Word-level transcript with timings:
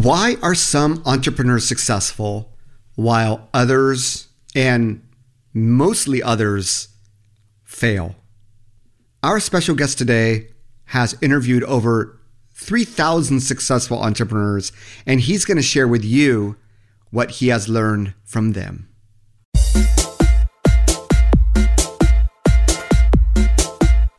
Why 0.00 0.36
are 0.44 0.54
some 0.54 1.02
entrepreneurs 1.06 1.66
successful 1.66 2.52
while 2.94 3.48
others, 3.52 4.28
and 4.54 5.02
mostly 5.52 6.22
others, 6.22 6.86
fail? 7.64 8.14
Our 9.24 9.40
special 9.40 9.74
guest 9.74 9.98
today 9.98 10.50
has 10.84 11.18
interviewed 11.20 11.64
over 11.64 12.16
3,000 12.54 13.40
successful 13.40 13.98
entrepreneurs, 14.00 14.70
and 15.04 15.20
he's 15.20 15.44
going 15.44 15.56
to 15.56 15.62
share 15.64 15.88
with 15.88 16.04
you 16.04 16.54
what 17.10 17.32
he 17.32 17.48
has 17.48 17.68
learned 17.68 18.14
from 18.24 18.52
them. 18.52 18.88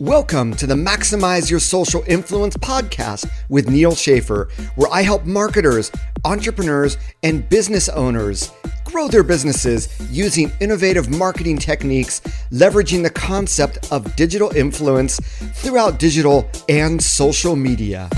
Welcome 0.02 0.54
to 0.54 0.66
the 0.66 0.76
Maximize 0.76 1.52
Your 1.52 1.60
Social 1.60 2.06
Influence 2.08 2.56
podcast 2.56 3.30
with 3.50 3.70
Neal 3.70 3.94
Schaffer, 3.94 4.48
where 4.76 4.90
I 4.94 5.02
help 5.02 5.26
marketers, 5.26 5.92
entrepreneurs, 6.24 6.98
and 7.22 7.50
business 7.50 7.90
owners 7.90 8.50
grow 8.86 9.10
their 9.10 9.24
businesses 9.24 9.90
using 10.10 10.54
innovative 10.62 11.10
marketing 11.10 11.58
techniques, 11.58 12.22
leveraging 12.50 13.04
the 13.04 13.10
concept 13.10 13.92
of 13.92 14.16
digital 14.16 14.56
influence 14.56 15.20
throughout 15.56 16.00
digital 16.00 16.50
and 16.70 17.04
social 17.04 17.58
media. 17.58 18.10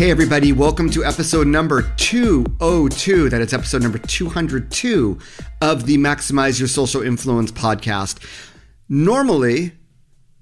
Hey, 0.00 0.10
everybody, 0.10 0.50
welcome 0.50 0.88
to 0.92 1.04
episode 1.04 1.46
number 1.46 1.82
202. 1.98 3.28
That 3.28 3.42
is 3.42 3.52
episode 3.52 3.82
number 3.82 3.98
202 3.98 5.18
of 5.60 5.84
the 5.84 5.98
Maximize 5.98 6.58
Your 6.58 6.68
Social 6.68 7.02
Influence 7.02 7.52
podcast. 7.52 8.16
Normally, 8.88 9.72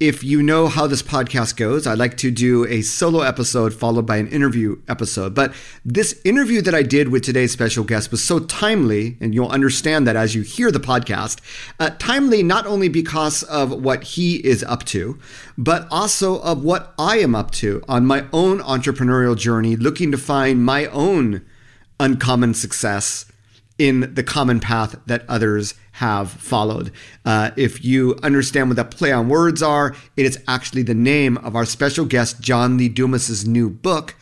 if 0.00 0.22
you 0.22 0.44
know 0.44 0.68
how 0.68 0.86
this 0.86 1.02
podcast 1.02 1.56
goes, 1.56 1.84
I 1.84 1.94
like 1.94 2.16
to 2.18 2.30
do 2.30 2.64
a 2.66 2.82
solo 2.82 3.22
episode 3.22 3.74
followed 3.74 4.06
by 4.06 4.18
an 4.18 4.28
interview 4.28 4.80
episode. 4.86 5.34
But 5.34 5.52
this 5.84 6.20
interview 6.24 6.62
that 6.62 6.74
I 6.74 6.82
did 6.84 7.08
with 7.08 7.24
today's 7.24 7.50
special 7.50 7.82
guest 7.82 8.12
was 8.12 8.22
so 8.22 8.38
timely, 8.38 9.16
and 9.20 9.34
you'll 9.34 9.48
understand 9.48 10.06
that 10.06 10.14
as 10.14 10.36
you 10.36 10.42
hear 10.42 10.70
the 10.70 10.78
podcast. 10.78 11.40
Uh, 11.80 11.90
timely 11.98 12.44
not 12.44 12.64
only 12.64 12.88
because 12.88 13.42
of 13.44 13.72
what 13.82 14.05
he 14.05 14.36
is 14.46 14.62
up 14.64 14.84
to, 14.84 15.18
but 15.56 15.88
also 15.90 16.40
of 16.42 16.62
what 16.62 16.94
I 16.96 17.18
am 17.18 17.34
up 17.34 17.50
to 17.52 17.83
on 17.88 18.06
my 18.06 18.27
own 18.33 18.60
entrepreneurial 18.60 19.36
journey, 19.36 19.74
looking 19.74 20.12
to 20.12 20.18
find 20.18 20.64
my 20.64 20.86
own 20.86 21.44
uncommon 21.98 22.55
success 22.55 23.24
in 23.78 24.12
the 24.14 24.22
common 24.22 24.60
path 24.60 24.96
that 25.06 25.24
others 25.28 25.74
have 25.92 26.30
followed. 26.30 26.90
Uh, 27.24 27.50
if 27.56 27.84
you 27.84 28.18
understand 28.22 28.68
what 28.68 28.76
that 28.76 28.90
play 28.90 29.12
on 29.12 29.28
words 29.28 29.62
are, 29.62 29.94
it 30.16 30.26
is 30.26 30.38
actually 30.46 30.82
the 30.82 30.94
name 30.94 31.38
of 31.38 31.54
our 31.56 31.64
special 31.64 32.04
guest, 32.04 32.40
John 32.40 32.76
Lee 32.76 32.88
Dumas's 32.88 33.46
new 33.46 33.70
book, 33.70 34.16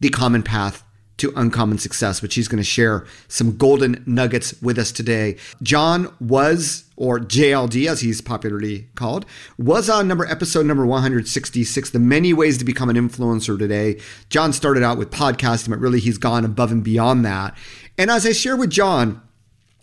The 0.00 0.08
Common 0.08 0.42
Path 0.42 0.84
to 1.20 1.32
Uncommon 1.36 1.78
Success, 1.78 2.20
which 2.20 2.34
he's 2.34 2.48
going 2.48 2.62
to 2.62 2.64
share 2.64 3.06
some 3.28 3.56
golden 3.56 4.02
nuggets 4.06 4.60
with 4.60 4.78
us 4.78 4.90
today. 4.92 5.36
John 5.62 6.12
was, 6.20 6.84
or 6.96 7.20
JLD 7.20 7.86
as 7.88 8.00
he's 8.00 8.20
popularly 8.20 8.88
called, 8.94 9.24
was 9.56 9.88
on 9.88 10.08
number 10.08 10.26
episode 10.26 10.66
number 10.66 10.84
166, 10.84 11.90
The 11.90 11.98
Many 11.98 12.32
Ways 12.32 12.58
to 12.58 12.64
Become 12.64 12.90
an 12.90 12.96
Influencer 12.96 13.58
Today. 13.58 14.00
John 14.28 14.52
started 14.52 14.82
out 14.82 14.98
with 14.98 15.10
podcasting, 15.10 15.70
but 15.70 15.78
really 15.78 16.00
he's 16.00 16.18
gone 16.18 16.44
above 16.44 16.72
and 16.72 16.82
beyond 16.82 17.24
that. 17.24 17.56
And 17.96 18.10
as 18.10 18.26
I 18.26 18.32
share 18.32 18.56
with 18.56 18.70
John, 18.70 19.22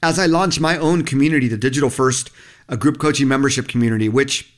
as 0.03 0.19
I 0.19 0.25
launch 0.25 0.59
my 0.59 0.77
own 0.77 1.03
community, 1.03 1.47
the 1.47 1.57
Digital 1.57 1.89
First 1.89 2.31
a 2.69 2.77
group 2.77 2.99
coaching 2.99 3.27
membership 3.27 3.67
community, 3.67 4.09
which 4.09 4.53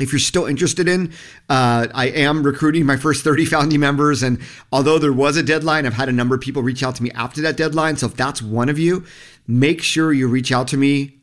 if 0.00 0.12
you're 0.12 0.18
still 0.18 0.46
interested 0.46 0.88
in, 0.88 1.12
uh, 1.48 1.86
I 1.94 2.08
am 2.08 2.42
recruiting 2.42 2.84
my 2.84 2.96
first 2.96 3.24
30 3.24 3.46
founding 3.46 3.80
members. 3.80 4.22
And 4.22 4.38
although 4.70 4.98
there 4.98 5.12
was 5.12 5.36
a 5.36 5.42
deadline, 5.42 5.86
I've 5.86 5.94
had 5.94 6.08
a 6.08 6.12
number 6.12 6.34
of 6.34 6.40
people 6.40 6.62
reach 6.62 6.82
out 6.82 6.96
to 6.96 7.02
me 7.02 7.10
after 7.12 7.40
that 7.42 7.56
deadline. 7.56 7.96
So 7.96 8.06
if 8.06 8.14
that's 8.14 8.42
one 8.42 8.68
of 8.68 8.78
you, 8.78 9.04
make 9.46 9.82
sure 9.82 10.12
you 10.12 10.28
reach 10.28 10.52
out 10.52 10.68
to 10.68 10.76
me 10.76 11.16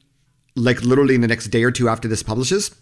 like 0.55 0.81
literally 0.81 1.15
in 1.15 1.21
the 1.21 1.27
next 1.27 1.47
day 1.47 1.63
or 1.63 1.71
two 1.71 1.89
after 1.89 2.07
this 2.07 2.23
publishes. 2.23 2.75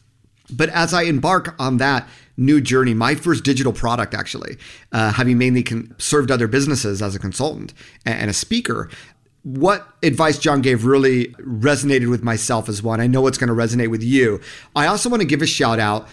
But 0.51 0.69
as 0.69 0.93
I 0.93 1.03
embark 1.03 1.55
on 1.59 1.77
that 1.77 2.07
new 2.35 2.59
journey, 2.59 2.93
my 2.93 3.15
first 3.15 3.43
digital 3.43 3.71
product, 3.71 4.13
actually, 4.13 4.57
uh, 4.91 5.13
having 5.13 5.37
mainly 5.37 5.63
con- 5.63 5.95
served 5.97 6.31
other 6.31 6.47
businesses 6.47 7.01
as 7.01 7.15
a 7.15 7.19
consultant 7.19 7.73
and 8.05 8.29
a 8.29 8.33
speaker, 8.33 8.89
what 9.43 9.87
advice 10.03 10.37
John 10.37 10.61
gave 10.61 10.85
really 10.85 11.29
resonated 11.39 12.09
with 12.09 12.23
myself 12.23 12.69
as 12.69 12.83
one. 12.83 13.01
I 13.01 13.07
know 13.07 13.25
it's 13.27 13.37
going 13.37 13.47
to 13.47 13.53
resonate 13.53 13.89
with 13.89 14.03
you. 14.03 14.39
I 14.75 14.85
also 14.85 15.09
want 15.09 15.21
to 15.21 15.27
give 15.27 15.41
a 15.41 15.47
shout 15.47 15.79
out 15.79 16.07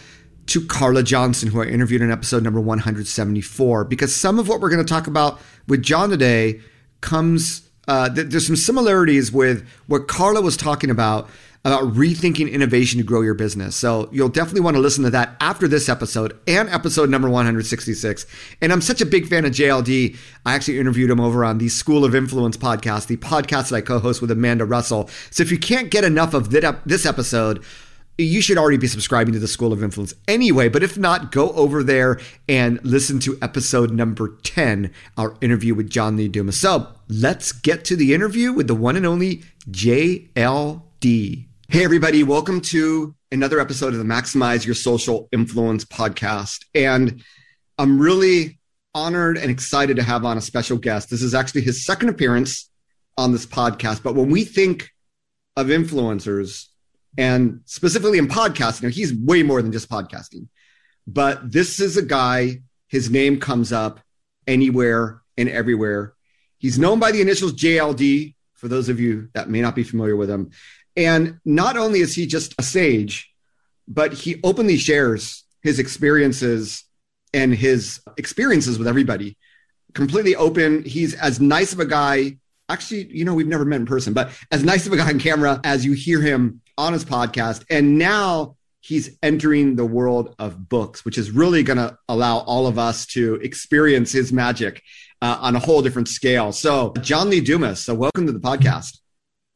to 0.46 0.66
Carla 0.66 1.02
Johnson, 1.02 1.50
who 1.50 1.60
I 1.60 1.66
interviewed 1.66 2.00
in 2.00 2.10
episode 2.10 2.42
number 2.42 2.60
174, 2.60 3.84
because 3.84 4.16
some 4.16 4.38
of 4.38 4.48
what 4.48 4.60
we're 4.60 4.70
going 4.70 4.84
to 4.84 4.90
talk 4.90 5.06
about 5.06 5.40
with 5.66 5.82
John 5.82 6.08
today 6.08 6.60
comes, 7.02 7.68
uh, 7.86 8.08
th- 8.08 8.28
there's 8.28 8.46
some 8.46 8.56
similarities 8.56 9.30
with 9.30 9.68
what 9.88 10.08
Carla 10.08 10.40
was 10.40 10.56
talking 10.56 10.88
about 10.88 11.28
about 11.64 11.92
rethinking 11.94 12.50
innovation 12.50 12.98
to 12.98 13.04
grow 13.04 13.20
your 13.20 13.34
business. 13.34 13.76
So 13.76 14.08
you'll 14.12 14.28
definitely 14.28 14.60
want 14.60 14.76
to 14.76 14.80
listen 14.80 15.04
to 15.04 15.10
that 15.10 15.36
after 15.40 15.68
this 15.68 15.88
episode 15.88 16.38
and 16.46 16.68
episode 16.70 17.10
number 17.10 17.28
166. 17.28 18.26
And 18.62 18.72
I'm 18.72 18.80
such 18.80 19.00
a 19.00 19.06
big 19.06 19.26
fan 19.26 19.44
of 19.44 19.52
JLD. 19.52 20.16
I 20.46 20.54
actually 20.54 20.78
interviewed 20.78 21.10
him 21.10 21.20
over 21.20 21.44
on 21.44 21.58
the 21.58 21.68
School 21.68 22.04
of 22.04 22.14
Influence 22.14 22.56
podcast, 22.56 23.08
the 23.08 23.16
podcast 23.16 23.70
that 23.70 23.76
I 23.76 23.80
co-host 23.80 24.22
with 24.22 24.30
Amanda 24.30 24.64
Russell. 24.64 25.10
So 25.30 25.42
if 25.42 25.50
you 25.50 25.58
can't 25.58 25.90
get 25.90 26.04
enough 26.04 26.32
of 26.32 26.50
this 26.50 27.04
episode, 27.04 27.64
you 28.16 28.40
should 28.40 28.58
already 28.58 28.78
be 28.78 28.86
subscribing 28.86 29.34
to 29.34 29.40
the 29.40 29.46
School 29.46 29.72
of 29.72 29.82
Influence 29.82 30.14
anyway. 30.26 30.68
But 30.68 30.82
if 30.82 30.96
not, 30.96 31.32
go 31.32 31.50
over 31.50 31.82
there 31.82 32.18
and 32.48 32.80
listen 32.84 33.18
to 33.20 33.36
episode 33.42 33.92
number 33.92 34.36
10, 34.42 34.92
our 35.16 35.36
interview 35.40 35.74
with 35.74 35.90
John 35.90 36.16
Lee 36.16 36.28
Dumas. 36.28 36.58
So 36.58 36.88
let's 37.08 37.52
get 37.52 37.84
to 37.86 37.96
the 37.96 38.14
interview 38.14 38.52
with 38.52 38.68
the 38.68 38.74
one 38.74 38.96
and 38.96 39.06
only 39.06 39.42
JLD. 39.68 41.46
Hey, 41.70 41.84
everybody, 41.84 42.22
welcome 42.22 42.62
to 42.62 43.14
another 43.30 43.60
episode 43.60 43.92
of 43.92 43.98
the 43.98 44.04
Maximize 44.06 44.64
Your 44.64 44.74
Social 44.74 45.28
Influence 45.32 45.84
podcast. 45.84 46.64
And 46.74 47.22
I'm 47.76 48.00
really 48.00 48.58
honored 48.94 49.36
and 49.36 49.50
excited 49.50 49.96
to 49.96 50.02
have 50.02 50.24
on 50.24 50.38
a 50.38 50.40
special 50.40 50.78
guest. 50.78 51.10
This 51.10 51.20
is 51.20 51.34
actually 51.34 51.60
his 51.60 51.84
second 51.84 52.08
appearance 52.08 52.70
on 53.18 53.32
this 53.32 53.44
podcast. 53.44 54.02
But 54.02 54.14
when 54.14 54.30
we 54.30 54.44
think 54.44 54.88
of 55.58 55.66
influencers, 55.66 56.68
and 57.18 57.60
specifically 57.66 58.16
in 58.16 58.28
podcasting, 58.28 58.90
he's 58.90 59.12
way 59.12 59.42
more 59.42 59.60
than 59.60 59.70
just 59.70 59.90
podcasting. 59.90 60.48
But 61.06 61.52
this 61.52 61.80
is 61.80 61.98
a 61.98 62.02
guy, 62.02 62.62
his 62.86 63.10
name 63.10 63.40
comes 63.40 63.74
up 63.74 64.00
anywhere 64.46 65.20
and 65.36 65.50
everywhere. 65.50 66.14
He's 66.56 66.78
known 66.78 66.98
by 66.98 67.12
the 67.12 67.20
initials 67.20 67.52
JLD, 67.52 68.36
for 68.54 68.68
those 68.68 68.88
of 68.88 68.98
you 68.98 69.28
that 69.34 69.48
may 69.48 69.60
not 69.60 69.76
be 69.76 69.84
familiar 69.84 70.16
with 70.16 70.28
him. 70.28 70.50
And 70.98 71.38
not 71.44 71.76
only 71.76 72.00
is 72.00 72.12
he 72.12 72.26
just 72.26 72.56
a 72.58 72.62
sage, 72.64 73.32
but 73.86 74.12
he 74.12 74.40
openly 74.42 74.76
shares 74.76 75.44
his 75.62 75.78
experiences 75.78 76.82
and 77.32 77.54
his 77.54 78.00
experiences 78.16 78.78
with 78.78 78.88
everybody. 78.88 79.38
Completely 79.94 80.34
open. 80.34 80.82
He's 80.82 81.14
as 81.14 81.40
nice 81.40 81.72
of 81.72 81.78
a 81.78 81.86
guy. 81.86 82.38
Actually, 82.68 83.06
you 83.16 83.24
know, 83.24 83.32
we've 83.32 83.46
never 83.46 83.64
met 83.64 83.76
in 83.76 83.86
person, 83.86 84.12
but 84.12 84.32
as 84.50 84.64
nice 84.64 84.88
of 84.88 84.92
a 84.92 84.96
guy 84.96 85.08
on 85.08 85.20
camera 85.20 85.60
as 85.62 85.84
you 85.84 85.92
hear 85.92 86.20
him 86.20 86.62
on 86.76 86.92
his 86.92 87.04
podcast. 87.04 87.64
And 87.70 87.96
now 87.96 88.56
he's 88.80 89.16
entering 89.22 89.76
the 89.76 89.86
world 89.86 90.34
of 90.40 90.68
books, 90.68 91.04
which 91.04 91.16
is 91.16 91.30
really 91.30 91.62
going 91.62 91.78
to 91.78 91.96
allow 92.08 92.38
all 92.38 92.66
of 92.66 92.76
us 92.76 93.06
to 93.06 93.36
experience 93.36 94.10
his 94.10 94.32
magic 94.32 94.82
uh, 95.22 95.38
on 95.40 95.54
a 95.54 95.60
whole 95.60 95.80
different 95.80 96.08
scale. 96.08 96.50
So, 96.50 96.92
John 97.02 97.30
Lee 97.30 97.40
Dumas, 97.40 97.84
so 97.84 97.94
welcome 97.94 98.26
to 98.26 98.32
the 98.32 98.40
podcast. 98.40 98.98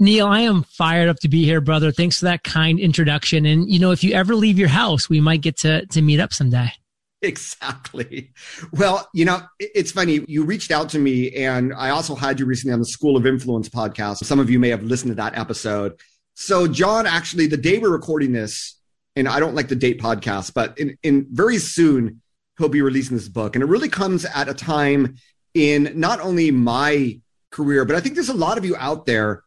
Neal, 0.03 0.27
I 0.27 0.41
am 0.41 0.65
fired 0.65 1.09
up 1.09 1.21
to 1.21 1.29
be 1.29 1.45
here, 1.45 1.61
brother. 1.61 1.93
Thanks 1.93 2.19
for 2.19 2.25
that 2.25 2.43
kind 2.43 2.81
introduction. 2.81 3.47
And 3.47 3.71
you 3.71 3.79
know, 3.79 3.93
if 3.93 4.03
you 4.03 4.15
ever 4.15 4.35
leave 4.35 4.59
your 4.59 4.67
house, 4.67 5.09
we 5.09 5.21
might 5.21 5.43
get 5.43 5.59
to 5.59 5.87
to 5.87 6.03
meet 6.03 6.21
up 6.21 6.33
someday. 6.33 6.73
Exactly. 7.25 8.33
Well, 8.73 9.09
you 9.15 9.25
know, 9.25 9.43
it's 9.61 9.93
funny. 9.93 10.25
You 10.27 10.45
reached 10.45 10.73
out 10.73 10.89
to 10.89 10.99
me, 10.99 11.31
and 11.37 11.73
I 11.73 11.91
also 11.91 12.17
had 12.17 12.41
you 12.41 12.47
recently 12.47 12.73
on 12.73 12.81
the 12.81 12.85
School 12.85 13.17
of 13.17 13.27
Influence 13.27 13.69
podcast. 13.69 14.25
Some 14.25 14.41
of 14.41 14.51
you 14.51 14.59
may 14.59 14.71
have 14.71 14.83
listened 14.83 15.13
to 15.13 15.15
that 15.15 15.39
episode. 15.39 16.01
So, 16.35 16.67
John, 16.67 17.07
actually, 17.07 17.47
the 17.47 17.57
day 17.57 17.79
we're 17.79 17.93
recording 17.93 18.33
this, 18.33 18.77
and 19.15 19.29
I 19.29 19.39
don't 19.39 19.55
like 19.55 19.69
the 19.69 19.77
date 19.77 20.01
podcast, 20.01 20.53
but 20.53 20.77
in, 20.81 20.99
in 21.05 21.29
very 21.31 21.59
soon 21.59 22.23
he'll 22.59 22.69
be 22.69 22.83
releasing 22.83 23.17
this 23.17 23.29
book, 23.29 23.55
and 23.55 23.63
it 23.63 23.67
really 23.67 23.89
comes 23.89 24.25
at 24.25 24.49
a 24.49 24.55
time 24.55 25.15
in 25.55 25.93
not 25.95 26.19
only 26.19 26.51
my 26.51 27.21
career, 27.53 27.85
but 27.85 27.95
I 27.95 28.01
think 28.01 28.17
there's 28.17 28.31
a 28.31 28.35
lot 28.35 28.59
of 28.59 28.65
you 28.65 28.75
out 28.75 29.07
there 29.07 29.45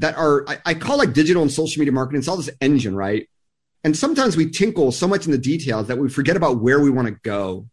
that 0.00 0.16
are 0.16 0.44
I, 0.48 0.58
I 0.66 0.74
call 0.74 0.98
like 0.98 1.12
digital 1.12 1.42
and 1.42 1.50
social 1.50 1.80
media 1.80 1.92
marketing. 1.92 2.18
It's 2.18 2.28
all 2.28 2.36
this 2.36 2.50
engine, 2.60 2.94
right? 2.94 3.28
And 3.84 3.96
sometimes 3.96 4.36
we 4.36 4.50
tinkle 4.50 4.92
so 4.92 5.08
much 5.08 5.24
in 5.24 5.32
the 5.32 5.38
details 5.38 5.86
that 5.86 5.98
we 5.98 6.08
forget 6.08 6.36
about 6.36 6.60
where 6.60 6.80
we 6.80 6.90
want 6.90 7.08
to 7.08 7.14
go, 7.22 7.66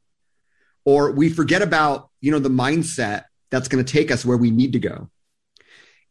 or 0.86 1.12
we 1.12 1.30
forget 1.30 1.62
about 1.62 2.10
you 2.22 2.32
know 2.32 2.40
the 2.40 2.50
mindset 2.50 3.26
that's 3.50 3.68
going 3.68 3.84
to 3.84 3.92
take 3.92 4.12
us 4.12 4.26
where 4.26 4.38
we 4.38 4.52
need 4.52 4.74
to 4.74 4.80
go. 4.80 5.10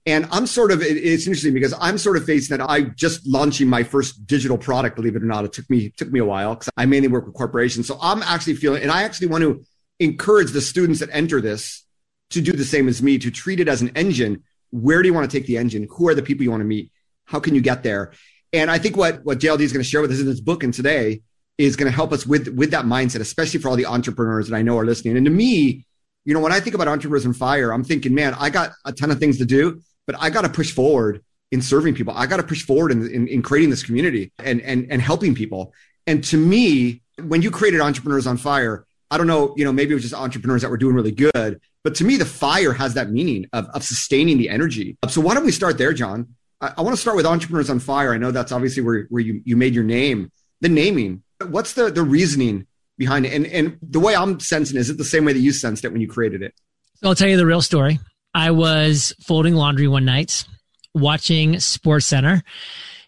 And 0.07 0.29
I'm 0.31 0.47
sort 0.47 0.71
of 0.71 0.83
it's 0.83 1.27
interesting 1.27 1.53
because 1.53 1.75
I'm 1.81 1.99
sort 1.99 2.17
of 2.17 2.25
facing 2.25 2.57
that. 2.57 2.65
I'm 2.69 2.95
just 2.97 3.27
launching 3.27 3.69
my 3.69 3.83
first 3.83 4.27
digital 4.27 4.57
product. 4.57 4.97
Believe 4.97 5.17
it 5.17 5.23
or 5.23 5.27
not, 5.27 5.45
it 5.45 5.53
took 5.53 5.69
me 5.69 5.91
took 5.91 6.11
me 6.11 6.21
a 6.21 6.25
while 6.25 6.55
because 6.55 6.71
I 6.77 6.87
mainly 6.87 7.09
work 7.09 7.27
with 7.27 7.35
corporations. 7.35 7.89
So 7.89 7.99
I'm 8.01 8.23
actually 8.23 8.55
feeling, 8.55 8.83
and 8.83 8.91
I 8.91 9.03
actually 9.03 9.27
want 9.29 9.43
to 9.43 9.65
encourage 9.99 10.53
the 10.53 10.61
students 10.61 11.01
that 11.01 11.09
enter 11.13 11.41
this 11.41 11.85
to 12.31 12.41
do 12.41 12.53
the 12.53 12.65
same 12.65 12.89
as 12.89 13.03
me, 13.03 13.19
to 13.19 13.31
treat 13.31 13.61
it 13.61 13.69
as 13.69 13.83
an 13.83 13.91
engine. 13.97 14.45
Where 14.77 15.03
do 15.03 15.09
you 15.09 15.15
want 15.15 15.31
to 15.31 15.37
take 15.39 15.47
the 15.47 15.59
engine? 15.59 15.87
Who 15.91 16.09
are 16.09 16.15
the 16.15 16.23
people 16.23 16.45
you 16.45 16.51
want 16.51 16.61
to 16.61 16.67
meet? 16.67 16.91
How 17.25 17.41
can 17.41 17.55
you 17.55 17.61
get 17.61 17.83
there? 17.83 18.13
And 18.53 18.71
I 18.71 18.79
think 18.79 18.97
what, 18.97 19.25
what 19.25 19.39
JLD 19.39 19.61
is 19.61 19.73
going 19.73 19.83
to 19.83 19.89
share 19.89 20.01
with 20.01 20.13
us 20.13 20.21
in 20.21 20.27
this 20.27 20.41
book 20.41 20.63
and 20.63 20.73
today 20.73 21.23
is 21.59 21.77
going 21.77 21.91
to 21.91 21.95
help 21.95 22.13
us 22.13 22.27
with, 22.27 22.49
with 22.49 22.71
that 22.71 22.85
mindset, 22.85 23.21
especially 23.21 23.61
for 23.61 23.69
all 23.69 23.77
the 23.77 23.87
entrepreneurs 23.87 24.49
that 24.49 24.57
I 24.57 24.63
know 24.63 24.79
are 24.79 24.85
listening. 24.85 25.17
And 25.17 25.27
to 25.27 25.31
me, 25.31 25.87
you 26.25 26.35
know, 26.35 26.41
when 26.41 26.53
I 26.53 26.61
think 26.61 26.75
about 26.75 26.89
entrepreneurs 26.89 27.25
on 27.25 27.33
fire, 27.33 27.73
I'm 27.73 27.85
thinking, 27.85 28.15
man, 28.15 28.35
I 28.39 28.51
got 28.51 28.73
a 28.85 28.93
ton 28.93 29.11
of 29.11 29.19
things 29.19 29.39
to 29.39 29.47
do, 29.47 29.81
but 30.07 30.17
I 30.19 30.31
got 30.31 30.43
to 30.43 30.49
push 30.49 30.73
forward 30.73 31.23
in 31.51 31.63
serving 31.63 31.95
people. 31.95 32.13
I 32.17 32.27
got 32.27 32.39
to 32.39 32.43
push 32.43 32.65
forward 32.65 32.93
in, 32.93 33.09
in, 33.09 33.29
in, 33.29 33.43
creating 33.43 33.71
this 33.71 33.83
community 33.83 34.33
and, 34.39 34.61
and, 34.61 34.87
and 34.91 35.01
helping 35.01 35.35
people. 35.35 35.73
And 36.07 36.23
to 36.25 36.37
me, 36.37 37.03
when 37.23 37.43
you 37.43 37.51
created 37.51 37.81
Entrepreneurs 37.81 38.27
on 38.27 38.37
Fire, 38.37 38.87
I 39.11 39.19
don't 39.19 39.29
know, 39.29 39.55
you 39.57 39.65
know, 39.65 39.73
maybe 39.73 39.93
it 39.93 39.95
was 39.95 40.03
just 40.03 40.15
entrepreneurs 40.15 40.63
that 40.63 40.71
were 40.71 40.77
doing 40.77 40.95
really 40.95 41.13
good, 41.13 41.61
but 41.87 41.95
to 41.95 42.05
me, 42.05 42.17
the 42.17 42.25
fire 42.25 42.73
has 42.73 42.95
that 42.95 43.13
meaning 43.13 43.47
of, 43.53 43.67
of 43.67 43.85
sustaining 43.85 44.39
the 44.39 44.49
energy. 44.49 44.99
So 45.09 45.21
why 45.21 45.35
don't 45.35 45.45
we 45.45 45.53
start 45.53 45.79
there, 45.79 45.93
John? 45.93 46.35
I, 46.61 46.73
I 46.79 46.83
want 46.83 46.97
to 46.97 47.01
start 47.01 47.17
with 47.17 47.25
Entrepreneurs 47.25 47.71
on 47.71 47.79
Fire. 47.79 48.13
I 48.13 48.19
know 48.19 48.33
that's 48.33 48.51
obviously 48.51 48.83
where, 48.83 49.07
where 49.09 49.23
you, 49.23 49.41
you 49.45 49.57
made 49.57 49.73
your 49.73 49.85
name, 49.85 50.33
the 50.61 50.69
naming. 50.69 51.23
What's 51.47 51.75
the, 51.75 51.89
the 51.93 52.03
reasoning 52.03 52.67
behind 52.99 53.25
it? 53.25 53.33
And, 53.33 53.47
and 53.47 53.79
the 53.81 54.01
way 54.01 54.17
I'm 54.17 54.41
sensing, 54.41 54.77
is 54.77 54.91
it 54.91 54.99
the 54.99 55.05
same 55.05 55.25
way 55.25 55.33
that 55.33 55.39
you 55.39 55.53
sensed 55.53 55.85
it 55.85 55.93
when 55.93 56.01
you 56.01 56.09
created 56.09 56.43
it? 56.43 56.55
So 56.97 57.09
I'll 57.09 57.15
tell 57.15 57.29
you 57.29 57.37
the 57.37 57.47
real 57.47 57.63
story. 57.63 58.01
I 58.35 58.51
was 58.51 59.15
folding 59.25 59.55
laundry 59.55 59.87
one 59.87 60.05
night, 60.05 60.45
watching 60.93 61.61
Sports 61.61 62.07
Center, 62.07 62.43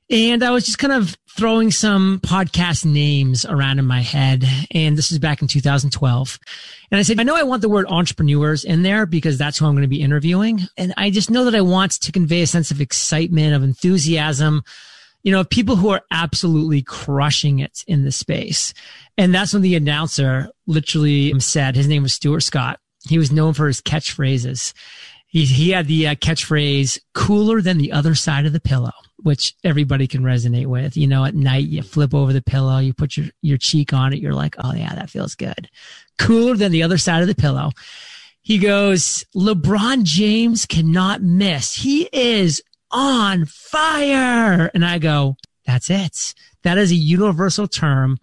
and 0.09 0.45
I 0.45 0.53
was 0.53 0.67
just 0.67 0.79
kind 0.79 0.93
of 0.93 1.19
throwing 1.39 1.71
some 1.71 2.19
podcast 2.19 2.85
names 2.85 3.45
around 3.45 3.79
in 3.79 3.87
my 3.87 4.01
head. 4.01 4.45
And 4.73 4.99
this 4.99 5.13
is 5.13 5.21
back 5.21 5.41
in 5.41 5.47
2012. 5.47 6.39
And 6.91 6.99
I 6.99 7.03
said, 7.03 7.21
I 7.21 7.23
know 7.23 7.37
I 7.37 7.45
want 7.45 7.63
the 7.63 7.69
word 7.69 7.87
entrepreneurs 7.89 8.65
in 8.65 8.83
there 8.83 9.07
because 9.07 9.39
that's 9.39 9.57
who 9.57 9.67
I'm 9.67 9.75
going 9.75 9.83
to 9.83 9.89
be 9.89 10.03
interviewing. 10.03 10.63
And 10.77 10.93
I 10.97 11.11
just 11.11 11.31
know 11.31 11.45
that 11.45 11.55
I 11.55 11.61
want 11.61 11.93
to 11.93 12.11
convey 12.11 12.43
a 12.43 12.47
sense 12.49 12.73
of 12.73 12.81
excitement, 12.81 13.55
of 13.55 13.63
enthusiasm, 13.63 14.65
you 15.23 15.31
know, 15.31 15.45
people 15.45 15.77
who 15.77 15.91
are 15.91 16.03
absolutely 16.11 16.83
crushing 16.83 17.61
it 17.61 17.85
in 17.87 18.03
the 18.05 18.11
space. 18.11 18.75
And 19.17 19.33
that's 19.33 19.53
when 19.53 19.63
the 19.63 19.77
announcer 19.77 20.51
literally 20.67 21.39
said, 21.39 21.77
his 21.77 21.87
name 21.87 22.03
was 22.03 22.15
Stuart 22.15 22.41
Scott. 22.41 22.81
He 23.09 23.17
was 23.17 23.31
known 23.31 23.55
for 23.55 23.69
his 23.69 23.81
catchphrases. 23.81 24.73
He, 25.29 25.45
he 25.45 25.71
had 25.71 25.87
the 25.87 26.09
uh, 26.09 26.15
catchphrase 26.17 26.99
cooler 27.15 27.61
than 27.61 27.79
the 27.79 27.93
other 27.93 28.15
side 28.15 28.47
of 28.47 28.53
the 28.53 28.61
pillow 28.61 28.93
which 29.23 29.55
everybody 29.65 30.07
can 30.07 30.23
resonate 30.23 30.67
with. 30.67 30.97
You 30.97 31.07
know, 31.07 31.25
at 31.25 31.35
night 31.35 31.67
you 31.67 31.83
flip 31.83 32.15
over 32.15 32.33
the 32.33 32.43
pillow, 32.43 32.79
you 32.79 32.95
put 32.95 33.17
your, 33.17 33.27
your 33.43 33.59
cheek 33.59 33.93
on 33.93 34.13
it. 34.13 34.21
You're 34.21 34.35
like, 34.35 34.55
Oh 34.63 34.73
yeah, 34.73 34.95
that 34.95 35.11
feels 35.11 35.35
good. 35.35 35.69
Cooler 36.19 36.57
than 36.57 36.73
the 36.73 36.83
other 36.83 36.99
side 36.99 37.23
of 37.23 37.29
the 37.29 37.35
pillow. 37.35 37.73
He 38.41 38.59
goes, 38.59 39.25
LeBron 39.35 40.05
James 40.05 40.67
cannot 40.67 41.21
miss. 41.21 41.75
He 41.75 42.09
is 42.13 42.63
on 42.91 43.45
fire. 43.45 44.71
And 44.73 44.85
I 44.85 44.99
go, 44.99 45.37
that's 45.67 45.91
it. 45.91 46.35
That 46.63 46.79
is 46.79 46.91
a 46.91 46.97
universal 46.97 47.69
term 47.69 48.19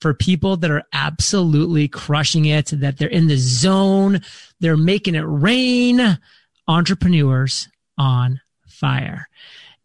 for 0.00 0.12
people 0.12 0.56
that 0.58 0.70
are 0.70 0.82
absolutely 0.92 1.88
crushing 1.88 2.46
it, 2.46 2.66
that 2.66 2.98
they're 2.98 3.08
in 3.08 3.28
the 3.28 3.36
zone. 3.36 4.20
They're 4.58 4.76
making 4.76 5.14
it 5.14 5.24
rain. 5.24 6.18
Entrepreneurs 6.70 7.68
on 7.98 8.40
fire. 8.68 9.28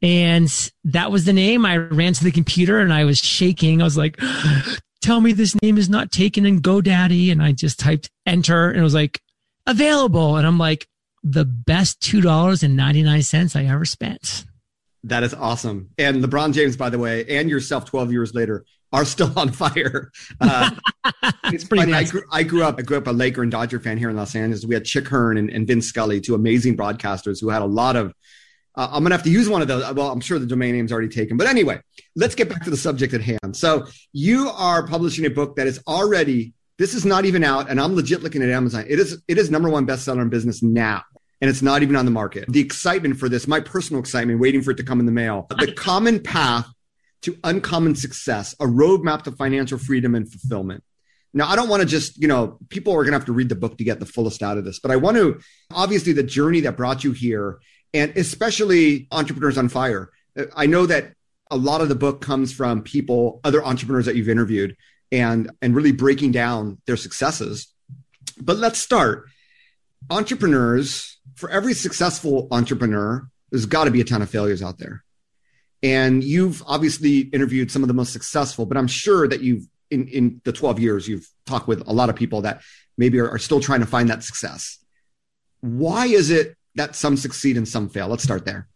And 0.03 0.71
that 0.83 1.11
was 1.11 1.25
the 1.25 1.33
name. 1.33 1.65
I 1.65 1.77
ran 1.77 2.13
to 2.13 2.23
the 2.23 2.31
computer 2.31 2.79
and 2.79 2.93
I 2.93 3.05
was 3.05 3.17
shaking. 3.17 3.81
I 3.81 3.85
was 3.85 3.97
like, 3.97 4.19
tell 5.01 5.19
me 5.19 5.33
this 5.33 5.55
name 5.63 5.79
is 5.79 5.89
not 5.89 6.11
taken 6.11 6.45
in 6.45 6.61
GoDaddy. 6.61 7.31
And 7.31 7.41
I 7.41 7.53
just 7.53 7.79
typed 7.79 8.11
enter 8.25 8.69
and 8.69 8.79
it 8.79 8.83
was 8.83 8.93
like 8.93 9.19
available. 9.65 10.37
And 10.37 10.45
I'm 10.45 10.59
like, 10.59 10.87
the 11.23 11.43
best 11.43 11.99
$2.99 12.01 13.55
I 13.55 13.65
ever 13.65 13.83
spent. 13.83 14.45
That 15.03 15.23
is 15.23 15.33
awesome. 15.33 15.89
And 15.97 16.23
LeBron 16.23 16.53
James, 16.53 16.77
by 16.77 16.91
the 16.91 16.99
way, 16.99 17.25
and 17.27 17.49
yourself 17.49 17.85
12 17.85 18.11
years 18.11 18.35
later 18.35 18.63
are 18.95 19.06
still 19.06 19.31
on 19.38 19.51
fire. 19.51 20.12
Uh, 20.39 20.71
it's 21.45 21.65
pretty 21.65 21.83
funny. 21.83 21.94
I 21.94 22.03
grew, 22.06 22.24
I 22.31 22.44
grew, 22.44 22.63
up, 22.63 22.80
I 22.80 22.81
grew 22.81 22.97
up 22.97 23.07
a 23.07 23.12
Laker 23.12 23.44
and 23.44 23.51
Dodger 23.51 23.80
fan 23.80 23.97
here 23.97 24.09
in 24.09 24.15
Los 24.15 24.36
Angeles. 24.36 24.65
We 24.65 24.74
had 24.74 24.86
Chick 24.86 25.07
Hearn 25.07 25.38
and, 25.38 25.50
and 25.50 25.68
Vince 25.68 25.88
Scully, 25.88 26.21
two 26.21 26.33
amazing 26.33 26.77
broadcasters 26.77 27.42
who 27.42 27.50
had 27.50 27.62
a 27.62 27.65
lot 27.65 27.97
of 27.97 28.13
uh, 28.77 28.89
I'm 28.92 29.03
gonna 29.03 29.15
have 29.15 29.24
to 29.24 29.30
use 29.30 29.47
one 29.47 29.62
of 29.62 29.68
those. 29.68 29.89
Well, 29.94 30.12
I'm 30.12 30.19
sure 30.19 30.38
the 30.38 30.45
domain 30.45 30.75
name's 30.75 30.92
already 30.92 31.07
taken, 31.07 31.38
but 31.38 31.47
anyway, 31.47 31.80
let's 32.15 32.36
get 32.36 32.50
back 32.50 32.63
to 32.65 32.69
the 32.69 32.77
subject 32.77 33.13
at 33.13 33.21
hand. 33.21 33.56
So 33.56 33.88
you 34.12 34.50
are 34.50 34.86
publishing 34.86 35.25
a 35.25 35.30
book 35.30 35.56
that 35.56 35.68
is 35.68 35.81
already. 35.88 36.53
This 36.77 36.94
is 36.94 37.06
not 37.06 37.24
even 37.24 37.41
out, 37.41 37.69
and 37.69 37.80
I'm 37.80 37.95
legit 37.95 38.21
looking 38.21 38.44
at 38.44 38.50
Amazon. 38.50 38.83
It 38.86 39.00
is. 39.00 39.21
It 39.30 39.38
is 39.38 39.50
number 39.50 39.69
one 39.69 39.88
bestseller 39.88 40.21
in 40.21 40.27
business 40.27 40.62
now, 40.62 41.03
and 41.39 41.50
it's 41.50 41.62
not 41.62 41.83
even 41.83 41.95
on 41.95 42.03
the 42.03 42.12
market. 42.12 42.45
The 42.50 42.59
excitement 42.59 43.18
for 43.18 43.30
this, 43.30 43.48
my 43.48 43.62
personal 43.62 44.01
excitement, 44.01 44.41
waiting 44.41 44.62
for 44.62 44.71
it 44.71 44.77
to 44.77 44.83
come 44.83 45.00
in 45.00 45.06
the 45.06 45.13
mail. 45.13 45.48
The 45.57 45.71
common 45.71 46.19
path 46.21 46.68
to 47.25 47.38
uncommon 47.44 47.95
success, 47.95 48.54
a 48.60 48.66
roadmap 48.66 49.24
to 49.24 49.31
financial 49.31 49.77
freedom 49.77 50.16
and 50.16 50.31
fulfillment. 50.31 50.83
Now, 51.33 51.50
I 51.50 51.56
don't 51.57 51.68
want 51.68 51.81
to 51.81 51.88
just, 51.88 52.18
you 52.22 52.30
know, 52.30 52.57
people 52.69 52.94
are 52.94 53.04
going 53.04 53.12
to 53.12 53.18
have 53.18 53.25
to 53.25 53.33
read 53.33 53.50
the 53.50 53.56
book 53.56 53.77
to 53.77 53.83
get 53.83 54.00
the 54.00 54.06
fullest 54.06 54.42
out 54.42 54.57
of 54.57 54.63
this, 54.63 54.80
but 54.80 54.92
I 54.92 54.95
want 54.95 55.18
to, 55.18 55.39
obviously, 55.74 56.13
the 56.13 56.24
journey 56.24 56.62
that 56.62 56.77
brought 56.77 57.04
you 57.04 57.12
here 57.12 57.60
and 57.95 58.16
especially 58.18 59.07
entrepreneurs 59.12 59.57
on 59.57 59.69
fire. 59.69 60.12
Uh, 60.38 60.45
I 60.56 60.66
know 60.66 60.86
that 60.86 61.13
a 61.50 61.57
lot 61.57 61.81
of 61.81 61.89
the 61.89 61.95
book 61.95 62.22
comes 62.22 62.54
from 62.54 62.83
people, 62.83 63.39
other 63.44 63.63
entrepreneurs 63.63 64.06
that 64.06 64.16
you've 64.16 64.30
interviewed, 64.30 64.75
and 65.12 65.50
and 65.62 65.75
really 65.75 65.94
breaking 65.94 66.31
down 66.31 66.81
their 66.88 66.98
successes. 66.98 67.68
But 68.42 68.57
let's 68.57 68.80
start. 68.80 69.30
Entrepreneurs, 70.10 71.18
for 71.36 71.50
every 71.50 71.74
successful 71.74 72.48
entrepreneur, 72.51 73.27
there's 73.50 73.66
got 73.66 73.86
to 73.86 73.92
be 73.92 74.01
a 74.01 74.04
ton 74.04 74.22
of 74.22 74.30
failures 74.30 74.62
out 74.62 74.77
there. 74.77 75.04
And 75.83 76.24
you've 76.24 76.63
obviously 76.66 77.19
interviewed 77.19 77.72
some 77.72 77.83
of 77.83 77.88
the 77.88 77.94
most 77.94 78.13
successful, 78.13 78.66
but 78.66 78.77
I'm 78.77 78.88
sure 78.88 79.27
that 79.27 79.42
you've 79.42 79.68
in, 79.92 80.07
in 80.07 80.42
the 80.44 80.51
12 80.51 80.80
years 80.80 81.07
you've 81.07 81.30
talked 81.45 81.68
with 81.68 81.88
a 81.88 81.94
lot 81.94 82.10
of 82.10 82.16
people 82.16 82.42
that 82.42 82.63
maybe 82.98 83.19
are, 83.19 83.30
are 83.30 83.38
still 83.38 83.60
trying 83.60 83.81
to 83.81 83.86
find 83.86 84.10
that 84.10 84.24
success. 84.24 84.80
Why 85.62 86.07
is 86.07 86.31
it 86.31 86.57
that 86.75 86.95
some 86.95 87.18
succeed 87.18 87.57
and 87.57 87.68
some 87.68 87.89
fail. 87.89 88.07
Let's 88.07 88.24
start 88.24 88.45
there. 88.45 88.68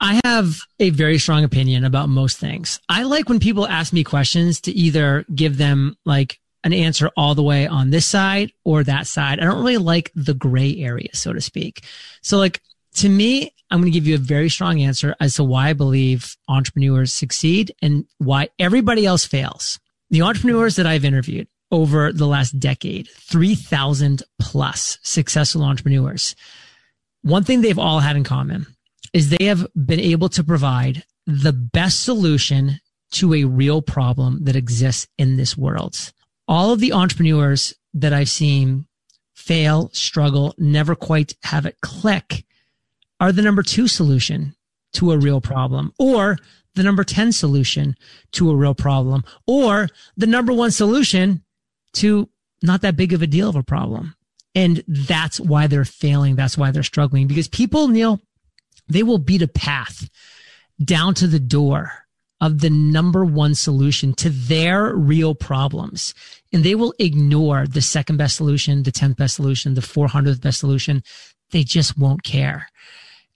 I 0.00 0.20
have 0.24 0.58
a 0.80 0.90
very 0.90 1.18
strong 1.18 1.44
opinion 1.44 1.84
about 1.84 2.08
most 2.08 2.38
things. 2.38 2.80
I 2.88 3.04
like 3.04 3.28
when 3.28 3.38
people 3.38 3.68
ask 3.68 3.92
me 3.92 4.02
questions 4.02 4.60
to 4.62 4.72
either 4.72 5.24
give 5.32 5.58
them 5.58 5.96
like 6.04 6.40
an 6.64 6.72
answer 6.72 7.10
all 7.16 7.34
the 7.34 7.42
way 7.42 7.66
on 7.66 7.90
this 7.90 8.06
side 8.06 8.52
or 8.64 8.82
that 8.84 9.06
side. 9.06 9.38
I 9.38 9.44
don't 9.44 9.58
really 9.58 9.78
like 9.78 10.10
the 10.14 10.34
gray 10.34 10.76
area, 10.78 11.10
so 11.12 11.32
to 11.32 11.40
speak. 11.40 11.84
So 12.20 12.38
like 12.38 12.60
to 12.96 13.08
me, 13.08 13.52
I'm 13.70 13.80
going 13.80 13.90
to 13.90 13.98
give 13.98 14.06
you 14.06 14.14
a 14.14 14.18
very 14.18 14.50
strong 14.50 14.80
answer 14.80 15.14
as 15.20 15.34
to 15.34 15.44
why 15.44 15.70
I 15.70 15.72
believe 15.72 16.36
entrepreneurs 16.48 17.12
succeed 17.12 17.74
and 17.80 18.04
why 18.18 18.50
everybody 18.58 19.06
else 19.06 19.24
fails. 19.24 19.80
The 20.10 20.22
entrepreneurs 20.22 20.76
that 20.76 20.86
I've 20.86 21.04
interviewed 21.04 21.48
over 21.70 22.12
the 22.12 22.26
last 22.26 22.60
decade, 22.60 23.08
3000 23.08 24.22
plus 24.38 24.98
successful 25.02 25.62
entrepreneurs 25.62 26.36
one 27.22 27.44
thing 27.44 27.60
they've 27.60 27.78
all 27.78 28.00
had 28.00 28.16
in 28.16 28.24
common 28.24 28.66
is 29.12 29.30
they 29.30 29.46
have 29.46 29.66
been 29.74 30.00
able 30.00 30.28
to 30.30 30.44
provide 30.44 31.04
the 31.26 31.52
best 31.52 32.02
solution 32.02 32.80
to 33.12 33.34
a 33.34 33.44
real 33.44 33.80
problem 33.80 34.44
that 34.44 34.56
exists 34.56 35.06
in 35.18 35.36
this 35.36 35.56
world. 35.56 36.12
All 36.48 36.72
of 36.72 36.80
the 36.80 36.92
entrepreneurs 36.92 37.74
that 37.94 38.12
I've 38.12 38.28
seen 38.28 38.86
fail, 39.34 39.90
struggle, 39.92 40.54
never 40.58 40.94
quite 40.94 41.36
have 41.44 41.64
it 41.66 41.80
click 41.80 42.44
are 43.22 43.30
the 43.30 43.40
number 43.40 43.62
two 43.62 43.86
solution 43.86 44.52
to 44.94 45.12
a 45.12 45.16
real 45.16 45.40
problem 45.40 45.92
or 45.96 46.36
the 46.74 46.82
number 46.82 47.04
10 47.04 47.30
solution 47.30 47.94
to 48.32 48.50
a 48.50 48.56
real 48.56 48.74
problem 48.74 49.22
or 49.46 49.88
the 50.16 50.26
number 50.26 50.52
one 50.52 50.72
solution 50.72 51.44
to 51.92 52.28
not 52.64 52.80
that 52.80 52.96
big 52.96 53.12
of 53.12 53.22
a 53.22 53.26
deal 53.28 53.48
of 53.48 53.54
a 53.54 53.62
problem. 53.62 54.16
And 54.56 54.82
that's 54.88 55.38
why 55.38 55.68
they're 55.68 55.84
failing. 55.84 56.34
That's 56.34 56.58
why 56.58 56.72
they're 56.72 56.82
struggling 56.82 57.28
because 57.28 57.46
people, 57.46 57.86
Neal, 57.86 58.20
they 58.88 59.04
will 59.04 59.18
beat 59.18 59.40
a 59.40 59.46
path 59.46 60.10
down 60.84 61.14
to 61.14 61.28
the 61.28 61.38
door 61.38 61.92
of 62.40 62.60
the 62.60 62.70
number 62.70 63.24
one 63.24 63.54
solution 63.54 64.14
to 64.14 64.30
their 64.30 64.96
real 64.96 65.36
problems. 65.36 66.12
And 66.52 66.64
they 66.64 66.74
will 66.74 66.92
ignore 66.98 67.68
the 67.68 67.82
second 67.82 68.16
best 68.16 68.34
solution, 68.34 68.82
the 68.82 68.90
10th 68.90 69.16
best 69.16 69.36
solution, 69.36 69.74
the 69.74 69.80
400th 69.80 70.40
best 70.40 70.58
solution. 70.58 71.04
They 71.52 71.62
just 71.62 71.96
won't 71.96 72.24
care. 72.24 72.66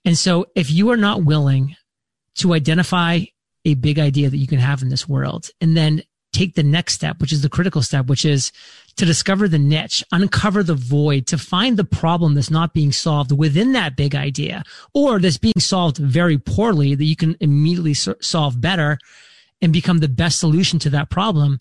And 0.07 0.17
so 0.17 0.45
if 0.55 0.71
you 0.71 0.89
are 0.89 0.95
not 0.95 1.25
willing 1.25 1.75
to 2.35 2.53
identify 2.53 3.25
a 3.65 3.73
big 3.73 3.99
idea 3.99 4.29
that 4.29 4.37
you 4.37 4.47
can 4.47 4.59
have 4.59 4.81
in 4.81 4.87
this 4.87 5.05
world 5.05 5.49
and 5.59 5.75
then 5.75 6.01
take 6.31 6.55
the 6.55 6.63
next 6.63 6.93
step, 6.93 7.19
which 7.19 7.33
is 7.33 7.41
the 7.41 7.49
critical 7.49 7.81
step, 7.81 8.05
which 8.05 8.23
is 8.23 8.53
to 8.95 9.03
discover 9.03 9.49
the 9.49 9.59
niche, 9.59 10.05
uncover 10.13 10.63
the 10.63 10.75
void, 10.75 11.27
to 11.27 11.37
find 11.37 11.75
the 11.75 11.83
problem 11.83 12.35
that's 12.35 12.49
not 12.49 12.73
being 12.73 12.93
solved 12.93 13.33
within 13.33 13.73
that 13.73 13.97
big 13.97 14.15
idea 14.15 14.63
or 14.93 15.19
that's 15.19 15.37
being 15.37 15.59
solved 15.59 15.97
very 15.97 16.37
poorly 16.37 16.95
that 16.95 17.03
you 17.03 17.17
can 17.17 17.35
immediately 17.41 17.93
solve 17.93 18.61
better 18.61 18.97
and 19.61 19.73
become 19.73 19.97
the 19.97 20.07
best 20.07 20.39
solution 20.39 20.79
to 20.79 20.89
that 20.89 21.09
problem. 21.09 21.59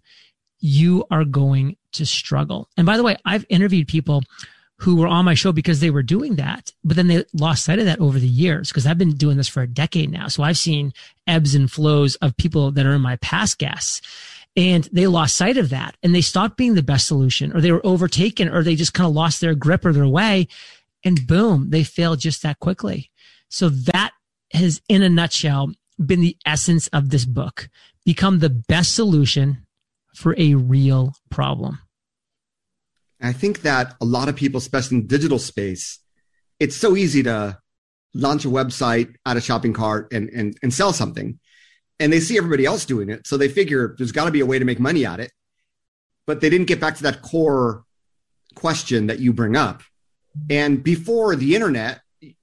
you 0.61 1.05
are 1.11 1.25
going 1.25 1.76
to 1.91 2.07
struggle. 2.07 2.69
And 2.76 2.87
by 2.87 2.97
the 2.97 3.03
way, 3.03 3.17
I've 3.25 3.45
interviewed 3.49 3.88
people 3.88 4.23
who 4.78 4.97
were 4.97 5.06
on 5.06 5.25
my 5.25 5.35
show 5.35 5.52
because 5.52 5.80
they 5.80 5.90
were 5.90 6.02
doing 6.02 6.37
that, 6.37 6.73
but 6.85 6.97
then 6.97 7.06
they 7.06 7.25
lost 7.33 7.64
sight 7.64 7.78
of 7.78 7.87
that 7.87 8.00
over 8.00 8.18
the 8.18 8.28
years 8.28 8.68
because 8.68 8.87
I've 8.87 8.99
been 8.99 9.14
doing 9.14 9.37
this 9.37 9.49
for 9.49 9.62
a 9.62 9.66
decade 9.66 10.11
now. 10.11 10.28
So 10.28 10.42
I've 10.42 10.59
seen 10.59 10.92
ebbs 11.26 11.54
and 11.54 11.71
flows 11.71 12.16
of 12.16 12.37
people 12.37 12.71
that 12.73 12.85
are 12.85 12.92
in 12.92 13.00
my 13.00 13.16
past 13.16 13.59
guests 13.59 14.02
and 14.54 14.85
they 14.92 15.06
lost 15.06 15.37
sight 15.37 15.56
of 15.56 15.71
that 15.71 15.97
and 16.02 16.14
they 16.14 16.21
stopped 16.21 16.56
being 16.56 16.75
the 16.75 16.83
best 16.83 17.06
solution 17.06 17.56
or 17.56 17.61
they 17.61 17.73
were 17.73 17.85
overtaken 17.85 18.49
or 18.49 18.62
they 18.62 18.75
just 18.75 18.95
kind 18.95 19.09
of 19.09 19.14
lost 19.14 19.40
their 19.40 19.54
grip 19.54 19.85
or 19.85 19.92
their 19.92 20.06
way 20.06 20.47
and 21.04 21.26
boom, 21.26 21.71
they 21.71 21.85
failed 21.85 22.21
just 22.21 22.42
that 22.42 22.59
quickly. 22.59 23.11
So 23.49 23.68
that 23.68 24.12
has 24.52 24.83
in 24.88 25.02
a 25.02 25.09
nutshell 25.09 25.73
been 26.04 26.21
the 26.21 26.37
essence 26.45 26.88
of 26.88 27.11
this 27.11 27.25
book. 27.25 27.68
Become 28.04 28.40
the 28.40 28.50
best 28.50 28.95
solution 28.95 29.66
for 30.14 30.35
a 30.38 30.54
real 30.54 31.14
problem. 31.30 31.78
I 33.20 33.32
think 33.32 33.62
that 33.62 33.94
a 34.00 34.04
lot 34.04 34.28
of 34.28 34.37
people, 34.37 34.58
especially 34.58 34.99
in 34.99 35.06
digital 35.06 35.38
space, 35.38 35.99
it's 36.61 36.76
so 36.76 36.96
easy 36.96 37.23
to 37.23 37.58
launch 38.14 38.44
a 38.44 38.49
website, 38.49 39.14
add 39.25 39.37
a 39.37 39.40
shopping 39.40 39.73
cart, 39.73 40.12
and 40.12 40.28
and 40.30 40.56
and 40.62 40.73
sell 40.73 40.92
something. 40.92 41.38
And 41.99 42.12
they 42.12 42.20
see 42.20 42.37
everybody 42.37 42.66
else 42.66 42.85
doing 42.85 43.08
it, 43.08 43.26
so 43.26 43.37
they 43.37 43.49
figure 43.49 43.94
there's 43.96 44.12
got 44.12 44.26
to 44.26 44.30
be 44.30 44.40
a 44.40 44.46
way 44.46 44.58
to 44.58 44.64
make 44.64 44.78
money 44.78 45.06
at 45.06 45.20
it. 45.20 45.32
But 46.26 46.40
they 46.40 46.50
didn't 46.50 46.66
get 46.66 46.80
back 46.80 46.96
to 46.96 47.04
that 47.04 47.23
core 47.23 47.85
question 48.54 49.06
that 49.06 49.18
you 49.18 49.32
bring 49.32 49.56
up. 49.56 49.82
And 50.50 50.82
before 50.82 51.37
the 51.37 51.54
internet, 51.54 52.00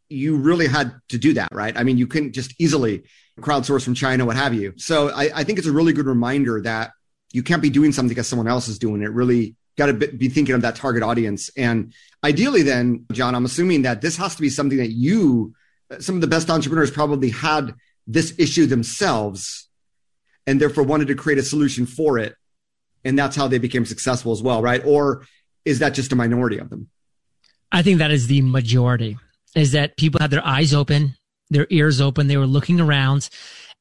you 0.09 0.37
really 0.37 0.67
had 0.67 0.93
to 1.09 1.17
do 1.17 1.33
that, 1.33 1.49
right? 1.51 1.77
I 1.77 1.83
mean, 1.83 1.97
you 1.97 2.07
couldn't 2.07 2.33
just 2.33 2.53
easily 2.59 3.03
crowdsource 3.39 3.83
from 3.83 3.95
China, 3.95 4.25
what 4.25 4.35
have 4.35 4.53
you. 4.53 4.73
So 4.77 5.09
I, 5.09 5.29
I 5.35 5.43
think 5.43 5.57
it's 5.57 5.67
a 5.67 5.71
really 5.71 5.93
good 5.93 6.05
reminder 6.05 6.61
that 6.61 6.91
you 7.31 7.43
can't 7.43 7.61
be 7.61 7.69
doing 7.69 7.91
something 7.91 8.09
because 8.09 8.27
someone 8.27 8.47
else 8.47 8.67
is 8.67 8.79
doing 8.79 9.01
it. 9.01 9.11
Really 9.11 9.55
got 9.77 9.87
to 9.87 9.93
be 9.93 10.29
thinking 10.29 10.55
of 10.55 10.61
that 10.61 10.75
target 10.75 11.03
audience. 11.03 11.49
And 11.57 11.93
ideally, 12.23 12.61
then, 12.61 13.05
John, 13.11 13.35
I'm 13.35 13.45
assuming 13.45 13.83
that 13.83 14.01
this 14.01 14.17
has 14.17 14.35
to 14.35 14.41
be 14.41 14.49
something 14.49 14.77
that 14.77 14.91
you, 14.91 15.53
uh, 15.91 15.99
some 15.99 16.15
of 16.15 16.21
the 16.21 16.27
best 16.27 16.49
entrepreneurs 16.49 16.91
probably 16.91 17.29
had 17.29 17.73
this 18.05 18.33
issue 18.37 18.65
themselves 18.65 19.67
and 20.45 20.59
therefore 20.59 20.83
wanted 20.83 21.07
to 21.07 21.15
create 21.15 21.39
a 21.39 21.43
solution 21.43 21.85
for 21.85 22.19
it. 22.19 22.35
And 23.03 23.17
that's 23.17 23.35
how 23.35 23.47
they 23.47 23.57
became 23.57 23.85
successful 23.85 24.31
as 24.31 24.41
well, 24.41 24.61
right? 24.61 24.83
Or 24.85 25.25
is 25.65 25.79
that 25.79 25.93
just 25.93 26.11
a 26.11 26.15
minority 26.15 26.57
of 26.57 26.69
them? 26.69 26.89
I 27.71 27.81
think 27.81 27.97
that 27.97 28.11
is 28.11 28.27
the 28.27 28.41
majority 28.41 29.17
is 29.55 29.71
that 29.71 29.97
people 29.97 30.19
had 30.19 30.31
their 30.31 30.45
eyes 30.45 30.73
open, 30.73 31.15
their 31.49 31.67
ears 31.69 32.01
open. 32.01 32.27
They 32.27 32.37
were 32.37 32.47
looking 32.47 32.79
around 32.79 33.29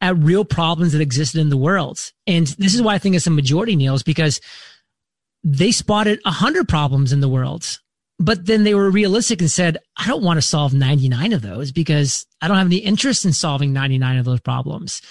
at 0.00 0.16
real 0.18 0.44
problems 0.44 0.92
that 0.92 1.00
existed 1.00 1.40
in 1.40 1.48
the 1.48 1.56
world. 1.56 2.10
And 2.26 2.46
this 2.46 2.74
is 2.74 2.82
why 2.82 2.94
I 2.94 2.98
think 2.98 3.14
it's 3.14 3.26
a 3.26 3.30
majority, 3.30 3.76
Neal, 3.76 3.94
is 3.94 4.02
because 4.02 4.40
they 5.44 5.72
spotted 5.72 6.20
a 6.24 6.30
hundred 6.30 6.68
problems 6.68 7.12
in 7.12 7.20
the 7.20 7.28
world, 7.28 7.78
but 8.18 8.46
then 8.46 8.64
they 8.64 8.74
were 8.74 8.90
realistic 8.90 9.40
and 9.40 9.50
said, 9.50 9.78
I 9.96 10.06
don't 10.06 10.22
want 10.22 10.36
to 10.38 10.42
solve 10.42 10.72
99 10.72 11.32
of 11.32 11.42
those 11.42 11.72
because 11.72 12.26
I 12.40 12.48
don't 12.48 12.58
have 12.58 12.66
any 12.66 12.76
interest 12.76 13.24
in 13.24 13.32
solving 13.32 13.72
99 13.72 14.18
of 14.18 14.24
those 14.24 14.40
problems. 14.40 15.02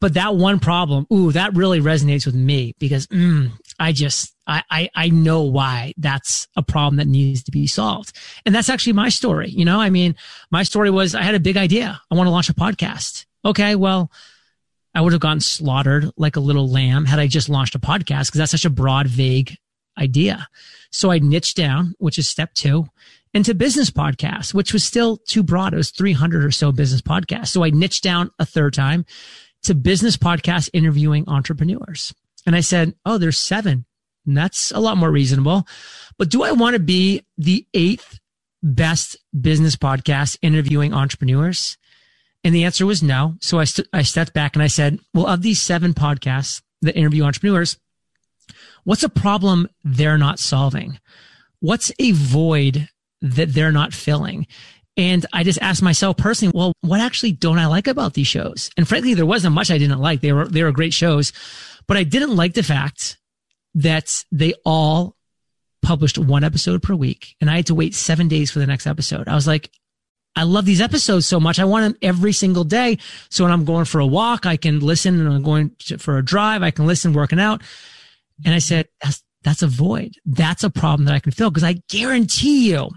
But 0.00 0.14
that 0.14 0.36
one 0.36 0.60
problem, 0.60 1.06
ooh, 1.12 1.32
that 1.32 1.54
really 1.54 1.80
resonates 1.80 2.26
with 2.26 2.34
me 2.34 2.74
because 2.78 3.06
mm, 3.06 3.50
I 3.78 3.92
just, 3.92 4.34
I, 4.46 4.62
I, 4.70 4.90
I 4.94 5.08
know 5.08 5.42
why 5.42 5.94
that's 5.96 6.46
a 6.56 6.62
problem 6.62 6.96
that 6.96 7.06
needs 7.06 7.42
to 7.44 7.50
be 7.50 7.66
solved. 7.66 8.12
And 8.44 8.54
that's 8.54 8.68
actually 8.68 8.92
my 8.92 9.08
story. 9.08 9.48
You 9.48 9.64
know, 9.64 9.80
I 9.80 9.90
mean, 9.90 10.14
my 10.50 10.62
story 10.62 10.90
was 10.90 11.14
I 11.14 11.22
had 11.22 11.34
a 11.34 11.40
big 11.40 11.56
idea. 11.56 12.00
I 12.10 12.14
want 12.14 12.26
to 12.26 12.32
launch 12.32 12.50
a 12.50 12.54
podcast. 12.54 13.24
Okay. 13.44 13.74
Well, 13.76 14.12
I 14.94 15.00
would 15.00 15.12
have 15.12 15.22
gotten 15.22 15.40
slaughtered 15.40 16.10
like 16.16 16.36
a 16.36 16.40
little 16.40 16.68
lamb 16.68 17.06
had 17.06 17.18
I 17.18 17.26
just 17.26 17.48
launched 17.48 17.74
a 17.74 17.80
podcast 17.80 18.26
because 18.26 18.38
that's 18.38 18.52
such 18.52 18.64
a 18.64 18.70
broad, 18.70 19.08
vague 19.08 19.56
idea. 19.98 20.48
So 20.90 21.10
I 21.10 21.18
niched 21.18 21.56
down, 21.56 21.94
which 21.98 22.18
is 22.18 22.28
step 22.28 22.54
two, 22.54 22.86
into 23.32 23.54
business 23.54 23.90
podcasts, 23.90 24.54
which 24.54 24.72
was 24.72 24.84
still 24.84 25.16
too 25.16 25.42
broad. 25.42 25.74
It 25.74 25.78
was 25.78 25.90
300 25.90 26.44
or 26.44 26.50
so 26.50 26.70
business 26.72 27.02
podcasts. 27.02 27.48
So 27.48 27.64
I 27.64 27.70
niched 27.70 28.04
down 28.04 28.30
a 28.38 28.46
third 28.46 28.74
time 28.74 29.04
to 29.64 29.74
business 29.74 30.16
podcast 30.16 30.70
interviewing 30.72 31.28
entrepreneurs. 31.28 32.14
And 32.46 32.54
I 32.54 32.60
said, 32.60 32.94
Oh, 33.04 33.18
there's 33.18 33.38
seven. 33.38 33.84
And 34.26 34.36
that's 34.36 34.70
a 34.70 34.78
lot 34.78 34.96
more 34.96 35.10
reasonable. 35.10 35.66
But 36.16 36.30
do 36.30 36.44
I 36.44 36.52
want 36.52 36.74
to 36.74 36.80
be 36.80 37.22
the 37.36 37.66
eighth 37.74 38.20
best 38.62 39.16
business 39.38 39.76
podcast 39.76 40.38
interviewing 40.40 40.94
entrepreneurs? 40.94 41.76
And 42.42 42.54
the 42.54 42.64
answer 42.64 42.86
was 42.86 43.02
no. 43.02 43.36
So 43.40 43.58
I, 43.58 43.64
st- 43.64 43.88
I 43.92 44.02
stepped 44.02 44.32
back 44.34 44.54
and 44.54 44.62
I 44.62 44.66
said, 44.66 44.98
well, 45.12 45.26
of 45.26 45.42
these 45.42 45.60
seven 45.60 45.94
podcasts 45.94 46.62
that 46.82 46.96
interview 46.96 47.24
entrepreneurs, 47.24 47.78
what's 48.84 49.02
a 49.02 49.08
problem 49.08 49.68
they're 49.82 50.18
not 50.18 50.38
solving? 50.38 50.98
What's 51.60 51.90
a 51.98 52.12
void 52.12 52.88
that 53.20 53.52
they're 53.52 53.72
not 53.72 53.92
filling? 53.92 54.46
And 54.96 55.26
I 55.32 55.42
just 55.42 55.60
asked 55.60 55.82
myself 55.82 56.16
personally, 56.16 56.52
well, 56.54 56.72
what 56.82 57.00
actually 57.00 57.32
don't 57.32 57.58
I 57.58 57.66
like 57.66 57.88
about 57.88 58.14
these 58.14 58.28
shows? 58.28 58.70
And 58.76 58.86
frankly, 58.86 59.14
there 59.14 59.26
wasn't 59.26 59.54
much 59.54 59.70
I 59.70 59.78
didn't 59.78 59.98
like. 59.98 60.20
They 60.20 60.32
were, 60.32 60.46
they 60.46 60.62
were 60.62 60.70
great 60.70 60.94
shows, 60.94 61.32
but 61.88 61.96
I 61.96 62.04
didn't 62.04 62.36
like 62.36 62.54
the 62.54 62.62
fact 62.62 63.18
that 63.74 64.24
they 64.30 64.54
all 64.64 65.16
published 65.82 66.16
one 66.16 66.44
episode 66.44 66.82
per 66.82 66.94
week 66.94 67.34
and 67.40 67.50
I 67.50 67.56
had 67.56 67.66
to 67.66 67.74
wait 67.74 67.94
seven 67.94 68.28
days 68.28 68.50
for 68.50 68.60
the 68.60 68.66
next 68.66 68.86
episode. 68.86 69.28
I 69.28 69.34
was 69.34 69.46
like, 69.46 69.70
I 70.36 70.44
love 70.44 70.64
these 70.64 70.80
episodes 70.80 71.26
so 71.26 71.38
much. 71.38 71.58
I 71.58 71.64
want 71.64 71.84
them 71.84 71.98
every 72.02 72.32
single 72.32 72.64
day. 72.64 72.98
So 73.30 73.44
when 73.44 73.52
I'm 73.52 73.64
going 73.64 73.84
for 73.84 74.00
a 74.00 74.06
walk, 74.06 74.46
I 74.46 74.56
can 74.56 74.80
listen 74.80 75.20
and 75.20 75.32
I'm 75.32 75.42
going 75.42 75.70
for 75.98 76.18
a 76.18 76.24
drive. 76.24 76.62
I 76.62 76.70
can 76.70 76.86
listen 76.86 77.12
working 77.12 77.38
out. 77.38 77.62
And 78.44 78.54
I 78.54 78.58
said, 78.58 78.88
that's, 79.02 79.22
that's 79.42 79.62
a 79.62 79.66
void. 79.66 80.14
That's 80.24 80.64
a 80.64 80.70
problem 80.70 81.06
that 81.06 81.14
I 81.14 81.20
can 81.20 81.32
fill 81.32 81.50
because 81.50 81.64
I 81.64 81.82
guarantee 81.88 82.70
you 82.70 82.90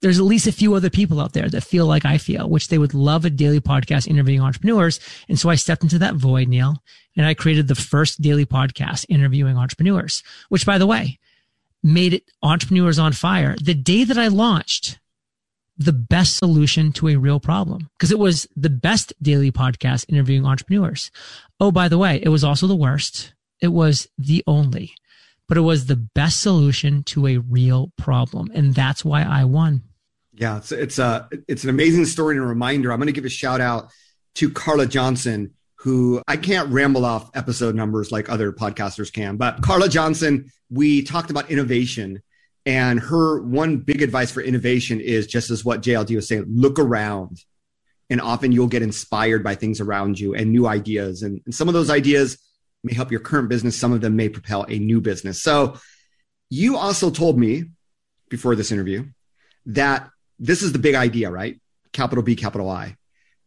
there's 0.00 0.18
at 0.18 0.24
least 0.24 0.46
a 0.46 0.52
few 0.52 0.74
other 0.74 0.90
people 0.90 1.20
out 1.20 1.32
there 1.32 1.48
that 1.48 1.62
feel 1.62 1.86
like 1.86 2.04
I 2.04 2.18
feel, 2.18 2.48
which 2.48 2.68
they 2.68 2.78
would 2.78 2.94
love 2.94 3.24
a 3.24 3.30
daily 3.30 3.60
podcast 3.60 4.06
interviewing 4.06 4.42
entrepreneurs. 4.42 5.00
And 5.28 5.38
so 5.38 5.48
I 5.48 5.54
stepped 5.54 5.82
into 5.82 5.98
that 5.98 6.14
void, 6.14 6.48
Neal, 6.48 6.82
and 7.16 7.26
I 7.26 7.34
created 7.34 7.68
the 7.68 7.74
first 7.74 8.20
daily 8.20 8.44
podcast 8.44 9.06
interviewing 9.08 9.56
entrepreneurs, 9.56 10.22
which 10.48 10.66
by 10.66 10.78
the 10.78 10.86
way, 10.86 11.18
made 11.82 12.14
it 12.14 12.24
entrepreneurs 12.42 12.98
on 12.98 13.12
fire. 13.12 13.56
The 13.62 13.74
day 13.74 14.04
that 14.04 14.18
I 14.18 14.28
launched, 14.28 14.98
the 15.76 15.92
best 15.92 16.36
solution 16.36 16.92
to 16.92 17.08
a 17.08 17.16
real 17.16 17.40
problem 17.40 17.90
because 17.98 18.12
it 18.12 18.18
was 18.18 18.46
the 18.56 18.70
best 18.70 19.12
daily 19.22 19.50
podcast 19.50 20.06
interviewing 20.08 20.46
entrepreneurs. 20.46 21.10
Oh, 21.60 21.72
by 21.72 21.88
the 21.88 21.98
way, 21.98 22.20
it 22.22 22.28
was 22.28 22.44
also 22.44 22.66
the 22.66 22.76
worst 22.76 23.33
it 23.60 23.68
was 23.68 24.08
the 24.18 24.42
only, 24.46 24.94
but 25.48 25.56
it 25.56 25.62
was 25.62 25.86
the 25.86 25.96
best 25.96 26.40
solution 26.40 27.02
to 27.04 27.26
a 27.26 27.38
real 27.38 27.92
problem. 27.96 28.50
And 28.54 28.74
that's 28.74 29.04
why 29.04 29.22
I 29.22 29.44
won. 29.44 29.82
Yeah, 30.32 30.58
it's, 30.58 30.72
it's 30.72 30.98
a, 30.98 31.28
it's 31.46 31.64
an 31.64 31.70
amazing 31.70 32.06
story 32.06 32.36
and 32.36 32.44
a 32.44 32.48
reminder. 32.48 32.92
I'm 32.92 32.98
going 32.98 33.06
to 33.06 33.12
give 33.12 33.24
a 33.24 33.28
shout 33.28 33.60
out 33.60 33.90
to 34.36 34.50
Carla 34.50 34.86
Johnson, 34.86 35.54
who 35.76 36.22
I 36.26 36.36
can't 36.36 36.70
ramble 36.70 37.04
off 37.04 37.30
episode 37.34 37.74
numbers 37.74 38.10
like 38.10 38.28
other 38.28 38.52
podcasters 38.52 39.12
can, 39.12 39.36
but 39.36 39.62
Carla 39.62 39.88
Johnson, 39.88 40.50
we 40.70 41.02
talked 41.02 41.30
about 41.30 41.50
innovation 41.50 42.22
and 42.66 42.98
her 42.98 43.40
one 43.42 43.78
big 43.78 44.02
advice 44.02 44.30
for 44.30 44.40
innovation 44.40 45.00
is 45.00 45.26
just 45.26 45.50
as 45.50 45.64
what 45.64 45.82
JLD 45.82 46.14
was 46.16 46.28
saying, 46.28 46.46
look 46.48 46.78
around. 46.78 47.44
And 48.10 48.20
often 48.20 48.52
you'll 48.52 48.68
get 48.68 48.82
inspired 48.82 49.42
by 49.42 49.54
things 49.54 49.80
around 49.80 50.18
you 50.18 50.34
and 50.34 50.52
new 50.52 50.66
ideas. 50.66 51.22
And, 51.22 51.40
and 51.44 51.54
some 51.54 51.68
of 51.68 51.74
those 51.74 51.90
ideas 51.90 52.38
may 52.84 52.94
help 52.94 53.10
your 53.10 53.20
current 53.20 53.48
business. 53.48 53.76
Some 53.76 53.92
of 53.92 54.00
them 54.00 54.16
may 54.16 54.28
propel 54.28 54.64
a 54.68 54.78
new 54.78 55.00
business. 55.00 55.42
So 55.42 55.78
you 56.50 56.76
also 56.76 57.10
told 57.10 57.38
me 57.38 57.64
before 58.28 58.54
this 58.54 58.70
interview 58.70 59.06
that 59.66 60.10
this 60.38 60.62
is 60.62 60.72
the 60.72 60.78
big 60.78 60.94
idea, 60.94 61.30
right? 61.30 61.60
Capital 61.92 62.22
B, 62.22 62.36
capital 62.36 62.68
I. 62.68 62.96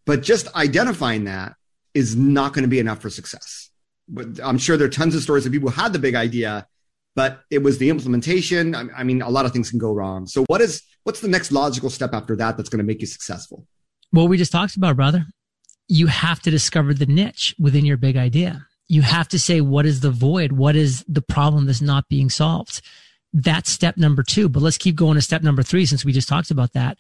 But 0.05 0.23
just 0.23 0.53
identifying 0.55 1.25
that 1.25 1.55
is 1.93 2.15
not 2.15 2.53
going 2.53 2.63
to 2.63 2.69
be 2.69 2.79
enough 2.79 3.01
for 3.01 3.09
success. 3.09 3.69
But 4.07 4.39
I'm 4.41 4.57
sure 4.57 4.77
there 4.77 4.87
are 4.87 4.91
tons 4.91 5.15
of 5.15 5.21
stories 5.21 5.45
of 5.45 5.51
people 5.51 5.69
who 5.69 5.81
had 5.81 5.91
the 5.93 5.99
big 5.99 6.15
idea, 6.15 6.65
but 7.15 7.41
it 7.51 7.61
was 7.61 7.77
the 7.77 7.89
implementation. 7.89 8.73
I 8.73 9.03
mean, 9.03 9.21
a 9.21 9.29
lot 9.29 9.45
of 9.45 9.51
things 9.51 9.69
can 9.69 9.79
go 9.79 9.93
wrong. 9.93 10.27
So 10.27 10.45
what 10.45 10.61
is 10.61 10.81
what's 11.03 11.19
the 11.19 11.27
next 11.27 11.51
logical 11.51 11.89
step 11.89 12.13
after 12.13 12.35
that 12.37 12.55
that's 12.55 12.69
going 12.69 12.79
to 12.79 12.85
make 12.85 13.01
you 13.01 13.07
successful? 13.07 13.65
Well, 14.13 14.27
we 14.27 14.37
just 14.37 14.51
talked 14.51 14.77
about, 14.77 14.95
brother. 14.95 15.25
You 15.89 16.07
have 16.07 16.39
to 16.41 16.51
discover 16.51 16.93
the 16.93 17.05
niche 17.05 17.55
within 17.59 17.85
your 17.85 17.97
big 17.97 18.15
idea 18.15 18.67
you 18.87 19.01
have 19.01 19.27
to 19.29 19.39
say, 19.39 19.61
what 19.61 19.85
is 19.85 19.99
the 19.99 20.11
void? 20.11 20.53
What 20.53 20.75
is 20.75 21.03
the 21.07 21.21
problem 21.21 21.65
that's 21.65 21.81
not 21.81 22.07
being 22.09 22.29
solved? 22.29 22.81
That's 23.33 23.69
step 23.69 23.97
number 23.97 24.23
two. 24.23 24.47
But 24.49 24.63
let's 24.63 24.77
keep 24.77 24.95
going 24.95 25.15
to 25.15 25.21
step 25.21 25.43
number 25.43 25.63
three 25.63 25.85
since 25.85 26.05
we 26.05 26.13
just 26.13 26.29
talked 26.29 26.51
about 26.51 26.73
that. 26.73 26.97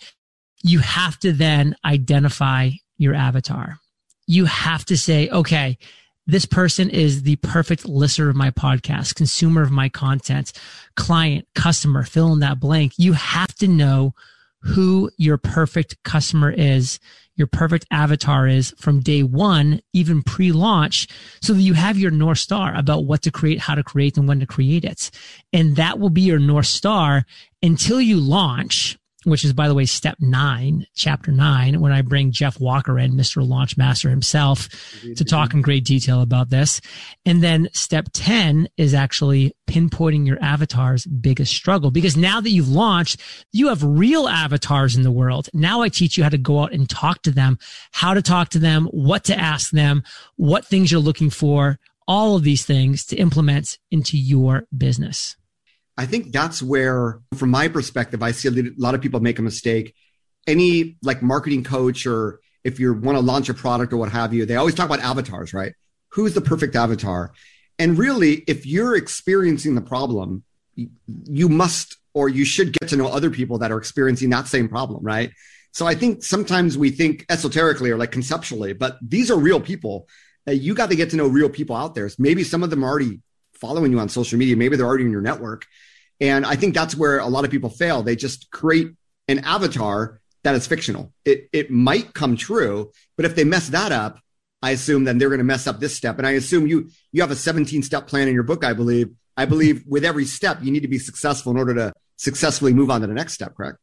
You 0.63 0.79
have 0.79 1.17
to 1.19 1.31
then 1.31 1.75
identify 1.85 2.71
your 2.97 3.13
avatar. 3.13 3.79
You 4.25 4.45
have 4.45 4.83
to 4.85 4.97
say, 4.97 5.29
okay, 5.29 5.77
this 6.25 6.45
person 6.45 6.89
is 6.89 7.23
the 7.23 7.37
perfect 7.37 7.87
listener 7.87 8.29
of 8.29 8.35
my 8.35 8.51
podcast, 8.51 9.15
consumer 9.15 9.61
of 9.61 9.71
my 9.71 9.87
content, 9.87 10.51
client, 10.95 11.47
customer, 11.55 12.03
fill 12.03 12.33
in 12.33 12.39
that 12.41 12.59
blank. 12.59 12.93
You 12.97 13.13
have 13.13 13.55
to 13.55 13.67
know 13.67 14.13
who 14.59 15.09
your 15.17 15.37
perfect 15.37 16.03
customer 16.03 16.51
is 16.51 16.99
your 17.37 17.47
perfect 17.47 17.85
avatar 17.91 18.47
is 18.47 18.73
from 18.77 18.99
day 18.99 19.23
one, 19.23 19.79
even 19.93 20.23
pre 20.23 20.51
launch, 20.51 21.07
so 21.41 21.53
that 21.53 21.61
you 21.61 21.73
have 21.73 21.97
your 21.97 22.11
North 22.11 22.39
Star 22.39 22.75
about 22.75 23.05
what 23.05 23.21
to 23.21 23.31
create, 23.31 23.59
how 23.59 23.75
to 23.75 23.83
create, 23.83 24.17
and 24.17 24.27
when 24.27 24.39
to 24.41 24.45
create 24.45 24.83
it. 24.83 25.11
And 25.53 25.75
that 25.77 25.99
will 25.99 26.09
be 26.09 26.21
your 26.21 26.39
North 26.39 26.65
Star 26.65 27.25
until 27.61 28.01
you 28.01 28.19
launch 28.19 28.96
which 29.23 29.43
is, 29.43 29.51
by 29.51 29.67
the 29.67 29.73
way, 29.73 29.85
step 29.85 30.15
nine, 30.19 30.85
chapter 30.93 31.31
nine, 31.31 31.81
when 31.81 31.91
I 31.91 32.01
bring 32.01 32.31
Jeff 32.31 32.59
Walker 32.59 32.99
in, 32.99 33.13
Mr. 33.13 33.45
Launch 33.45 33.75
Master 33.75 34.09
himself, 34.09 34.69
to 35.15 35.25
talk 35.25 35.53
in 35.53 35.61
great 35.61 35.85
detail 35.85 36.21
about 36.21 36.49
this. 36.49 36.79
And 37.25 37.43
then 37.43 37.69
step 37.73 38.09
10 38.13 38.69
is 38.77 38.93
actually 38.93 39.55
pinpointing 39.67 40.27
your 40.27 40.41
avatar's 40.41 41.05
biggest 41.05 41.53
struggle. 41.53 41.89
Because 41.89 42.15
now 42.15 42.39
that 42.41 42.51
you've 42.51 42.69
launched, 42.69 43.19
you 43.51 43.69
have 43.69 43.83
real 43.83 44.27
avatars 44.27 44.95
in 44.95 45.01
the 45.01 45.11
world. 45.11 45.49
Now 45.53 45.81
I 45.81 45.89
teach 45.89 46.17
you 46.17 46.23
how 46.23 46.29
to 46.29 46.37
go 46.37 46.59
out 46.61 46.71
and 46.71 46.89
talk 46.89 47.23
to 47.23 47.31
them, 47.31 47.57
how 47.91 48.13
to 48.13 48.21
talk 48.21 48.49
to 48.49 48.59
them, 48.59 48.85
what 48.85 49.23
to 49.25 49.37
ask 49.37 49.71
them, 49.71 50.03
what 50.35 50.65
things 50.65 50.91
you're 50.91 51.01
looking 51.01 51.31
for, 51.31 51.79
all 52.07 52.35
of 52.35 52.43
these 52.43 52.65
things 52.65 53.05
to 53.07 53.15
implement 53.17 53.79
into 53.91 54.17
your 54.17 54.67
business. 54.75 55.35
I 55.97 56.05
think 56.05 56.31
that's 56.31 56.61
where, 56.61 57.19
from 57.35 57.49
my 57.49 57.67
perspective, 57.67 58.21
I 58.21 58.31
see 58.31 58.47
a 58.47 58.71
lot 58.77 58.95
of 58.95 59.01
people 59.01 59.19
make 59.19 59.39
a 59.39 59.41
mistake. 59.41 59.95
Any 60.45 60.97
like 61.01 61.21
marketing 61.21 61.63
coach 61.63 62.05
or 62.05 62.39
if 62.63 62.79
you 62.79 62.93
want 62.93 63.17
to 63.17 63.21
launch 63.21 63.49
a 63.49 63.53
product 63.53 63.93
or 63.93 63.97
what 63.97 64.11
have 64.11 64.33
you, 64.33 64.45
they 64.45 64.55
always 64.55 64.75
talk 64.75 64.85
about 64.85 64.99
avatars, 64.99 65.53
right? 65.53 65.73
Who's 66.09 66.33
the 66.33 66.41
perfect 66.41 66.75
avatar? 66.75 67.31
And 67.79 67.97
really, 67.97 68.43
if 68.47 68.65
you're 68.65 68.95
experiencing 68.95 69.75
the 69.75 69.81
problem, 69.81 70.43
you 71.25 71.49
must 71.49 71.97
or 72.13 72.29
you 72.29 72.45
should 72.45 72.73
get 72.73 72.89
to 72.89 72.95
know 72.95 73.07
other 73.07 73.29
people 73.29 73.59
that 73.59 73.71
are 73.71 73.77
experiencing 73.77 74.29
that 74.31 74.47
same 74.47 74.67
problem, 74.67 75.03
right? 75.03 75.31
So 75.71 75.85
I 75.85 75.95
think 75.95 76.23
sometimes 76.23 76.77
we 76.77 76.89
think 76.89 77.25
esoterically 77.29 77.91
or 77.91 77.97
like 77.97 78.11
conceptually, 78.11 78.73
but 78.73 78.97
these 79.01 79.29
are 79.29 79.37
real 79.37 79.61
people. 79.61 80.07
Uh, 80.47 80.51
you 80.51 80.73
got 80.73 80.89
to 80.89 80.95
get 80.95 81.11
to 81.11 81.15
know 81.15 81.27
real 81.27 81.49
people 81.49 81.75
out 81.75 81.93
there. 81.93 82.09
Maybe 82.17 82.43
some 82.43 82.63
of 82.63 82.69
them 82.69 82.83
are 82.83 82.89
already 82.89 83.21
following 83.53 83.91
you 83.91 83.99
on 83.99 84.09
social 84.09 84.39
media. 84.39 84.55
Maybe 84.55 84.75
they're 84.75 84.87
already 84.87 85.05
in 85.05 85.11
your 85.11 85.21
network. 85.21 85.65
And 86.19 86.45
I 86.45 86.55
think 86.55 86.73
that's 86.73 86.95
where 86.95 87.19
a 87.19 87.27
lot 87.27 87.45
of 87.45 87.51
people 87.51 87.69
fail. 87.69 88.01
They 88.01 88.15
just 88.15 88.49
create 88.51 88.91
an 89.27 89.39
avatar 89.39 90.19
that 90.43 90.55
is 90.55 90.65
fictional. 90.65 91.13
It, 91.25 91.49
it 91.51 91.69
might 91.69 92.13
come 92.13 92.35
true, 92.37 92.91
but 93.15 93.25
if 93.25 93.35
they 93.35 93.43
mess 93.43 93.69
that 93.69 93.91
up, 93.91 94.19
I 94.61 94.71
assume 94.71 95.03
then 95.03 95.17
they're 95.17 95.29
going 95.29 95.39
to 95.39 95.43
mess 95.43 95.67
up 95.67 95.79
this 95.79 95.95
step. 95.95 96.17
And 96.17 96.25
I 96.25 96.31
assume 96.31 96.67
you, 96.67 96.89
you 97.11 97.21
have 97.21 97.31
a 97.31 97.35
17 97.35 97.83
step 97.83 98.07
plan 98.07 98.27
in 98.27 98.33
your 98.33 98.43
book, 98.43 98.63
I 98.63 98.73
believe. 98.73 99.09
I 99.35 99.45
believe 99.45 99.83
with 99.85 100.03
every 100.03 100.25
step, 100.25 100.59
you 100.63 100.71
need 100.71 100.81
to 100.81 100.87
be 100.87 100.97
successful 100.97 101.51
in 101.51 101.57
order 101.57 101.75
to 101.75 101.93
successfully 102.15 102.73
move 102.73 102.89
on 102.89 103.01
to 103.01 103.07
the 103.07 103.13
next 103.13 103.33
step, 103.33 103.55
correct? 103.55 103.77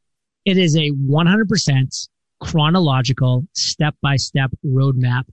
It 0.44 0.58
is 0.58 0.76
a 0.76 0.90
100% 0.90 2.08
chronological 2.40 3.46
step 3.52 3.94
by 4.02 4.16
step 4.16 4.50
roadmap 4.66 5.24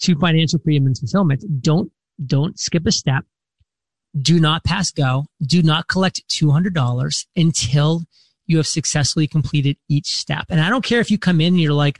to 0.00 0.18
financial 0.18 0.58
freedom 0.58 0.86
and 0.86 0.98
fulfillment. 0.98 1.44
Don't, 1.62 1.90
don't 2.26 2.58
skip 2.58 2.86
a 2.86 2.92
step 2.92 3.24
do 4.20 4.38
not 4.38 4.64
pass 4.64 4.90
go. 4.90 5.26
Do 5.40 5.62
not 5.62 5.88
collect 5.88 6.26
$200 6.28 7.26
until 7.36 8.02
you 8.46 8.56
have 8.58 8.66
successfully 8.66 9.26
completed 9.26 9.76
each 9.88 10.16
step. 10.16 10.46
And 10.50 10.60
I 10.60 10.68
don't 10.68 10.84
care 10.84 11.00
if 11.00 11.10
you 11.10 11.18
come 11.18 11.40
in 11.40 11.54
and 11.54 11.60
you're 11.60 11.72
like 11.72 11.98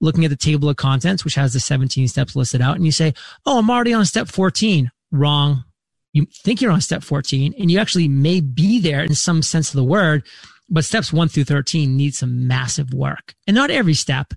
looking 0.00 0.24
at 0.24 0.30
the 0.30 0.36
table 0.36 0.68
of 0.68 0.76
contents, 0.76 1.24
which 1.24 1.36
has 1.36 1.52
the 1.52 1.60
17 1.60 2.08
steps 2.08 2.34
listed 2.34 2.60
out 2.60 2.76
and 2.76 2.84
you 2.84 2.92
say, 2.92 3.14
Oh, 3.46 3.58
I'm 3.58 3.70
already 3.70 3.92
on 3.92 4.04
step 4.04 4.28
14. 4.28 4.90
Wrong. 5.12 5.64
You 6.12 6.26
think 6.42 6.60
you're 6.60 6.72
on 6.72 6.80
step 6.80 7.02
14 7.02 7.54
and 7.58 7.70
you 7.70 7.78
actually 7.78 8.08
may 8.08 8.40
be 8.40 8.80
there 8.80 9.02
in 9.02 9.14
some 9.14 9.42
sense 9.42 9.68
of 9.68 9.76
the 9.76 9.84
word, 9.84 10.24
but 10.68 10.84
steps 10.84 11.12
one 11.12 11.28
through 11.28 11.44
13 11.44 11.96
need 11.96 12.14
some 12.14 12.46
massive 12.46 12.92
work 12.92 13.34
and 13.46 13.54
not 13.54 13.70
every 13.70 13.94
step. 13.94 14.34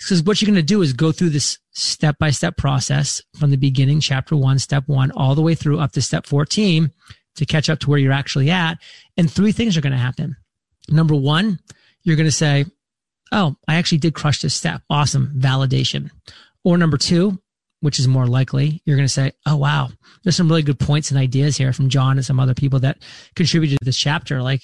Because 0.00 0.22
what 0.22 0.40
you're 0.40 0.46
going 0.46 0.56
to 0.56 0.62
do 0.62 0.80
is 0.82 0.92
go 0.92 1.12
through 1.12 1.30
this 1.30 1.58
step 1.72 2.16
by 2.18 2.30
step 2.30 2.56
process 2.56 3.22
from 3.38 3.50
the 3.50 3.56
beginning, 3.56 4.00
chapter 4.00 4.34
one, 4.34 4.58
step 4.58 4.84
one, 4.86 5.10
all 5.12 5.34
the 5.34 5.42
way 5.42 5.54
through 5.54 5.78
up 5.78 5.92
to 5.92 6.02
step 6.02 6.26
14 6.26 6.90
to 7.36 7.46
catch 7.46 7.68
up 7.68 7.78
to 7.80 7.90
where 7.90 7.98
you're 7.98 8.12
actually 8.12 8.50
at. 8.50 8.78
And 9.16 9.30
three 9.30 9.52
things 9.52 9.76
are 9.76 9.82
going 9.82 9.92
to 9.92 9.98
happen. 9.98 10.36
Number 10.88 11.14
one, 11.14 11.60
you're 12.02 12.16
going 12.16 12.28
to 12.28 12.32
say, 12.32 12.64
Oh, 13.32 13.56
I 13.68 13.76
actually 13.76 13.98
did 13.98 14.14
crush 14.14 14.40
this 14.40 14.54
step. 14.54 14.82
Awesome. 14.90 15.34
Validation. 15.38 16.10
Or 16.64 16.76
number 16.76 16.96
two, 16.96 17.40
which 17.80 18.00
is 18.00 18.08
more 18.08 18.26
likely, 18.26 18.82
you're 18.84 18.96
going 18.96 19.06
to 19.06 19.12
say, 19.12 19.32
Oh, 19.46 19.56
wow, 19.56 19.90
there's 20.24 20.34
some 20.34 20.48
really 20.48 20.62
good 20.62 20.80
points 20.80 21.10
and 21.10 21.20
ideas 21.20 21.56
here 21.56 21.72
from 21.72 21.90
John 21.90 22.16
and 22.16 22.24
some 22.24 22.40
other 22.40 22.54
people 22.54 22.80
that 22.80 22.98
contributed 23.36 23.78
to 23.78 23.84
this 23.84 23.98
chapter. 23.98 24.42
Like 24.42 24.62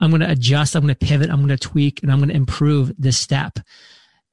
I'm 0.00 0.10
going 0.10 0.20
to 0.20 0.30
adjust. 0.30 0.76
I'm 0.76 0.82
going 0.82 0.94
to 0.94 1.06
pivot. 1.06 1.30
I'm 1.30 1.38
going 1.38 1.48
to 1.48 1.56
tweak 1.56 2.02
and 2.02 2.12
I'm 2.12 2.18
going 2.18 2.28
to 2.28 2.36
improve 2.36 2.92
this 2.98 3.16
step 3.18 3.58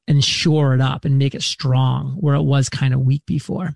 and 0.08 0.24
shore 0.24 0.74
it 0.74 0.82
up 0.82 1.06
and 1.06 1.18
make 1.18 1.36
it 1.36 1.42
strong 1.42 2.18
where 2.20 2.36
it 2.36 2.42
was 2.42 2.70
kind 2.70 2.94
of 2.94 3.02
weak 3.02 3.26
before. 3.26 3.76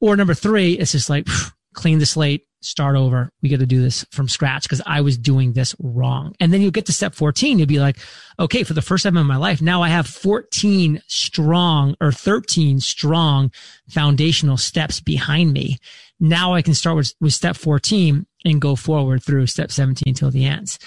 Or 0.00 0.16
number 0.16 0.34
three, 0.34 0.72
it's 0.72 0.92
just 0.92 1.10
like 1.10 1.26
clean 1.74 1.98
the 1.98 2.06
slate, 2.06 2.46
start 2.60 2.96
over. 2.96 3.30
We 3.42 3.48
got 3.48 3.60
to 3.60 3.66
do 3.66 3.80
this 3.80 4.04
from 4.10 4.28
scratch 4.28 4.64
because 4.64 4.82
I 4.86 5.00
was 5.00 5.16
doing 5.16 5.52
this 5.52 5.74
wrong. 5.78 6.34
And 6.40 6.52
then 6.52 6.60
you 6.60 6.70
get 6.70 6.86
to 6.86 6.92
step 6.92 7.14
14. 7.14 7.58
You'll 7.58 7.68
be 7.68 7.78
like, 7.78 7.98
okay, 8.38 8.64
for 8.64 8.74
the 8.74 8.82
first 8.82 9.04
time 9.04 9.16
in 9.16 9.26
my 9.26 9.36
life, 9.36 9.62
now 9.62 9.82
I 9.82 9.88
have 9.88 10.06
14 10.06 11.02
strong 11.06 11.94
or 12.00 12.10
13 12.12 12.80
strong 12.80 13.52
foundational 13.88 14.56
steps 14.56 15.00
behind 15.00 15.52
me. 15.52 15.78
Now 16.18 16.54
I 16.54 16.62
can 16.62 16.74
start 16.74 16.96
with, 16.96 17.14
with 17.20 17.34
step 17.34 17.56
14 17.56 18.26
and 18.44 18.60
go 18.60 18.74
forward 18.74 19.22
through 19.22 19.46
step 19.46 19.70
17 19.70 20.14
till 20.14 20.30
the 20.30 20.46
ends 20.46 20.78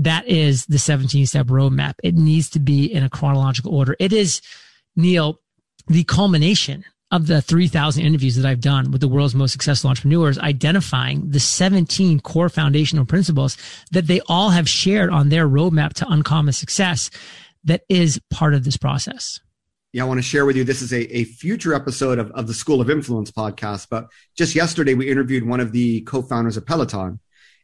that 0.00 0.26
is 0.26 0.64
the 0.66 0.78
17 0.78 1.26
step 1.26 1.46
roadmap. 1.46 1.94
It 2.02 2.14
needs 2.14 2.48
to 2.50 2.58
be 2.58 2.92
in 2.92 3.02
a 3.02 3.10
chronological 3.10 3.74
order. 3.74 3.96
It 3.98 4.12
is, 4.12 4.40
Neal, 4.96 5.40
the 5.88 6.04
culmination 6.04 6.84
of 7.10 7.26
the 7.26 7.42
3000 7.42 8.02
interviews 8.02 8.36
that 8.36 8.48
I've 8.48 8.60
done 8.60 8.92
with 8.92 9.02
the 9.02 9.08
world's 9.08 9.34
most 9.34 9.52
successful 9.52 9.90
entrepreneurs, 9.90 10.38
identifying 10.38 11.28
the 11.30 11.40
17 11.40 12.20
core 12.20 12.48
foundational 12.48 13.04
principles 13.04 13.58
that 13.90 14.06
they 14.06 14.20
all 14.26 14.50
have 14.50 14.68
shared 14.68 15.10
on 15.10 15.28
their 15.28 15.46
roadmap 15.46 15.92
to 15.94 16.08
uncommon 16.08 16.52
success 16.52 17.10
that 17.64 17.82
is 17.88 18.18
part 18.30 18.54
of 18.54 18.64
this 18.64 18.76
process. 18.76 19.38
Yeah, 19.92 20.04
I 20.04 20.06
want 20.06 20.18
to 20.18 20.22
share 20.22 20.46
with 20.46 20.56
you. 20.56 20.64
This 20.64 20.82
is 20.82 20.92
a, 20.92 21.14
a 21.14 21.24
future 21.24 21.74
episode 21.74 22.18
of, 22.18 22.30
of 22.30 22.46
the 22.46 22.54
School 22.54 22.80
of 22.80 22.88
Influence 22.88 23.30
podcast. 23.32 23.88
But 23.90 24.06
just 24.36 24.54
yesterday, 24.54 24.94
we 24.94 25.10
interviewed 25.10 25.46
one 25.46 25.60
of 25.60 25.72
the 25.72 26.02
co 26.02 26.22
founders 26.22 26.56
of 26.56 26.64
Peloton. 26.64 27.18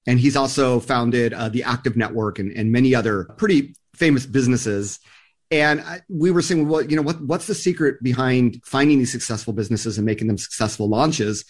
And 0.07 0.21
he's 0.21 0.37
also 0.37 0.81
founded 0.81 1.33
uh, 1.33 1.49
the 1.49 1.65
Active 1.65 1.97
Network 1.97 2.39
and, 2.39 2.53
and 2.53 2.71
many 2.71 2.95
other 2.95 3.25
pretty 3.37 3.75
famous 3.95 4.25
businesses. 4.25 5.01
And 5.51 5.81
I, 5.81 6.01
we 6.09 6.31
were 6.31 6.43
saying, 6.43 6.69
well, 6.69 6.83
you 6.83 6.97
know, 6.97 7.03
what, 7.03 7.21
what's 7.21 7.47
the 7.47 7.55
secret 7.55 8.03
behind 8.03 8.61
finding 8.65 8.99
these 8.99 9.13
successful 9.13 9.53
businesses 9.53 9.99
and 9.99 10.07
making 10.07 10.29
them 10.29 10.39
successful 10.39 10.89
launches? 10.89 11.45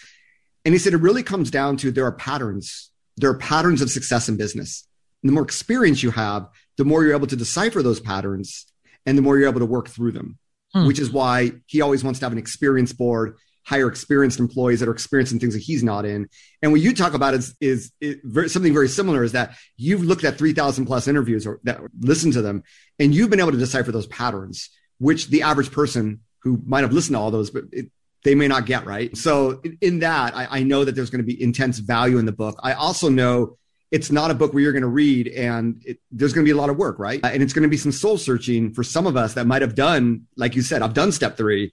And 0.65 0.75
he 0.75 0.79
said, 0.79 0.95
it 0.95 0.99
really 0.99 1.23
comes 1.23 1.51
down 1.51 1.77
to 1.79 1.91
there 1.91 2.07
are 2.07 2.13
patterns. 2.13 2.91
There 3.17 3.31
are 3.31 3.39
patterns 3.39 3.83
of 3.83 3.91
success 3.91 4.29
in 4.29 4.37
business. 4.37 4.87
And 5.23 5.31
the 5.31 5.35
more 5.35 5.45
experience 5.45 6.03
you 6.03 6.11
have, 6.11 6.49
the 6.77 6.85
more 6.85 7.03
you're 7.03 7.15
able 7.15 7.27
to 7.29 7.37
decipher 7.37 7.83
those 7.83 8.01
patterns 8.01 8.67
and 9.07 9.17
the 9.17 9.23
more 9.23 9.39
you're 9.39 9.49
able 9.49 9.61
to 9.61 9.67
work 9.67 9.89
through 9.89 10.13
them, 10.13 10.39
hmm. 10.75 10.87
which 10.87 10.99
is 10.99 11.11
why 11.11 11.53
he 11.67 11.81
always 11.81 12.05
wants 12.05 12.21
to 12.21 12.27
have 12.27 12.33
an 12.33 12.39
experience 12.39 12.93
board 12.93 13.37
hire 13.67 13.89
experienced 13.89 14.39
employees 14.39 14.81
that 14.81 14.89
are 14.89 14.93
experiencing 14.93 15.39
things 15.41 15.55
that 15.55 15.63
he's 15.63 15.83
not 15.83 16.07
in. 16.07 16.29
And 16.63 16.73
what 16.73 16.81
you 16.81 16.95
talk 16.95 17.15
about 17.15 17.35
is 17.35 17.55
is, 17.61 17.93
is 18.01 18.17
very, 18.23 18.49
something 18.49 18.73
very 18.73 18.89
similar. 18.89 19.25
Is 19.25 19.33
that 19.33 19.57
you've 19.77 20.05
looked 20.05 20.25
at 20.25 20.39
three 20.39 20.53
thousand 20.53 20.87
plus 20.87 21.09
interviews 21.09 21.47
or 21.47 21.61
that 21.65 21.81
listen 22.01 22.31
to 22.33 22.43
them, 22.43 22.63
and 22.99 23.15
you've 23.15 23.31
been 23.31 23.41
able 23.41 23.53
to 23.53 23.59
decipher 23.59 23.93
those 23.93 24.07
patterns, 24.07 24.71
which 24.99 25.29
the 25.29 25.43
average 25.43 25.73
person 25.73 26.21
who 26.41 26.63
might 26.65 26.83
have 26.83 26.93
listened 26.93 27.17
to 27.17 27.21
all 27.21 27.31
those, 27.33 27.51
but 27.51 27.65
it, 27.73 27.91
they 28.23 28.35
may 28.35 28.49
not 28.49 28.67
get 28.67 28.87
right. 28.87 29.17
So 29.17 29.61
in 29.81 30.01
that, 30.01 30.37
I, 30.37 30.47
I 30.59 30.63
know 30.63 30.85
that 30.85 30.95
there's 30.95 31.11
going 31.11 31.25
to 31.25 31.27
be 31.27 31.41
intense 31.41 31.79
value 31.79 32.19
in 32.19 32.27
the 32.27 32.33
book. 32.33 32.59
I 32.63 32.73
also 32.73 33.09
know 33.09 33.57
it's 33.91 34.11
not 34.11 34.31
a 34.31 34.35
book 34.35 34.53
where 34.53 34.63
you're 34.63 34.73
going 34.73 34.83
to 34.83 34.89
read 34.89 35.29
and 35.29 35.81
it, 35.85 35.99
there's 36.11 36.33
going 36.33 36.45
to 36.45 36.49
be 36.49 36.57
a 36.57 36.61
lot 36.61 36.71
of 36.71 36.77
work, 36.77 36.99
right? 36.99 37.21
And 37.25 37.43
it's 37.43 37.53
going 37.53 37.63
to 37.63 37.69
be 37.69 37.77
some 37.77 37.93
soul 37.93 38.19
searching 38.19 38.75
for 38.75 38.83
some 38.83 39.07
of 39.07 39.17
us 39.17 39.35
that 39.35 39.47
might 39.47 39.63
have 39.63 39.77
done, 39.77 40.27
like 40.37 40.57
you 40.57 40.63
said, 40.63 40.83
I've 40.83 40.95
done 40.95 41.13
step 41.13 41.37
three, 41.37 41.73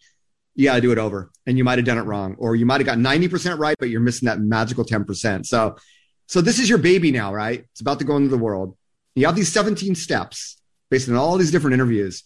you 0.55 0.65
got 0.65 0.75
to 0.75 0.81
do 0.81 0.91
it 0.91 0.97
over. 0.97 1.31
And 1.45 1.57
you 1.57 1.63
might 1.63 1.77
have 1.77 1.85
done 1.85 1.97
it 1.97 2.03
wrong 2.03 2.35
or 2.37 2.55
you 2.55 2.65
might 2.65 2.79
have 2.79 2.85
got 2.85 2.97
90% 2.97 3.57
right 3.59 3.75
but 3.79 3.89
you're 3.89 4.01
missing 4.01 4.27
that 4.27 4.39
magical 4.39 4.85
10% 4.85 5.45
so 5.45 5.75
so 6.27 6.41
this 6.41 6.59
is 6.59 6.69
your 6.69 6.77
baby 6.77 7.11
now 7.11 7.33
right? 7.33 7.65
It's 7.71 7.81
about 7.81 7.99
to 7.99 8.05
go 8.05 8.17
into 8.17 8.29
the 8.29 8.37
world. 8.37 8.75
You 9.15 9.25
have 9.25 9.35
these 9.35 9.51
17 9.51 9.95
steps 9.95 10.57
based 10.89 11.09
on 11.09 11.15
all 11.15 11.37
these 11.37 11.51
different 11.51 11.73
interviews. 11.73 12.23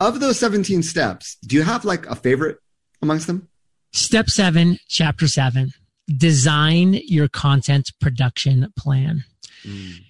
Of 0.00 0.20
those 0.20 0.38
17 0.38 0.82
steps 0.82 1.36
do 1.44 1.56
you 1.56 1.62
have 1.62 1.84
like 1.84 2.06
a 2.06 2.14
favorite 2.14 2.58
amongst 3.00 3.26
them? 3.26 3.48
Step 3.92 4.30
7 4.30 4.78
chapter 4.88 5.28
7 5.28 5.72
design 6.16 7.00
your 7.04 7.28
content 7.28 7.92
production 8.00 8.72
plan. 8.76 9.24
Mm. 9.64 10.04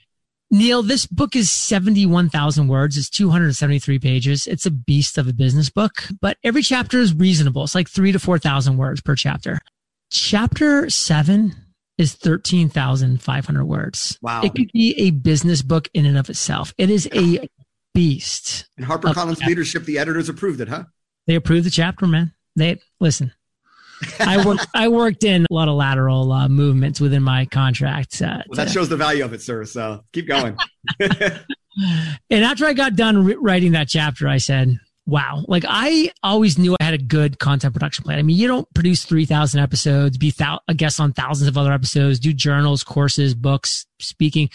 Neal, 0.52 0.82
this 0.82 1.06
book 1.06 1.34
is 1.34 1.50
71,000 1.50 2.68
words. 2.68 2.98
It's 2.98 3.08
273 3.08 3.98
pages. 3.98 4.46
It's 4.46 4.66
a 4.66 4.70
beast 4.70 5.16
of 5.16 5.26
a 5.26 5.32
business 5.32 5.70
book, 5.70 6.04
but 6.20 6.36
every 6.44 6.60
chapter 6.60 6.98
is 6.98 7.14
reasonable. 7.14 7.64
It's 7.64 7.74
like 7.74 7.88
three 7.88 8.12
to 8.12 8.18
4,000 8.18 8.76
words 8.76 9.00
per 9.00 9.16
chapter. 9.16 9.58
Chapter 10.10 10.90
seven 10.90 11.56
is 11.96 12.12
13,500 12.12 13.64
words. 13.64 14.18
Wow. 14.20 14.42
It 14.42 14.54
could 14.54 14.70
be 14.74 14.94
a 14.98 15.10
business 15.10 15.62
book 15.62 15.88
in 15.94 16.04
and 16.04 16.18
of 16.18 16.28
itself. 16.28 16.74
It 16.76 16.90
is 16.90 17.08
a 17.14 17.48
beast. 17.94 18.68
And 18.76 18.84
HarperCollins 18.84 19.46
leadership, 19.46 19.86
the 19.86 19.98
editors 19.98 20.28
approved 20.28 20.60
it, 20.60 20.68
huh? 20.68 20.84
They 21.26 21.34
approved 21.34 21.64
the 21.64 21.70
chapter, 21.70 22.06
man. 22.06 22.34
They 22.56 22.78
listen. 23.00 23.32
I 24.20 24.44
worked. 24.44 24.66
I 24.74 24.88
worked 24.88 25.24
in 25.24 25.46
a 25.50 25.54
lot 25.54 25.68
of 25.68 25.74
lateral 25.74 26.32
uh, 26.32 26.48
movements 26.48 27.00
within 27.00 27.22
my 27.22 27.46
contract. 27.46 28.20
Uh, 28.20 28.42
well, 28.48 28.56
that 28.56 28.70
shows 28.70 28.88
the 28.88 28.96
value 28.96 29.24
of 29.24 29.32
it, 29.32 29.42
sir. 29.42 29.64
So 29.64 30.04
keep 30.12 30.26
going. 30.26 30.56
and 32.30 32.44
after 32.44 32.66
I 32.66 32.72
got 32.72 32.96
done 32.96 33.24
re- 33.24 33.36
writing 33.38 33.72
that 33.72 33.88
chapter, 33.88 34.28
I 34.28 34.38
said, 34.38 34.78
wow. 35.06 35.44
Like 35.48 35.64
I 35.66 36.12
always 36.22 36.58
knew 36.58 36.76
I 36.80 36.84
had 36.84 36.94
a 36.94 36.98
good 36.98 37.38
content 37.38 37.74
production 37.74 38.04
plan. 38.04 38.18
I 38.18 38.22
mean, 38.22 38.36
you 38.36 38.48
don't 38.48 38.72
produce 38.74 39.04
3000 39.04 39.60
episodes, 39.60 40.18
be 40.18 40.30
thou- 40.30 40.60
a 40.68 40.74
guest 40.74 41.00
on 41.00 41.12
thousands 41.12 41.48
of 41.48 41.56
other 41.58 41.72
episodes, 41.72 42.18
do 42.18 42.32
journals, 42.32 42.84
courses, 42.84 43.34
books, 43.34 43.86
speaking, 44.00 44.50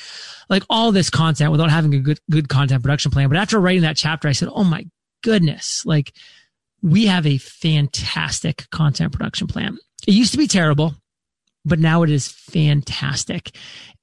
like 0.50 0.64
all 0.70 0.92
this 0.92 1.10
content 1.10 1.52
without 1.52 1.70
having 1.70 1.94
a 1.94 2.00
good, 2.00 2.20
good 2.30 2.50
content 2.50 2.84
production 2.84 3.12
plan. 3.12 3.30
But 3.30 3.38
after 3.38 3.60
writing 3.60 3.82
that 3.84 3.98
chapter, 3.98 4.28
I 4.28 4.34
said, 4.34 4.50
Oh 4.52 4.64
my 4.64 4.86
goodness, 5.24 5.84
like 5.86 6.14
we 6.88 7.06
have 7.06 7.26
a 7.26 7.38
fantastic 7.38 8.70
content 8.72 9.12
production 9.12 9.48
plan. 9.48 9.78
It 10.08 10.14
used 10.14 10.32
to 10.32 10.38
be 10.38 10.48
terrible 10.48 10.96
but 11.68 11.80
now 11.80 12.02
it 12.04 12.10
is 12.10 12.30
fantastic. 12.30 13.52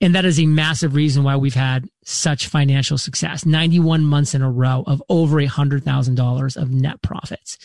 And 0.01 0.15
that 0.15 0.27
is 0.27 0.39
a 0.39 0.47
massive 0.47 0.95
reason 0.95 1.25
why 1.25 1.37
we've 1.37 1.55
had 1.55 1.89
such 2.05 2.49
financial 2.49 2.99
success 2.99 3.47
91 3.47 4.05
months 4.05 4.35
in 4.35 4.43
a 4.43 4.51
row 4.51 4.85
of 4.87 5.03
over 5.09 5.41
a 5.41 5.47
$100,000 5.47 6.57
of 6.57 6.71
net 6.71 7.01
profits 7.03 7.59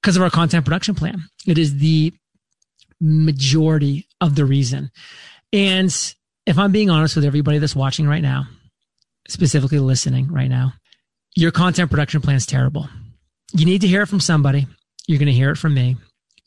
because 0.00 0.16
of 0.16 0.22
our 0.22 0.30
content 0.30 0.64
production 0.64 0.94
plan. 0.94 1.24
It 1.46 1.58
is 1.58 1.78
the 1.78 2.12
majority 3.00 4.06
of 4.20 4.36
the 4.36 4.44
reason. 4.44 4.90
And 5.52 5.92
if 6.46 6.56
I'm 6.56 6.72
being 6.72 6.90
honest 6.90 7.16
with 7.16 7.24
everybody 7.24 7.58
that's 7.58 7.76
watching 7.76 8.06
right 8.06 8.22
now, 8.22 8.46
specifically 9.28 9.80
listening 9.80 10.32
right 10.32 10.48
now, 10.48 10.74
your 11.34 11.50
content 11.50 11.90
production 11.90 12.20
plan 12.20 12.36
is 12.36 12.46
terrible. 12.46 12.88
You 13.52 13.64
need 13.64 13.80
to 13.80 13.88
hear 13.88 14.02
it 14.02 14.08
from 14.08 14.20
somebody. 14.20 14.66
You're 15.06 15.18
going 15.18 15.26
to 15.26 15.32
hear 15.32 15.50
it 15.50 15.56
from 15.56 15.74
me. 15.74 15.96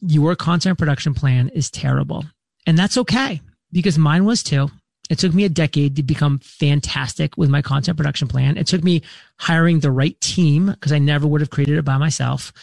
Your 0.02 0.36
content 0.36 0.78
production 0.78 1.14
plan 1.14 1.50
is 1.50 1.70
terrible. 1.70 2.26
And 2.68 2.78
that's 2.78 2.98
okay 2.98 3.42
because 3.72 3.98
mine 3.98 4.26
was 4.26 4.44
too. 4.44 4.70
It 5.10 5.20
took 5.20 5.34
me 5.34 5.44
a 5.44 5.50
decade 5.50 5.98
to 5.98 6.04
become 6.04 6.40
fantastic 6.40 7.36
with 7.38 7.50
my 7.50 7.62
content 7.62 7.98
production 7.98 8.28
plan. 8.28 8.58
It 8.58 8.68
took 8.68 8.84
me 8.84 9.02
hiring 9.38 9.80
the 9.80 9.92
right 9.92 10.20
team 10.22 10.68
because 10.68 10.94
I 10.94 11.00
never 11.00 11.28
would 11.28 11.42
have 11.42 11.50
created 11.50 11.78
it 11.78 11.86
by 11.86 11.98
myself. 11.98 12.54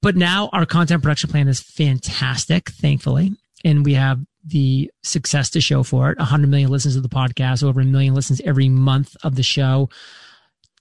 But 0.00 0.14
now 0.14 0.50
our 0.52 0.66
content 0.66 1.02
production 1.02 1.30
plan 1.30 1.48
is 1.48 1.60
fantastic, 1.60 2.68
thankfully. 2.68 3.32
And 3.64 3.84
we 3.84 3.94
have 3.94 4.20
the 4.46 4.90
success 5.02 5.50
to 5.50 5.60
show 5.60 5.82
for 5.82 6.10
it 6.10 6.18
100 6.18 6.48
million 6.48 6.70
listens 6.70 6.94
to 6.94 7.00
the 7.00 7.08
podcast, 7.08 7.64
over 7.64 7.80
a 7.80 7.84
million 7.84 8.14
listens 8.14 8.40
every 8.42 8.68
month 8.68 9.16
of 9.24 9.34
the 9.36 9.42
show, 9.42 9.88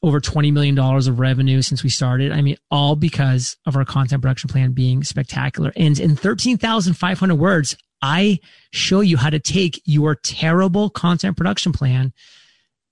over 0.03 0.19
$20 0.19 0.51
million 0.51 0.77
of 0.77 1.19
revenue 1.19 1.61
since 1.61 1.81
we 1.81 1.89
started. 1.89 2.33
I 2.33 2.41
mean, 2.41 2.57
all 2.69 2.95
because 2.97 3.55
of 3.65 3.77
our 3.77 3.85
content 3.85 4.21
production 4.21 4.49
plan 4.49 4.73
being 4.73 5.03
spectacular. 5.03 5.71
And 5.77 5.97
in 5.97 6.17
13,500 6.17 7.35
words, 7.35 7.77
I 8.01 8.39
show 8.71 8.99
you 8.99 9.15
how 9.15 9.29
to 9.29 9.39
take 9.39 9.81
your 9.85 10.13
terrible 10.13 10.89
content 10.89 11.37
production 11.37 11.71
plan 11.71 12.11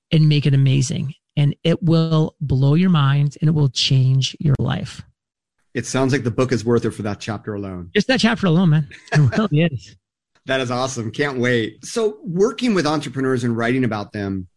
and 0.09 0.29
make 0.29 0.45
it 0.45 0.53
amazing. 0.53 1.13
And 1.35 1.53
it 1.63 1.83
will 1.83 2.35
blow 2.39 2.75
your 2.75 2.89
mind 2.89 3.37
and 3.41 3.49
it 3.49 3.51
will 3.51 3.69
change 3.69 4.35
your 4.39 4.55
life. 4.57 5.01
It 5.73 5.85
sounds 5.85 6.13
like 6.13 6.23
the 6.23 6.31
book 6.31 6.53
is 6.53 6.63
worth 6.63 6.85
it 6.85 6.91
for 6.91 7.01
that 7.01 7.19
chapter 7.19 7.53
alone. 7.53 7.91
Just 7.93 8.07
that 8.07 8.21
chapter 8.21 8.47
alone, 8.47 8.69
man. 8.69 8.89
It 9.11 9.19
really 9.37 9.63
is. 9.63 9.95
that 10.45 10.61
is 10.61 10.71
awesome. 10.71 11.11
Can't 11.11 11.39
wait. 11.39 11.83
So, 11.85 12.17
working 12.23 12.73
with 12.73 12.85
entrepreneurs 12.85 13.45
and 13.45 13.55
writing 13.55 13.85
about 13.85 14.11
them, 14.11 14.47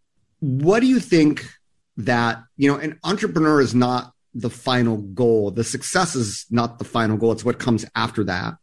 what 0.41 0.81
do 0.81 0.87
you 0.87 0.99
think 0.99 1.47
that, 1.97 2.43
you 2.57 2.71
know, 2.71 2.79
an 2.79 2.99
entrepreneur 3.05 3.61
is 3.61 3.75
not 3.75 4.13
the 4.35 4.51
final 4.51 4.97
goal? 4.99 5.51
The 5.51 5.65
success 5.65 6.15
is 6.15 6.47
not 6.51 6.79
the 6.79 6.85
final 6.85 7.17
goal, 7.17 7.33
it's 7.33 7.45
what 7.45 7.59
comes 7.59 7.85
after 7.95 8.25
that. 8.25 8.55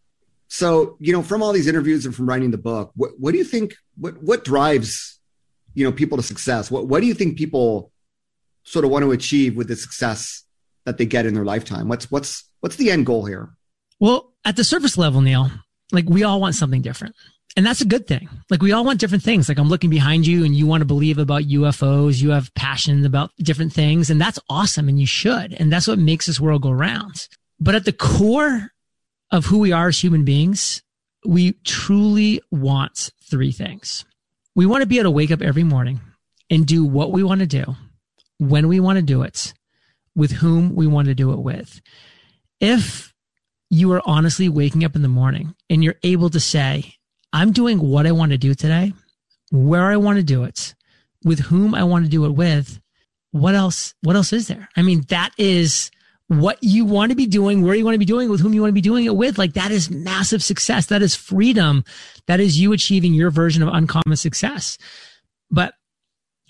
So, 0.48 0.98
you 1.00 1.14
know, 1.14 1.22
from 1.22 1.42
all 1.42 1.54
these 1.54 1.68
interviews 1.68 2.06
and 2.06 2.14
from 2.14 2.28
writing 2.28 2.52
the 2.52 2.58
book, 2.58 2.92
what, 2.96 3.12
what 3.18 3.32
do 3.32 3.38
you 3.38 3.46
think, 3.46 3.74
what, 3.98 4.22
what 4.22 4.44
drives, 4.44 5.18
you 5.74 5.86
know, 5.86 5.94
people 5.94 6.18
to 6.18 6.24
success? 6.24 6.70
What, 6.70 6.88
what 6.88 7.00
do 7.00 7.08
you 7.08 7.14
think 7.14 7.38
people 7.38 7.94
sort 8.64 8.84
of 8.84 8.92
want 8.92 9.04
to 9.04 9.12
achieve 9.12 9.56
with 9.56 9.70
the 9.70 9.78
success 9.78 10.44
that 10.84 10.98
they 10.98 11.06
get 11.06 11.26
in 11.26 11.34
their 11.34 11.46
lifetime? 11.46 11.88
What's, 11.88 12.12
what's, 12.12 12.44
what's 12.60 12.76
the 12.76 12.92
end 12.92 13.06
goal 13.06 13.26
here? 13.26 13.54
Well, 14.02 14.34
at 14.44 14.58
the 14.58 14.66
surface 14.66 14.98
level, 14.98 15.22
Neal, 15.22 15.50
like 15.94 16.10
we 16.10 16.24
all 16.24 16.42
want 16.42 16.56
something 16.56 16.82
different. 16.82 17.16
And 17.58 17.66
that's 17.66 17.82
a 17.82 17.86
good 17.86 18.08
thing. 18.08 18.30
Like 18.50 18.62
we 18.62 18.72
all 18.72 18.86
want 18.86 19.00
different 19.00 19.24
things. 19.24 19.50
Like 19.50 19.58
I'm 19.58 19.68
looking 19.68 19.90
behind 19.90 20.26
you 20.26 20.46
and 20.46 20.56
you 20.56 20.66
want 20.66 20.82
to 20.82 20.86
believe 20.86 21.18
about 21.18 21.44
UFOs. 21.44 22.22
You 22.22 22.30
have 22.32 22.54
passion 22.54 23.06
about 23.06 23.32
different 23.38 23.74
things 23.74 24.10
and 24.10 24.22
that's 24.22 24.40
awesome. 24.50 24.88
And 24.88 25.00
you 25.00 25.06
should. 25.06 25.54
And 25.54 25.72
that's 25.72 25.88
what 25.88 26.00
makes 26.00 26.26
this 26.26 26.40
world 26.40 26.62
go 26.62 26.72
round. 26.72 27.28
But 27.60 27.76
at 27.76 27.86
the 27.86 27.94
core 27.94 28.72
of 29.32 29.46
who 29.46 29.60
we 29.60 29.72
are 29.72 29.90
as 29.90 30.00
human 30.02 30.24
beings, 30.24 30.82
we 31.26 31.54
truly 31.64 32.42
want 32.52 33.12
three 33.24 33.52
things. 33.52 34.06
We 34.56 34.66
want 34.66 34.82
to 34.82 34.88
be 34.88 34.98
able 34.98 35.06
to 35.06 35.12
wake 35.12 35.32
up 35.32 35.42
every 35.42 35.64
morning 35.64 36.02
and 36.50 36.66
do 36.66 36.84
what 36.84 37.12
we 37.12 37.24
want 37.24 37.40
to 37.42 37.48
do, 37.48 37.76
when 38.38 38.68
we 38.68 38.80
want 38.80 38.98
to 38.98 39.02
do 39.02 39.22
it, 39.22 39.54
with 40.16 40.32
whom 40.32 40.76
we 40.76 40.88
want 40.88 41.08
to 41.08 41.16
do 41.16 41.32
it 41.32 41.40
with. 41.40 41.82
If 42.60 43.14
you 43.70 43.92
are 43.94 44.02
honestly 44.06 44.50
waking 44.50 44.84
up 44.84 44.96
in 44.96 45.02
the 45.02 45.08
morning 45.08 45.56
and 45.70 45.84
you're 45.84 45.96
able 46.04 46.30
to 46.32 46.40
say, 46.40 46.96
I'm 47.34 47.52
doing 47.52 47.80
what 47.80 48.06
I 48.06 48.12
want 48.12 48.32
to 48.32 48.38
do 48.38 48.54
today, 48.54 48.94
where 49.52 49.86
I 49.86 49.98
want 49.98 50.18
to 50.18 50.24
do 50.24 50.44
it, 50.44 50.76
with 51.24 51.40
whom 51.40 51.74
I 51.74 51.84
want 51.84 52.06
to 52.06 52.12
do 52.12 52.26
it 52.26 52.32
with, 52.32 52.80
what 53.32 53.56
else, 53.56 53.94
what 54.02 54.16
else 54.16 54.34
is 54.34 54.48
there? 54.48 54.68
I 54.76 54.82
mean, 54.82 55.06
that 55.10 55.32
is 55.38 55.92
what 56.28 56.58
you 56.62 56.86
want 56.86 57.12
to 57.12 57.16
be 57.16 57.26
doing, 57.26 57.62
where 57.62 57.76
you 57.76 57.86
want 57.86 57.96
to 57.96 58.00
be 58.00 58.06
doing 58.06 58.28
it, 58.28 58.32
with 58.32 58.42
whom 58.42 58.54
you 58.54 58.62
want 58.62 58.70
to 58.70 58.76
be 58.76 58.82
doing 58.82 59.06
it 59.06 59.16
with. 59.16 59.38
Like 59.38 59.54
that 59.54 59.72
is 59.72 59.90
massive 59.90 60.44
success. 60.44 60.88
That 60.88 61.02
is 61.02 61.16
freedom. 61.16 61.84
That 62.28 62.40
is 62.40 62.60
you 62.60 62.74
achieving 62.74 63.14
your 63.14 63.32
version 63.32 63.64
of 63.64 63.74
uncommon 63.74 64.18
success. 64.18 64.78
But 65.50 65.74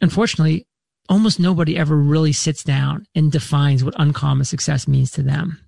unfortunately, 0.02 0.67
almost 1.10 1.39
nobody 1.39 1.78
ever 1.78 1.96
really 1.96 2.32
sits 2.32 2.63
down 2.63 3.06
and 3.15 3.32
defines 3.32 3.84
what 3.84 3.96
uncommon 3.98 4.46
success 4.46 4.88
means 4.88 5.12
to 5.12 5.24
them 5.24 5.60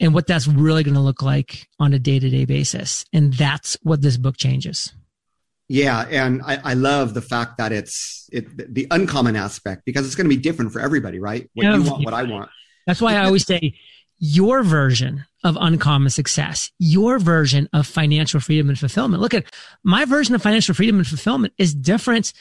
and 0.00 0.14
what 0.14 0.26
that's 0.26 0.48
really 0.48 0.82
going 0.82 0.94
to 0.94 1.00
look 1.00 1.22
like 1.22 1.68
on 1.78 1.92
a 1.92 1.98
day 1.98 2.18
to 2.18 2.30
day 2.30 2.46
basis. 2.46 3.04
And 3.12 3.34
that's 3.34 3.76
what 3.82 4.02
this 4.02 4.16
book 4.16 4.36
changes. 4.36 4.92
Yeah, 5.68 6.04
and 6.10 6.42
I, 6.42 6.58
I, 6.64 6.74
love 6.74 7.14
the 7.14 7.22
fact 7.22 7.58
that 7.58 7.70
it's 7.70 8.28
it, 8.32 8.74
the 8.74 8.88
uncommon 8.90 9.36
aspect 9.36 9.84
because 9.84 10.04
it's 10.04 10.16
going 10.16 10.28
to 10.28 10.36
be 10.36 10.40
different 10.40 10.72
for 10.72 10.80
everybody, 10.80 11.20
right? 11.20 11.48
What 11.54 11.64
yeah. 11.64 11.76
you 11.76 11.82
want, 11.84 12.04
what 12.04 12.12
I 12.12 12.24
want. 12.24 12.50
That's 12.88 13.00
why 13.00 13.14
I 13.14 13.24
always 13.24 13.46
say 13.46 13.74
your 14.18 14.64
version 14.64 15.26
of 15.44 15.56
uncommon 15.60 16.10
success, 16.10 16.72
your 16.80 17.20
version 17.20 17.68
of 17.72 17.86
financial 17.86 18.40
freedom 18.40 18.68
and 18.68 18.76
fulfillment. 18.76 19.22
Look 19.22 19.32
at 19.32 19.44
my 19.84 20.04
version 20.06 20.34
of 20.34 20.42
financial 20.42 20.74
freedom 20.74 20.96
and 20.96 21.06
fulfillment 21.06 21.52
is 21.56 21.72
different 21.72 22.32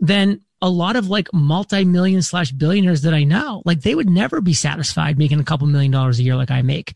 than 0.00 0.40
a 0.62 0.70
lot 0.70 0.96
of 0.96 1.08
like 1.08 1.28
multi-million 1.34 2.22
slash 2.22 2.52
billionaires 2.52 3.02
that 3.02 3.12
I 3.12 3.24
know. 3.24 3.62
Like 3.64 3.82
they 3.82 3.94
would 3.94 4.08
never 4.08 4.40
be 4.40 4.54
satisfied 4.54 5.18
making 5.18 5.40
a 5.40 5.44
couple 5.44 5.66
million 5.66 5.90
dollars 5.90 6.18
a 6.18 6.22
year 6.22 6.36
like 6.36 6.52
I 6.52 6.62
make. 6.62 6.94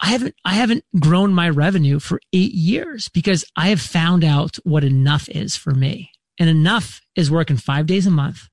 I 0.00 0.06
haven't, 0.06 0.34
I 0.44 0.54
haven't 0.54 0.84
grown 0.98 1.32
my 1.32 1.48
revenue 1.48 2.00
for 2.00 2.20
eight 2.32 2.52
years 2.52 3.08
because 3.10 3.44
I 3.54 3.68
have 3.68 3.80
found 3.80 4.24
out 4.24 4.56
what 4.64 4.82
enough 4.82 5.28
is 5.28 5.54
for 5.54 5.72
me. 5.72 6.10
And 6.40 6.50
enough 6.50 7.00
is 7.14 7.30
working 7.30 7.58
five 7.58 7.86
days 7.86 8.06
a 8.06 8.10
month, 8.10 8.48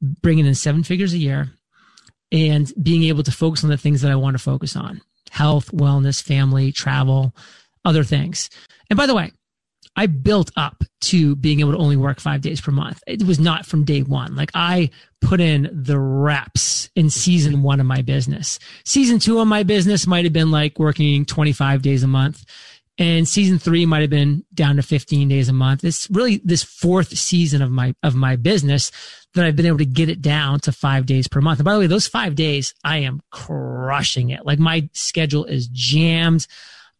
bringing 0.00 0.46
in 0.46 0.54
seven 0.54 0.82
figures 0.82 1.12
a 1.12 1.18
year 1.18 1.50
and 2.32 2.72
being 2.82 3.04
able 3.04 3.22
to 3.22 3.30
focus 3.30 3.62
on 3.62 3.70
the 3.70 3.76
things 3.76 4.00
that 4.00 4.10
I 4.10 4.16
want 4.16 4.34
to 4.34 4.42
focus 4.42 4.74
on 4.74 5.02
health, 5.30 5.70
wellness, 5.70 6.22
family, 6.22 6.72
travel, 6.72 7.34
other 7.84 8.02
things. 8.02 8.48
And 8.88 8.96
by 8.96 9.06
the 9.06 9.14
way, 9.14 9.32
I 9.96 10.06
built 10.06 10.50
up 10.56 10.84
to 11.02 11.34
being 11.36 11.60
able 11.60 11.72
to 11.72 11.78
only 11.78 11.96
work 11.96 12.20
five 12.20 12.42
days 12.42 12.60
per 12.60 12.70
month. 12.70 13.02
It 13.06 13.22
was 13.22 13.40
not 13.40 13.64
from 13.64 13.84
day 13.84 14.02
one. 14.02 14.36
Like 14.36 14.50
I 14.54 14.90
put 15.20 15.40
in 15.40 15.70
the 15.72 15.98
reps 15.98 16.90
in 16.94 17.10
season 17.10 17.62
one 17.62 17.80
of 17.80 17.86
my 17.86 18.02
business. 18.02 18.58
Season 18.84 19.18
two 19.18 19.40
of 19.40 19.48
my 19.48 19.62
business 19.62 20.06
might 20.06 20.24
have 20.24 20.32
been 20.32 20.50
like 20.50 20.78
working 20.78 21.24
25 21.24 21.82
days 21.82 22.02
a 22.02 22.08
month. 22.08 22.44
And 22.98 23.28
season 23.28 23.58
three 23.58 23.84
might 23.84 24.00
have 24.00 24.10
been 24.10 24.44
down 24.54 24.76
to 24.76 24.82
15 24.82 25.28
days 25.28 25.48
a 25.48 25.52
month. 25.52 25.84
It's 25.84 26.08
really 26.10 26.40
this 26.44 26.62
fourth 26.62 27.16
season 27.16 27.60
of 27.60 27.70
my, 27.70 27.94
of 28.02 28.14
my 28.14 28.36
business 28.36 28.90
that 29.34 29.44
I've 29.44 29.56
been 29.56 29.66
able 29.66 29.78
to 29.78 29.86
get 29.86 30.08
it 30.08 30.22
down 30.22 30.60
to 30.60 30.72
five 30.72 31.04
days 31.04 31.28
per 31.28 31.42
month. 31.42 31.58
And 31.58 31.64
by 31.64 31.74
the 31.74 31.80
way, 31.80 31.86
those 31.86 32.08
five 32.08 32.34
days, 32.34 32.74
I 32.84 32.98
am 32.98 33.20
crushing 33.30 34.30
it. 34.30 34.46
Like 34.46 34.58
my 34.58 34.88
schedule 34.92 35.44
is 35.44 35.68
jammed. 35.68 36.46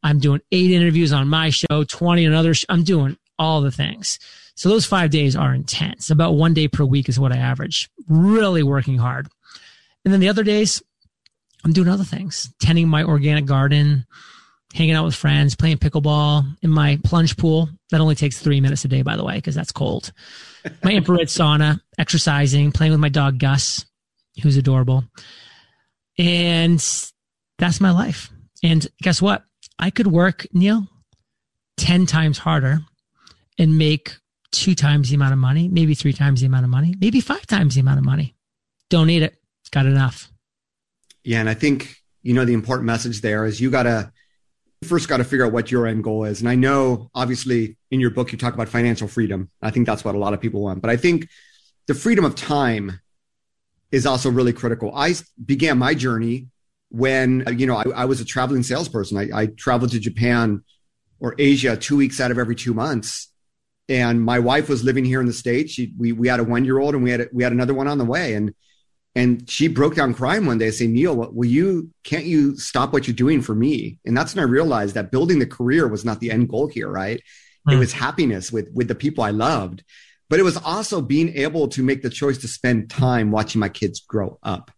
I'm 0.07 0.21
doing 0.21 0.41
eight 0.53 0.71
interviews 0.71 1.13
on 1.13 1.27
my 1.27 1.51
show, 1.51 1.83
20 1.83 2.29
on 2.29 2.33
other. 2.33 2.55
Sh- 2.55 2.65
I'm 2.69 2.85
doing 2.85 3.17
all 3.41 3.61
the 3.61 3.73
things. 3.73 4.21
So 4.55 4.69
those 4.69 4.87
five 4.87 5.11
days 5.11 5.35
are 5.35 5.53
intense. 5.53 6.11
About 6.11 6.37
one 6.37 6.55
day 6.55 6.69
per 6.69 6.85
week 6.85 7.09
is 7.09 7.19
what 7.19 7.33
I 7.33 7.39
average. 7.39 7.91
Really 8.09 8.63
working 8.63 8.99
hard. 8.99 9.27
And 10.05 10.15
then 10.15 10.21
the 10.21 10.29
other 10.29 10.45
days, 10.45 10.81
I'm 11.65 11.73
doing 11.73 11.89
other 11.89 12.05
things, 12.05 12.55
tending 12.61 12.87
my 12.87 13.03
organic 13.03 13.47
garden, 13.47 14.07
hanging 14.73 14.95
out 14.95 15.05
with 15.05 15.17
friends, 15.17 15.57
playing 15.57 15.79
pickleball 15.79 16.57
in 16.63 16.71
my 16.71 17.01
plunge 17.03 17.37
pool. 17.37 17.69
That 17.91 18.01
only 18.01 18.15
takes 18.15 18.39
three 18.39 18.61
minutes 18.61 18.85
a 18.85 18.89
day, 18.89 19.03
by 19.03 19.17
the 19.17 19.25
way, 19.25 19.35
because 19.35 19.57
that's 19.57 19.73
cold. 19.73 20.13
My 20.85 20.93
infrared 20.93 21.27
sauna, 21.27 21.81
exercising, 21.99 22.71
playing 22.71 22.93
with 22.93 23.01
my 23.01 23.09
dog 23.09 23.41
Gus, 23.41 23.85
who's 24.41 24.57
adorable. 24.57 25.03
And 26.17 26.79
that's 27.59 27.81
my 27.81 27.91
life. 27.91 28.31
And 28.63 28.87
guess 29.03 29.21
what? 29.21 29.43
I 29.79 29.91
could 29.91 30.07
work, 30.07 30.47
Neal, 30.53 30.89
10 31.77 32.07
times 32.07 32.39
harder 32.39 32.81
and 33.59 33.79
make 33.79 34.17
two 34.51 34.75
times 34.75 35.11
the 35.11 35.15
amount 35.15 35.33
of 35.33 35.39
money, 35.39 35.69
maybe 35.69 35.95
three 35.95 36.13
times 36.13 36.41
the 36.41 36.47
amount 36.47 36.65
of 36.65 36.71
money, 36.71 36.95
maybe 36.99 37.21
five 37.21 37.47
times 37.47 37.75
the 37.75 37.81
amount 37.81 37.99
of 37.99 38.05
money. 38.05 38.35
Don't 38.89 39.07
need 39.07 39.23
it. 39.23 39.37
Got 39.71 39.87
enough. 39.87 40.31
Yeah. 41.25 41.41
And 41.41 41.49
I 41.49 41.55
think, 41.55 41.97
you 42.23 42.35
know, 42.35 42.45
the 42.45 42.55
important 42.55 42.87
message 42.87 43.21
there 43.21 43.45
is 43.45 43.61
you 43.61 43.71
got 43.71 43.83
to 43.83 44.13
first 44.85 45.09
got 45.09 45.19
to 45.19 45.25
figure 45.25 45.45
out 45.45 45.53
what 45.53 45.71
your 45.71 45.87
end 45.87 46.05
goal 46.05 46.25
is. 46.25 46.41
And 46.41 46.49
I 46.49 46.55
know, 46.55 47.11
obviously, 47.15 47.77
in 47.91 48.01
your 48.01 48.11
book, 48.11 48.33
you 48.33 48.39
talk 48.39 48.55
about 48.55 48.69
financial 48.69 49.09
freedom. 49.09 49.51
I 49.63 49.71
think 49.71 49.87
that's 49.87 50.05
what 50.05 50.15
a 50.15 50.19
lot 50.19 50.35
of 50.35 50.41
people 50.41 50.63
want. 50.63 50.83
But 50.83 50.91
I 50.91 50.97
think 50.97 51.29
the 51.87 51.95
freedom 51.95 52.25
of 52.25 52.35
time 52.35 53.01
is 53.91 54.07
also 54.07 54.31
really 54.31 54.53
critical. 54.53 54.95
I 54.95 55.15
began 55.45 55.79
my 55.79 55.95
journey 55.95 56.49
when, 56.91 57.45
you 57.59 57.67
know, 57.67 57.77
I, 57.77 57.85
I 57.95 58.05
was 58.05 58.21
a 58.21 58.25
traveling 58.25 58.63
salesperson. 58.63 59.19
I, 59.19 59.43
I 59.43 59.47
traveled 59.47 59.93
to 59.93 60.01
Japan 60.01 60.63
or 61.21 61.35
Asia 61.39 61.77
two 61.77 61.97
weeks 61.97 62.21
out 62.21 62.31
of 62.31 62.39
every 62.39 62.55
two 62.55 62.75
months. 62.75 63.33
And 63.89 64.23
my 64.23 64.39
wife 64.41 64.69
was 64.69 64.83
living 64.83 65.05
here 65.05 65.21
in 65.21 65.27
the 65.27 65.33
States. 65.33 65.73
She, 65.73 65.93
we, 65.97 66.13
we 66.13 66.29
had 66.29 66.41
a 66.41 66.45
one 66.45 66.65
year 66.65 66.79
old 66.79 66.95
and 66.95 67.05
we 67.05 67.11
had, 67.11 67.29
we 67.33 67.43
had 67.43 67.53
another 67.53 67.75
one 67.75 67.87
on 67.87 67.99
the 67.99 68.05
way. 68.05 68.35
And 68.35 68.55
and 69.17 69.49
she 69.49 69.69
broke 69.69 69.95
down 69.95 70.13
crying 70.13 70.45
one 70.45 70.59
day, 70.59 70.71
saying, 70.71 70.93
Neal, 70.93 71.17
will 71.17 71.49
you, 71.49 71.91
can't 72.05 72.27
you 72.27 72.55
stop 72.59 72.93
what 72.93 73.09
you're 73.09 73.17
doing 73.17 73.41
for 73.41 73.55
me? 73.55 73.99
And 74.05 74.15
that's 74.15 74.35
when 74.35 74.45
I 74.45 74.47
realized 74.47 74.95
that 74.95 75.11
building 75.11 75.39
the 75.39 75.47
career 75.47 75.89
was 75.89 76.05
not 76.05 76.21
the 76.21 76.31
end 76.31 76.51
goal 76.51 76.67
here, 76.67 76.91
right? 76.91 77.23
Mm. 77.67 77.73
It 77.73 77.77
was 77.79 77.95
happiness 77.95 78.53
with, 78.53 78.69
with 78.75 78.89
the 78.89 78.95
people 78.95 79.25
I 79.25 79.31
loved, 79.31 79.83
but 80.29 80.39
it 80.39 80.43
was 80.43 80.59
also 80.59 81.01
being 81.01 81.35
able 81.35 81.67
to 81.69 81.83
make 81.83 82.03
the 82.03 82.11
choice 82.11 82.37
to 82.39 82.49
spend 82.49 82.91
time 82.91 83.31
watching 83.31 83.59
my 83.59 83.71
kids 83.71 84.01
grow 84.01 84.39
up. 84.43 84.71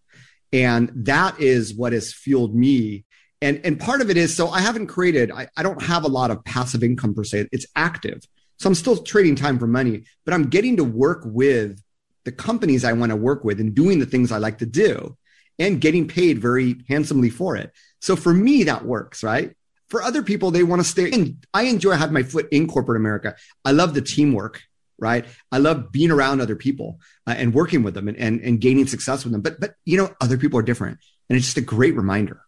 And 0.53 0.91
that 0.95 1.41
is 1.41 1.75
what 1.75 1.93
has 1.93 2.13
fueled 2.13 2.55
me. 2.55 3.05
And, 3.41 3.61
and 3.65 3.79
part 3.79 4.01
of 4.01 4.11
it 4.11 4.17
is, 4.17 4.35
so 4.35 4.49
I 4.49 4.61
haven't 4.61 4.89
created, 4.89 5.31
I, 5.31 5.49
I 5.57 5.63
don't 5.63 5.83
have 5.83 6.05
a 6.05 6.09
lot 6.09 6.31
of 6.31 6.45
passive 6.45 6.83
income 6.83 7.15
per 7.15 7.25
se. 7.25 7.49
It's 7.53 7.67
active. 7.77 8.23
So 8.59 8.69
I'm 8.69 8.75
still 8.75 8.97
trading 8.97 9.37
time 9.37 9.59
for 9.59 9.69
money, 9.69 10.05
but 10.25 10.35
I'm 10.35 10.49
getting 10.49 10.77
to 10.79 10.85
work 10.85 11.23
with 11.25 11.81
the 12.25 12.33
companies 12.33 12.85
I 12.85 12.93
want 12.93 13.11
to 13.11 13.17
work 13.17 13.45
with 13.45 13.61
and 13.61 13.75
doing 13.75 14.01
the 14.01 14.07
things 14.07 14.33
I 14.33 14.39
like 14.39 14.59
to 14.59 14.67
do 14.67 15.17
and 15.59 15.81
getting 15.81 16.09
paid 16.09 16.41
very 16.41 16.77
handsomely 16.89 17.31
for 17.31 17.57
it. 17.57 17.73
So 18.01 18.17
for 18.17 18.35
me, 18.35 18.65
that 18.65 18.85
works, 18.85 19.23
right? 19.23 19.55
For 19.89 20.03
other 20.03 20.23
people, 20.23 20.51
they 20.51 20.63
want 20.65 20.83
to 20.83 20.89
stay 20.89 21.09
in. 21.09 21.39
I 21.55 21.63
enjoy 21.65 21.93
having 21.93 22.15
my 22.15 22.23
foot 22.23 22.49
in 22.51 22.67
corporate 22.67 23.01
America. 23.01 23.37
I 23.65 23.73
love 23.73 23.95
the 23.95 24.03
teamwork, 24.03 24.63
right? 24.99 25.25
I 25.53 25.59
love 25.59 25.93
being 25.93 26.11
around 26.11 26.41
other 26.41 26.57
people 26.57 27.01
uh, 27.27 27.35
and 27.37 27.55
working 27.55 27.83
with 27.83 27.95
them 27.95 28.09
and, 28.09 28.17
and, 28.17 28.41
and 28.41 28.61
gaining 28.61 28.87
success 28.87 29.25
with 29.25 29.33
them. 29.33 29.43
But, 29.43 29.61
but, 29.61 29.75
you 29.85 29.97
know, 29.97 30.11
other 30.21 30.37
people 30.37 30.59
are 30.59 30.63
different. 30.63 30.99
And 31.29 31.37
it's 31.37 31.47
just 31.47 31.57
a 31.57 31.63
great 31.63 31.95
reminder. 31.95 32.41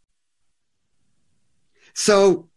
So 1.94 2.48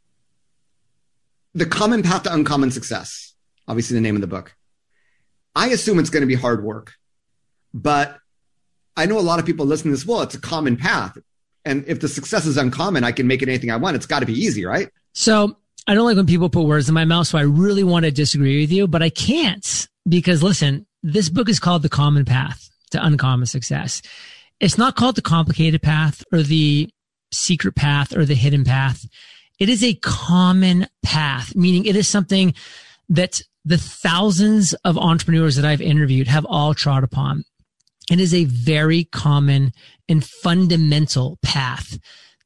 the 1.54 1.66
common 1.66 2.04
path 2.04 2.24
to 2.24 2.34
uncommon 2.34 2.72
success, 2.72 3.34
obviously 3.68 3.96
the 3.96 4.02
name 4.02 4.16
of 4.16 4.22
the 4.22 4.28
book. 4.28 4.56
I 5.56 5.68
assume 5.68 6.00
it's 6.00 6.10
going 6.10 6.22
to 6.22 6.28
be 6.28 6.36
hard 6.36 6.64
work. 6.64 6.94
But 7.74 8.18
I 8.96 9.06
know 9.06 9.20
a 9.20 9.22
lot 9.22 9.40
of 9.40 9.46
people 9.46 9.66
listening 9.66 9.94
to 9.94 9.98
this, 9.98 10.08
well, 10.08 10.22
it's 10.22 10.36
a 10.36 10.42
common 10.42 10.78
path. 10.78 11.18
And 11.66 11.86
if 11.88 12.00
the 12.00 12.08
success 12.08 12.46
is 12.46 12.58
uncommon, 12.58 13.04
I 13.04 13.12
can 13.12 13.28
make 13.28 13.42
it 13.42 13.50
anything 13.50 13.72
I 13.72 13.78
want. 13.78 13.96
It's 13.96 14.06
got 14.06 14.20
to 14.20 14.26
be 14.26 14.34
easy, 14.34 14.66
right? 14.66 14.90
So 15.14 15.58
I 15.88 15.96
don't 15.96 16.06
like 16.06 16.16
when 16.16 16.26
people 16.26 16.50
put 16.50 16.66
words 16.66 16.88
in 16.88 16.96
my 16.96 17.06
mouth. 17.06 17.28
So 17.28 17.38
I 17.38 17.44
really 17.44 17.84
want 17.84 18.06
to 18.06 18.12
disagree 18.12 18.62
with 18.62 18.72
you, 18.72 18.88
but 18.88 19.04
I 19.04 19.10
can't 19.10 19.88
because 20.08 20.44
listen, 20.44 20.86
this 21.02 21.30
book 21.30 21.50
is 21.50 21.60
called 21.60 21.82
The 21.82 21.90
Common 21.90 22.26
Path 22.26 22.70
to 22.92 23.06
Uncommon 23.06 23.46
Success. 23.46 24.02
It's 24.60 24.78
not 24.78 24.96
called 24.96 25.16
the 25.16 25.22
complicated 25.22 25.82
path 25.82 26.24
or 26.32 26.42
the 26.42 26.90
secret 27.32 27.76
path 27.76 28.16
or 28.16 28.26
the 28.26 28.36
hidden 28.36 28.64
path. 28.64 29.06
It 29.60 29.70
is 29.70 29.84
a 29.84 29.96
common 29.96 30.88
path, 31.04 31.56
meaning 31.56 31.86
it 31.86 31.96
is 31.96 32.08
something 32.08 32.54
that 33.10 33.42
the 33.66 33.78
thousands 33.78 34.74
of 34.86 34.98
entrepreneurs 34.98 35.56
that 35.56 35.66
I've 35.66 35.82
interviewed 35.82 36.28
have 36.28 36.46
all 36.46 36.74
trod 36.74 37.04
upon. 37.04 37.44
It 38.12 38.20
is 38.20 38.34
a 38.34 38.46
very 38.46 39.06
common 39.06 39.72
and 40.10 40.24
fundamental 40.24 41.40
path 41.42 41.98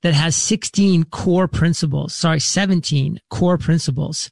that 0.01 0.13
has 0.13 0.35
16 0.35 1.05
core 1.05 1.47
principles, 1.47 2.13
sorry, 2.13 2.39
17 2.39 3.19
core 3.29 3.57
principles 3.57 4.29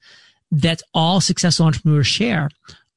that 0.52 0.82
all 0.94 1.20
successful 1.22 1.66
entrepreneurs 1.66 2.08
share 2.08 2.50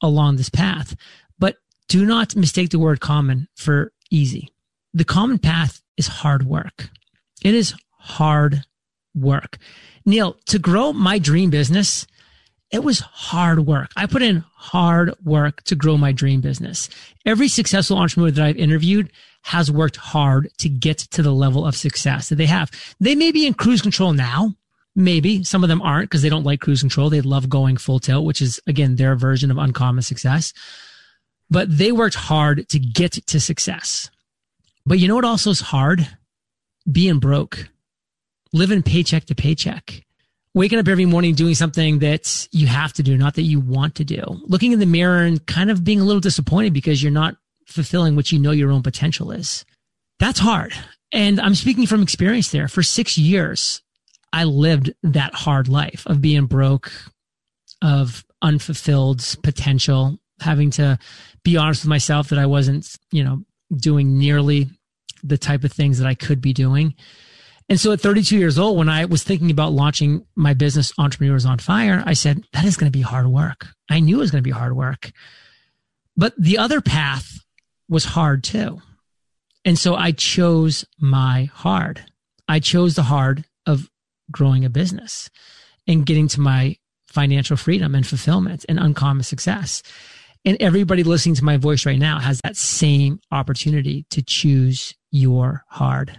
along 0.02 0.36
this 0.36 0.48
path. 0.48 0.94
But 1.38 1.56
do 1.88 2.04
not 2.04 2.36
mistake 2.36 2.70
the 2.70 2.78
word 2.78 3.00
common 3.00 3.48
for 3.54 3.92
easy. 4.10 4.52
The 4.94 5.04
common 5.04 5.38
path 5.38 5.80
is 5.96 6.06
hard 6.06 6.44
work. 6.44 6.90
It 7.42 7.54
is 7.54 7.74
hard 7.98 8.64
work. 9.14 9.58
Neal, 10.04 10.36
to 10.46 10.58
grow 10.58 10.92
my 10.92 11.18
dream 11.18 11.50
business, 11.50 12.06
it 12.70 12.84
was 12.84 13.00
hard 13.00 13.66
work. 13.66 13.90
I 13.96 14.06
put 14.06 14.22
in 14.22 14.44
hard 14.54 15.14
work 15.24 15.62
to 15.64 15.74
grow 15.74 15.96
my 15.96 16.12
dream 16.12 16.40
business. 16.40 16.88
Every 17.24 17.48
successful 17.48 17.98
entrepreneur 17.98 18.30
that 18.30 18.44
I've 18.44 18.56
interviewed 18.56 19.10
has 19.42 19.70
worked 19.70 19.96
hard 19.96 20.50
to 20.58 20.68
get 20.68 20.98
to 20.98 21.22
the 21.22 21.32
level 21.32 21.66
of 21.66 21.76
success 21.76 22.28
that 22.28 22.36
they 22.36 22.46
have. 22.46 22.70
They 23.00 23.14
may 23.14 23.32
be 23.32 23.46
in 23.46 23.54
cruise 23.54 23.82
control 23.82 24.12
now. 24.12 24.54
Maybe 24.94 25.44
some 25.44 25.62
of 25.62 25.68
them 25.68 25.80
aren't 25.80 26.10
because 26.10 26.22
they 26.22 26.28
don't 26.28 26.44
like 26.44 26.60
cruise 26.60 26.80
control. 26.80 27.08
They 27.08 27.20
love 27.20 27.48
going 27.48 27.76
full 27.76 28.00
tilt, 28.00 28.24
which 28.24 28.42
is 28.42 28.60
again 28.66 28.96
their 28.96 29.14
version 29.14 29.50
of 29.50 29.58
uncommon 29.58 30.02
success. 30.02 30.52
But 31.50 31.76
they 31.76 31.92
worked 31.92 32.16
hard 32.16 32.68
to 32.68 32.78
get 32.78 33.12
to 33.12 33.40
success. 33.40 34.10
But 34.84 34.98
you 34.98 35.08
know 35.08 35.14
what 35.14 35.24
also 35.24 35.50
is 35.50 35.60
hard? 35.60 36.06
Being 36.90 37.20
broke, 37.20 37.68
living 38.52 38.82
paycheck 38.82 39.26
to 39.26 39.34
paycheck 39.34 40.04
waking 40.58 40.78
up 40.78 40.88
every 40.88 41.06
morning 41.06 41.34
doing 41.34 41.54
something 41.54 42.00
that 42.00 42.48
you 42.50 42.66
have 42.66 42.92
to 42.94 43.02
do, 43.02 43.16
not 43.16 43.34
that 43.34 43.42
you 43.42 43.60
want 43.60 43.94
to 43.94 44.04
do. 44.04 44.22
Looking 44.46 44.72
in 44.72 44.80
the 44.80 44.86
mirror 44.86 45.22
and 45.22 45.44
kind 45.46 45.70
of 45.70 45.84
being 45.84 46.00
a 46.00 46.04
little 46.04 46.20
disappointed 46.20 46.72
because 46.72 47.00
you're 47.02 47.12
not 47.12 47.36
fulfilling 47.68 48.16
what 48.16 48.32
you 48.32 48.38
know 48.38 48.50
your 48.50 48.70
own 48.70 48.82
potential 48.82 49.30
is. 49.30 49.64
That's 50.18 50.40
hard. 50.40 50.72
And 51.12 51.40
I'm 51.40 51.54
speaking 51.54 51.86
from 51.86 52.02
experience 52.02 52.50
there. 52.50 52.68
For 52.68 52.82
six 52.82 53.16
years, 53.16 53.82
I 54.32 54.44
lived 54.44 54.92
that 55.02 55.34
hard 55.34 55.68
life 55.68 56.04
of 56.06 56.20
being 56.20 56.46
broke, 56.46 56.90
of 57.82 58.24
unfulfilled 58.42 59.36
potential, 59.42 60.18
having 60.40 60.70
to 60.72 60.98
be 61.44 61.56
honest 61.56 61.84
with 61.84 61.88
myself 61.88 62.28
that 62.28 62.38
I 62.38 62.46
wasn't, 62.46 62.96
you 63.10 63.24
know, 63.24 63.44
doing 63.74 64.18
nearly 64.18 64.68
the 65.22 65.38
type 65.38 65.64
of 65.64 65.72
things 65.72 65.98
that 65.98 66.06
I 66.06 66.14
could 66.14 66.40
be 66.40 66.52
doing. 66.52 66.94
And 67.68 67.78
so 67.78 67.92
at 67.92 68.00
32 68.00 68.36
years 68.36 68.58
old, 68.58 68.78
when 68.78 68.88
I 68.88 69.04
was 69.04 69.22
thinking 69.22 69.50
about 69.50 69.72
launching 69.72 70.24
my 70.36 70.54
business, 70.54 70.92
Entrepreneurs 70.98 71.44
on 71.44 71.58
Fire, 71.58 72.02
I 72.06 72.14
said, 72.14 72.44
that 72.52 72.64
is 72.64 72.76
going 72.76 72.90
to 72.90 72.96
be 72.96 73.02
hard 73.02 73.26
work. 73.26 73.66
I 73.90 74.00
knew 74.00 74.16
it 74.16 74.20
was 74.20 74.30
going 74.30 74.42
to 74.42 74.48
be 74.48 74.52
hard 74.52 74.74
work. 74.74 75.10
But 76.16 76.34
the 76.38 76.58
other 76.58 76.80
path 76.80 77.44
was 77.88 78.04
hard 78.04 78.44
too. 78.44 78.80
And 79.64 79.78
so 79.78 79.94
I 79.94 80.12
chose 80.12 80.84
my 80.98 81.50
hard. 81.52 82.04
I 82.48 82.60
chose 82.60 82.94
the 82.94 83.02
hard 83.02 83.44
of 83.66 83.90
growing 84.30 84.64
a 84.64 84.70
business 84.70 85.30
and 85.86 86.06
getting 86.06 86.28
to 86.28 86.40
my 86.40 86.76
financial 87.06 87.56
freedom 87.56 87.94
and 87.94 88.06
fulfillment 88.06 88.64
and 88.68 88.78
uncommon 88.78 89.22
success. 89.22 89.82
And 90.44 90.56
everybody 90.60 91.02
listening 91.02 91.34
to 91.36 91.44
my 91.44 91.56
voice 91.56 91.84
right 91.84 91.98
now 91.98 92.18
has 92.18 92.40
that 92.44 92.56
same 92.56 93.20
opportunity 93.32 94.06
to 94.10 94.22
choose 94.22 94.94
your 95.10 95.64
hard. 95.68 96.18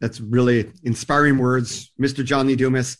That's 0.00 0.20
really 0.20 0.72
inspiring 0.82 1.38
words, 1.38 1.90
Mr. 2.00 2.24
John 2.24 2.46
Lee 2.46 2.56
Dumas. 2.56 2.98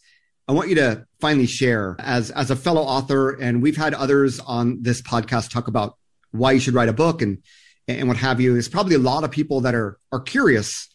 I 0.48 0.52
want 0.52 0.68
you 0.68 0.74
to 0.76 1.06
finally 1.20 1.46
share 1.46 1.96
as, 1.98 2.30
as 2.30 2.50
a 2.50 2.56
fellow 2.56 2.82
author, 2.82 3.30
and 3.30 3.62
we've 3.62 3.76
had 3.76 3.94
others 3.94 4.40
on 4.40 4.82
this 4.82 5.02
podcast 5.02 5.50
talk 5.50 5.68
about 5.68 5.96
why 6.30 6.52
you 6.52 6.60
should 6.60 6.74
write 6.74 6.88
a 6.88 6.94
book 6.94 7.20
and, 7.22 7.38
and 7.88 8.08
what 8.08 8.16
have 8.16 8.40
you. 8.40 8.52
There's 8.52 8.68
probably 8.68 8.94
a 8.94 9.00
lot 9.00 9.24
of 9.24 9.30
people 9.30 9.62
that 9.62 9.74
are, 9.74 9.98
are 10.12 10.20
curious 10.20 10.88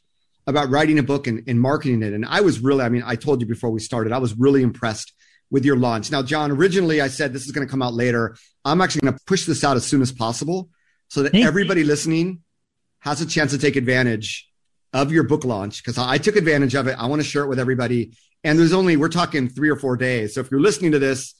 about 0.47 0.69
writing 0.69 0.99
a 0.99 1.03
book 1.03 1.27
and, 1.27 1.43
and 1.47 1.59
marketing 1.59 2.03
it. 2.03 2.13
And 2.13 2.25
I 2.25 2.41
was 2.41 2.59
really, 2.59 2.83
I 2.83 2.89
mean, 2.89 3.03
I 3.05 3.15
told 3.15 3.41
you 3.41 3.47
before 3.47 3.69
we 3.69 3.79
started, 3.79 4.11
I 4.11 4.17
was 4.17 4.37
really 4.37 4.63
impressed 4.63 5.13
with 5.49 5.65
your 5.65 5.75
launch. 5.75 6.11
Now, 6.11 6.23
John, 6.23 6.51
originally 6.51 7.01
I 7.01 7.07
said 7.07 7.33
this 7.33 7.45
is 7.45 7.51
going 7.51 7.65
to 7.65 7.71
come 7.71 7.81
out 7.81 7.93
later. 7.93 8.35
I'm 8.65 8.81
actually 8.81 9.01
going 9.01 9.13
to 9.13 9.19
push 9.25 9.45
this 9.45 9.63
out 9.63 9.77
as 9.77 9.85
soon 9.85 10.01
as 10.01 10.11
possible 10.11 10.69
so 11.09 11.23
that 11.23 11.35
everybody 11.35 11.83
listening 11.83 12.41
has 12.99 13.21
a 13.21 13.25
chance 13.25 13.51
to 13.51 13.57
take 13.57 13.75
advantage 13.75 14.49
of 14.93 15.11
your 15.11 15.23
book 15.23 15.43
launch 15.43 15.83
because 15.83 15.97
I 15.97 16.17
took 16.17 16.35
advantage 16.35 16.75
of 16.75 16.87
it. 16.87 16.95
I 16.97 17.07
want 17.07 17.21
to 17.21 17.27
share 17.27 17.43
it 17.43 17.47
with 17.47 17.59
everybody. 17.59 18.13
And 18.43 18.57
there's 18.57 18.73
only, 18.73 18.97
we're 18.97 19.09
talking 19.09 19.49
three 19.49 19.69
or 19.69 19.75
four 19.75 19.97
days. 19.97 20.33
So 20.33 20.41
if 20.41 20.49
you're 20.49 20.61
listening 20.61 20.93
to 20.93 20.99
this, 20.99 21.35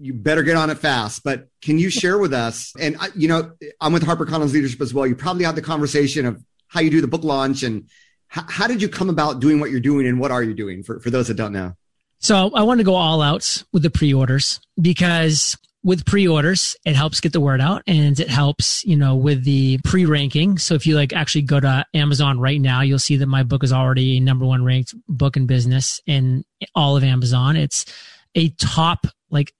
you 0.00 0.14
better 0.14 0.42
get 0.42 0.56
on 0.56 0.70
it 0.70 0.78
fast. 0.78 1.22
But 1.22 1.48
can 1.62 1.78
you 1.78 1.90
share 1.90 2.18
with 2.18 2.32
us? 2.32 2.72
And, 2.78 2.96
you 3.14 3.28
know, 3.28 3.52
I'm 3.80 3.92
with 3.92 4.04
HarperCollins 4.04 4.52
Leadership 4.52 4.80
as 4.80 4.94
well. 4.94 5.06
You 5.06 5.14
probably 5.14 5.44
had 5.44 5.54
the 5.54 5.62
conversation 5.62 6.26
of 6.26 6.42
how 6.68 6.80
you 6.80 6.90
do 6.90 7.00
the 7.00 7.08
book 7.08 7.24
launch 7.24 7.62
and 7.62 7.88
how, 8.28 8.44
how 8.48 8.66
did 8.66 8.80
you 8.80 8.88
come 8.88 9.10
about 9.10 9.40
doing 9.40 9.60
what 9.60 9.70
you're 9.70 9.80
doing 9.80 10.06
and 10.06 10.18
what 10.18 10.30
are 10.30 10.42
you 10.42 10.54
doing 10.54 10.82
for, 10.82 11.00
for 11.00 11.10
those 11.10 11.28
that 11.28 11.34
don't 11.34 11.52
know? 11.52 11.74
So 12.18 12.50
I 12.54 12.62
want 12.62 12.78
to 12.78 12.84
go 12.84 12.94
all 12.94 13.22
out 13.22 13.62
with 13.72 13.82
the 13.82 13.90
pre 13.90 14.12
orders 14.12 14.60
because 14.80 15.56
with 15.82 16.04
pre-orders, 16.04 16.76
it 16.84 16.94
helps 16.94 17.20
get 17.20 17.32
the 17.32 17.40
word 17.40 17.60
out 17.60 17.82
and 17.86 18.18
it 18.20 18.28
helps, 18.28 18.84
you 18.84 18.96
know, 18.96 19.16
with 19.16 19.44
the 19.44 19.78
pre-ranking. 19.84 20.58
So 20.58 20.74
if 20.74 20.86
you 20.86 20.94
like 20.94 21.14
actually 21.14 21.42
go 21.42 21.58
to 21.58 21.86
Amazon 21.94 22.38
right 22.38 22.60
now, 22.60 22.82
you'll 22.82 22.98
see 22.98 23.16
that 23.16 23.26
my 23.26 23.42
book 23.42 23.64
is 23.64 23.72
already 23.72 24.18
a 24.18 24.20
number 24.20 24.44
one 24.44 24.62
ranked 24.62 24.94
book 25.08 25.36
in 25.36 25.46
business 25.46 26.00
in 26.06 26.44
all 26.74 26.96
of 26.96 27.04
Amazon. 27.04 27.56
It's 27.56 27.86
a 28.34 28.50
top 28.50 29.06
like 29.30 29.54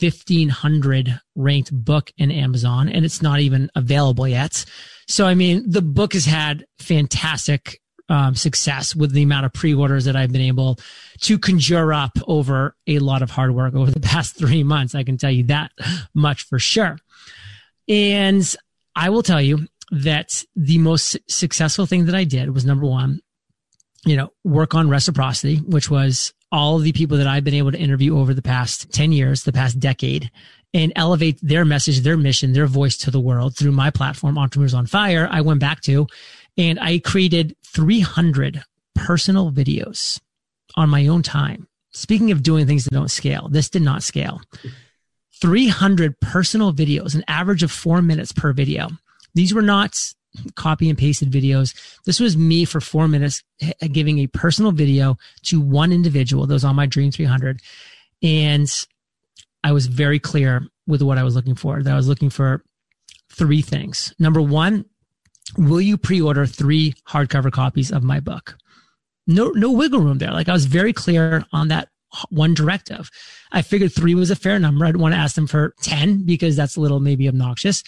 1500 0.00 1.20
ranked 1.34 1.72
book 1.72 2.12
in 2.16 2.30
Amazon 2.30 2.88
and 2.88 3.04
it's 3.04 3.22
not 3.22 3.40
even 3.40 3.70
available 3.74 4.26
yet. 4.26 4.64
So, 5.06 5.26
I 5.26 5.34
mean, 5.34 5.68
the 5.68 5.82
book 5.82 6.12
has 6.12 6.24
had 6.24 6.66
fantastic 6.78 7.80
um, 8.08 8.34
success 8.34 8.94
with 8.96 9.12
the 9.12 9.22
amount 9.22 9.46
of 9.46 9.52
pre-orders 9.52 10.06
that 10.06 10.16
I've 10.16 10.32
been 10.32 10.40
able 10.42 10.78
to 11.20 11.38
conjure 11.38 11.92
up 11.92 12.12
over 12.26 12.74
a 12.86 12.98
lot 12.98 13.22
of 13.22 13.30
hard 13.30 13.54
work 13.54 13.74
over 13.74 13.90
the 13.90 14.00
past 14.08 14.36
three 14.36 14.62
months. 14.62 14.94
I 14.94 15.04
can 15.04 15.18
tell 15.18 15.30
you 15.30 15.44
that 15.44 15.72
much 16.14 16.44
for 16.44 16.58
sure. 16.58 16.98
And 17.88 18.54
I 18.94 19.10
will 19.10 19.22
tell 19.22 19.40
you 19.40 19.66
that 19.90 20.44
the 20.54 20.78
most 20.78 21.16
successful 21.28 21.86
thing 21.86 22.06
that 22.06 22.14
I 22.14 22.24
did 22.24 22.54
was 22.54 22.64
number 22.64 22.86
one, 22.86 23.20
you 24.04 24.16
know, 24.16 24.30
work 24.44 24.74
on 24.74 24.88
reciprocity, 24.88 25.56
which 25.56 25.90
was 25.90 26.32
all 26.50 26.78
the 26.78 26.92
people 26.92 27.18
that 27.18 27.26
I've 27.26 27.44
been 27.44 27.54
able 27.54 27.72
to 27.72 27.78
interview 27.78 28.18
over 28.18 28.32
the 28.32 28.42
past 28.42 28.90
10 28.92 29.12
years, 29.12 29.42
the 29.42 29.52
past 29.52 29.78
decade, 29.78 30.30
and 30.74 30.92
elevate 30.96 31.38
their 31.42 31.64
message, 31.64 32.00
their 32.00 32.16
mission, 32.16 32.52
their 32.52 32.66
voice 32.66 32.96
to 32.98 33.10
the 33.10 33.20
world 33.20 33.56
through 33.56 33.72
my 33.72 33.90
platform, 33.90 34.38
Entrepreneurs 34.38 34.74
on 34.74 34.86
Fire. 34.86 35.28
I 35.30 35.40
went 35.40 35.60
back 35.60 35.80
to 35.82 36.06
and 36.56 36.78
I 36.80 36.98
created 36.98 37.56
300 37.66 38.62
personal 38.94 39.50
videos 39.50 40.20
on 40.76 40.90
my 40.90 41.06
own 41.06 41.22
time. 41.22 41.68
Speaking 41.92 42.30
of 42.30 42.42
doing 42.42 42.66
things 42.66 42.84
that 42.84 42.92
don't 42.92 43.10
scale, 43.10 43.48
this 43.48 43.70
did 43.70 43.82
not 43.82 44.02
scale. 44.02 44.40
300 45.40 46.20
personal 46.20 46.72
videos, 46.72 47.14
an 47.14 47.24
average 47.28 47.62
of 47.62 47.70
four 47.70 48.02
minutes 48.02 48.32
per 48.32 48.52
video. 48.52 48.88
These 49.34 49.54
were 49.54 49.62
not 49.62 50.12
copy 50.54 50.88
and 50.88 50.98
pasted 50.98 51.30
videos. 51.30 51.74
This 52.04 52.20
was 52.20 52.36
me 52.36 52.64
for 52.64 52.80
four 52.80 53.08
minutes 53.08 53.42
uh, 53.62 53.88
giving 53.90 54.18
a 54.18 54.26
personal 54.28 54.72
video 54.72 55.16
to 55.44 55.60
one 55.60 55.92
individual 55.92 56.46
that 56.46 56.54
was 56.54 56.64
on 56.64 56.76
my 56.76 56.86
Dream 56.86 57.10
300. 57.10 57.60
And 58.22 58.70
I 59.64 59.72
was 59.72 59.86
very 59.86 60.18
clear 60.18 60.66
with 60.86 61.02
what 61.02 61.18
I 61.18 61.22
was 61.22 61.34
looking 61.34 61.54
for, 61.54 61.82
that 61.82 61.92
I 61.92 61.96
was 61.96 62.08
looking 62.08 62.30
for 62.30 62.62
three 63.30 63.62
things. 63.62 64.14
Number 64.18 64.40
one, 64.40 64.84
will 65.56 65.80
you 65.80 65.96
pre-order 65.96 66.46
three 66.46 66.94
hardcover 67.08 67.52
copies 67.52 67.90
of 67.90 68.02
my 68.02 68.20
book? 68.20 68.56
No, 69.26 69.48
no 69.50 69.70
wiggle 69.70 70.00
room 70.00 70.18
there. 70.18 70.32
Like 70.32 70.48
I 70.48 70.52
was 70.52 70.64
very 70.64 70.92
clear 70.92 71.44
on 71.52 71.68
that 71.68 71.88
one 72.30 72.54
directive. 72.54 73.10
I 73.52 73.62
figured 73.62 73.92
three 73.92 74.14
was 74.14 74.30
a 74.30 74.36
fair 74.36 74.58
number. 74.58 74.84
I 74.84 74.88
didn't 74.88 75.02
want 75.02 75.14
to 75.14 75.20
ask 75.20 75.34
them 75.34 75.46
for 75.46 75.74
10 75.82 76.24
because 76.24 76.56
that's 76.56 76.76
a 76.76 76.80
little 76.80 77.00
maybe 77.00 77.28
obnoxious, 77.28 77.82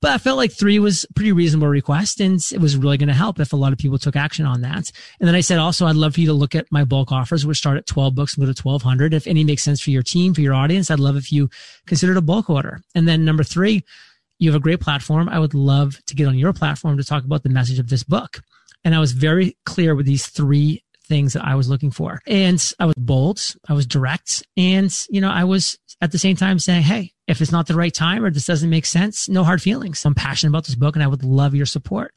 but 0.00 0.12
I 0.12 0.18
felt 0.18 0.36
like 0.36 0.52
three 0.52 0.78
was 0.78 1.04
a 1.04 1.12
pretty 1.14 1.32
reasonable 1.32 1.68
request 1.68 2.20
and 2.20 2.40
it 2.52 2.60
was 2.60 2.76
really 2.76 2.98
going 2.98 3.08
to 3.08 3.14
help 3.14 3.40
if 3.40 3.52
a 3.52 3.56
lot 3.56 3.72
of 3.72 3.78
people 3.78 3.98
took 3.98 4.16
action 4.16 4.46
on 4.46 4.62
that. 4.62 4.90
And 5.20 5.28
then 5.28 5.34
I 5.34 5.40
said, 5.40 5.58
also, 5.58 5.86
I'd 5.86 5.96
love 5.96 6.14
for 6.14 6.20
you 6.20 6.26
to 6.26 6.32
look 6.32 6.54
at 6.54 6.70
my 6.70 6.84
bulk 6.84 7.12
offers, 7.12 7.46
which 7.46 7.58
start 7.58 7.78
at 7.78 7.86
12 7.86 8.14
books 8.14 8.36
and 8.36 8.46
go 8.46 8.52
to 8.52 8.62
1200. 8.62 9.14
If 9.14 9.26
any 9.26 9.44
makes 9.44 9.62
sense 9.62 9.80
for 9.80 9.90
your 9.90 10.02
team, 10.02 10.34
for 10.34 10.40
your 10.40 10.54
audience, 10.54 10.90
I'd 10.90 11.00
love 11.00 11.16
if 11.16 11.32
you 11.32 11.48
considered 11.86 12.16
a 12.16 12.22
bulk 12.22 12.50
order. 12.50 12.80
And 12.94 13.06
then 13.06 13.24
number 13.24 13.44
three, 13.44 13.84
you 14.38 14.50
have 14.50 14.60
a 14.60 14.62
great 14.62 14.80
platform. 14.80 15.28
I 15.28 15.38
would 15.38 15.54
love 15.54 16.04
to 16.06 16.14
get 16.14 16.28
on 16.28 16.38
your 16.38 16.52
platform 16.52 16.96
to 16.98 17.04
talk 17.04 17.24
about 17.24 17.42
the 17.42 17.48
message 17.48 17.78
of 17.78 17.88
this 17.88 18.04
book. 18.04 18.42
And 18.84 18.94
I 18.94 19.00
was 19.00 19.12
very 19.12 19.56
clear 19.64 19.94
with 19.94 20.06
these 20.06 20.26
three 20.26 20.84
things 21.06 21.32
that 21.32 21.44
I 21.44 21.54
was 21.54 21.68
looking 21.68 21.90
for. 21.90 22.20
And 22.26 22.62
I 22.78 22.86
was 22.86 22.94
bold, 22.96 23.40
I 23.68 23.72
was 23.72 23.86
direct, 23.86 24.42
and, 24.56 24.92
you 25.08 25.20
know, 25.20 25.30
I 25.30 25.44
was 25.44 25.78
at 26.00 26.12
the 26.12 26.18
same 26.18 26.36
time 26.36 26.58
saying, 26.58 26.82
Hey, 26.82 27.12
if 27.26 27.40
it's 27.40 27.52
not 27.52 27.66
the 27.66 27.74
right 27.74 27.94
time 27.94 28.24
or 28.24 28.30
this 28.30 28.46
doesn't 28.46 28.70
make 28.70 28.86
sense, 28.86 29.28
no 29.28 29.44
hard 29.44 29.62
feelings. 29.62 30.04
I'm 30.04 30.14
passionate 30.14 30.50
about 30.50 30.66
this 30.66 30.74
book 30.74 30.94
and 30.94 31.02
I 31.02 31.08
would 31.08 31.24
love 31.24 31.54
your 31.54 31.66
support 31.66 32.14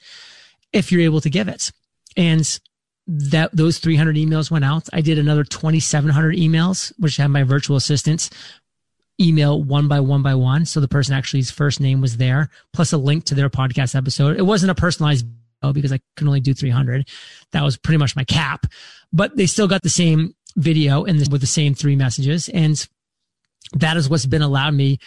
if 0.73 0.91
you're 0.91 1.02
able 1.02 1.21
to 1.21 1.30
give 1.30 1.47
it. 1.47 1.71
And 2.15 2.60
that 3.08 3.49
those 3.56 3.80
300 3.80 4.15
emails 4.17 4.52
went 4.52 4.65
out. 4.65 4.88
I 4.93 5.02
did 5.02 5.17
another 5.17 5.43
2,700 5.43 6.36
emails, 6.36 6.93
which 6.99 7.17
had 7.17 7.30
my 7.30 7.43
virtual 7.43 7.75
assistants 7.75 8.30
email 9.19 9.62
one 9.62 9.88
by 9.88 9.99
one 9.99 10.21
by 10.21 10.36
one. 10.36 10.65
So 10.65 10.80
the 10.80 10.88
person 10.88 11.13
actually's 11.13 11.52
first 11.52 11.80
name 11.80 12.02
was 12.02 12.17
there, 12.17 12.49
plus 12.71 12.93
a 12.93 12.97
link 12.97 13.25
to 13.25 13.36
their 13.36 13.49
podcast 13.49 13.95
episode. 13.95 14.38
It 14.38 14.45
wasn't 14.45 14.71
a 14.71 14.75
personalized 14.75 15.25
Oh, 15.62 15.74
because 15.74 15.91
I 15.91 16.00
can 16.15 16.28
only 16.28 16.39
do 16.39 16.54
300. 16.54 17.08
That 17.52 17.63
was 17.63 17.78
pretty 17.78 17.98
much 17.98 18.15
my 18.15 18.24
cap, 18.24 18.65
but 19.12 19.36
they 19.36 19.45
still 19.45 19.67
got 19.67 19.82
the 19.82 19.89
same 19.89 20.36
video 20.56 21.04
and 21.04 21.19
with 21.32 21.41
the 21.41 21.48
same 21.48 21.74
three 21.74 21.95
messages. 21.95 22.50
And 22.50 22.88
that 23.74 23.98
is 23.98 24.10
what's 24.10 24.26
been 24.26 24.41
allowed 24.41 24.74
me 24.74 25.00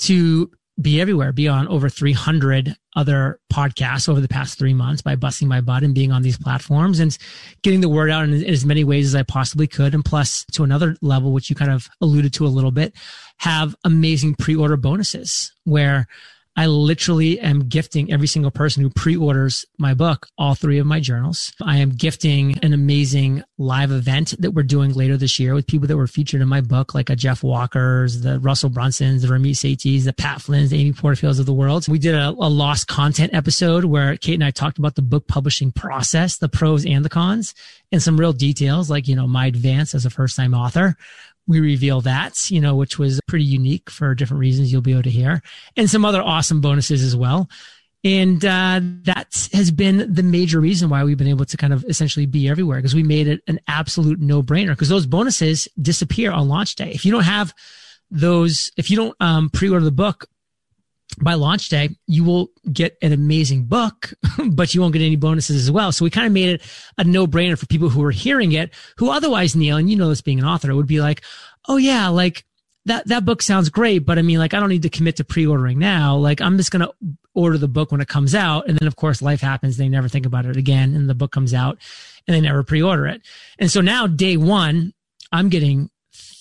to 0.00 0.50
be 0.80 1.00
everywhere, 1.00 1.32
be 1.32 1.46
on 1.46 1.68
over 1.68 1.88
300 1.88 2.76
other 2.96 3.38
podcasts 3.52 4.08
over 4.08 4.20
the 4.20 4.28
past 4.28 4.58
three 4.58 4.74
months 4.74 5.02
by 5.02 5.14
busting 5.14 5.46
my 5.46 5.60
butt 5.60 5.84
and 5.84 5.94
being 5.94 6.10
on 6.10 6.22
these 6.22 6.38
platforms 6.38 6.98
and 6.98 7.16
getting 7.62 7.80
the 7.80 7.88
word 7.88 8.10
out 8.10 8.24
in, 8.24 8.34
in 8.34 8.44
as 8.52 8.64
many 8.64 8.82
ways 8.82 9.06
as 9.06 9.14
I 9.14 9.22
possibly 9.22 9.66
could. 9.66 9.94
And 9.94 10.04
plus 10.04 10.44
to 10.52 10.64
another 10.64 10.96
level, 11.00 11.32
which 11.32 11.48
you 11.48 11.56
kind 11.56 11.70
of 11.70 11.88
alluded 12.00 12.34
to 12.34 12.46
a 12.46 12.48
little 12.48 12.72
bit, 12.72 12.94
have 13.38 13.76
amazing 13.84 14.34
pre-order 14.34 14.76
bonuses 14.76 15.52
where 15.64 16.08
I 16.56 16.66
literally 16.66 17.40
am 17.40 17.68
gifting 17.68 18.12
every 18.12 18.28
single 18.28 18.52
person 18.52 18.82
who 18.82 18.90
pre-orders 18.90 19.66
my 19.76 19.92
book, 19.92 20.28
all 20.38 20.54
three 20.54 20.78
of 20.78 20.86
my 20.86 21.00
journals. 21.00 21.52
I 21.60 21.78
am 21.78 21.90
gifting 21.90 22.58
an 22.62 22.72
amazing 22.72 23.42
live 23.58 23.90
event 23.90 24.34
that 24.38 24.52
we're 24.52 24.62
doing 24.62 24.92
later 24.92 25.16
this 25.16 25.40
year 25.40 25.54
with 25.54 25.66
people 25.66 25.88
that 25.88 25.96
were 25.96 26.06
featured 26.06 26.40
in 26.40 26.48
my 26.48 26.60
book, 26.60 26.94
like 26.94 27.10
a 27.10 27.16
Jeff 27.16 27.42
Walker's, 27.42 28.20
the 28.20 28.38
Russell 28.38 28.70
Brunsons, 28.70 29.22
the 29.22 29.28
Ramit 29.28 29.56
Sethi's, 29.56 30.04
the 30.04 30.12
Pat 30.12 30.40
Flynn's, 30.40 30.70
the 30.70 30.78
Amy 30.78 30.92
Porterfields 30.92 31.40
of 31.40 31.46
the 31.46 31.52
world. 31.52 31.88
We 31.88 31.98
did 31.98 32.14
a, 32.14 32.28
a 32.28 32.48
lost 32.48 32.86
content 32.86 33.34
episode 33.34 33.84
where 33.84 34.16
Kate 34.16 34.34
and 34.34 34.44
I 34.44 34.52
talked 34.52 34.78
about 34.78 34.94
the 34.94 35.02
book 35.02 35.26
publishing 35.26 35.72
process, 35.72 36.36
the 36.36 36.48
pros 36.48 36.86
and 36.86 37.04
the 37.04 37.08
cons, 37.08 37.54
and 37.90 38.00
some 38.00 38.16
real 38.16 38.32
details 38.32 38.88
like, 38.88 39.08
you 39.08 39.16
know, 39.16 39.26
my 39.26 39.46
advance 39.46 39.92
as 39.92 40.06
a 40.06 40.10
first 40.10 40.36
time 40.36 40.54
author 40.54 40.96
we 41.46 41.60
reveal 41.60 42.00
that, 42.02 42.50
you 42.50 42.60
know, 42.60 42.74
which 42.74 42.98
was 42.98 43.20
pretty 43.26 43.44
unique 43.44 43.90
for 43.90 44.14
different 44.14 44.40
reasons 44.40 44.72
you'll 44.72 44.80
be 44.80 44.92
able 44.92 45.02
to 45.02 45.10
hear 45.10 45.42
and 45.76 45.90
some 45.90 46.04
other 46.04 46.22
awesome 46.22 46.60
bonuses 46.60 47.02
as 47.02 47.14
well. 47.14 47.48
And 48.02 48.44
uh, 48.44 48.80
that 49.04 49.48
has 49.54 49.70
been 49.70 50.12
the 50.12 50.22
major 50.22 50.60
reason 50.60 50.90
why 50.90 51.04
we've 51.04 51.16
been 51.16 51.26
able 51.26 51.46
to 51.46 51.56
kind 51.56 51.72
of 51.72 51.84
essentially 51.88 52.26
be 52.26 52.48
everywhere 52.48 52.78
because 52.78 52.94
we 52.94 53.02
made 53.02 53.26
it 53.26 53.40
an 53.48 53.60
absolute 53.66 54.20
no 54.20 54.42
brainer 54.42 54.70
because 54.70 54.90
those 54.90 55.06
bonuses 55.06 55.68
disappear 55.80 56.30
on 56.30 56.48
launch 56.48 56.74
day. 56.74 56.90
If 56.90 57.06
you 57.06 57.12
don't 57.12 57.24
have 57.24 57.54
those, 58.10 58.70
if 58.76 58.90
you 58.90 58.96
don't 58.96 59.16
um, 59.20 59.48
pre-order 59.48 59.84
the 59.84 59.90
book 59.90 60.26
by 61.20 61.34
launch 61.34 61.68
day, 61.68 61.90
you 62.06 62.24
will 62.24 62.48
get 62.72 62.96
an 63.02 63.12
amazing 63.12 63.64
book, 63.64 64.12
but 64.50 64.74
you 64.74 64.80
won't 64.80 64.92
get 64.92 65.02
any 65.02 65.16
bonuses 65.16 65.56
as 65.56 65.70
well. 65.70 65.92
So 65.92 66.04
we 66.04 66.10
kind 66.10 66.26
of 66.26 66.32
made 66.32 66.48
it 66.48 66.62
a 66.98 67.04
no 67.04 67.26
brainer 67.26 67.58
for 67.58 67.66
people 67.66 67.88
who 67.88 68.02
are 68.04 68.10
hearing 68.10 68.52
it, 68.52 68.72
who 68.96 69.10
otherwise, 69.10 69.54
Neal, 69.54 69.76
and 69.76 69.88
you 69.88 69.96
know 69.96 70.08
this 70.08 70.22
being 70.22 70.38
an 70.38 70.44
author, 70.44 70.74
would 70.74 70.86
be 70.86 71.00
like, 71.00 71.22
oh 71.68 71.76
yeah, 71.76 72.08
like 72.08 72.44
that, 72.86 73.06
that 73.08 73.24
book 73.24 73.42
sounds 73.42 73.68
great, 73.68 74.00
but 74.00 74.18
I 74.18 74.22
mean, 74.22 74.38
like, 74.38 74.54
I 74.54 74.60
don't 74.60 74.68
need 74.68 74.82
to 74.82 74.90
commit 74.90 75.16
to 75.16 75.24
pre-ordering 75.24 75.78
now. 75.78 76.16
Like, 76.16 76.40
I'm 76.40 76.56
just 76.56 76.70
going 76.70 76.86
to 76.86 76.92
order 77.34 77.58
the 77.58 77.68
book 77.68 77.92
when 77.92 78.00
it 78.00 78.08
comes 78.08 78.34
out. 78.34 78.68
And 78.68 78.78
then 78.78 78.86
of 78.86 78.96
course 78.96 79.20
life 79.20 79.40
happens. 79.40 79.76
They 79.76 79.88
never 79.88 80.08
think 80.08 80.26
about 80.26 80.46
it 80.46 80.56
again. 80.56 80.94
And 80.94 81.08
the 81.08 81.14
book 81.14 81.32
comes 81.32 81.52
out 81.52 81.78
and 82.26 82.34
they 82.34 82.40
never 82.40 82.62
pre-order 82.62 83.06
it. 83.06 83.22
And 83.58 83.70
so 83.70 83.80
now 83.80 84.06
day 84.06 84.36
one, 84.36 84.92
I'm 85.32 85.48
getting 85.48 85.90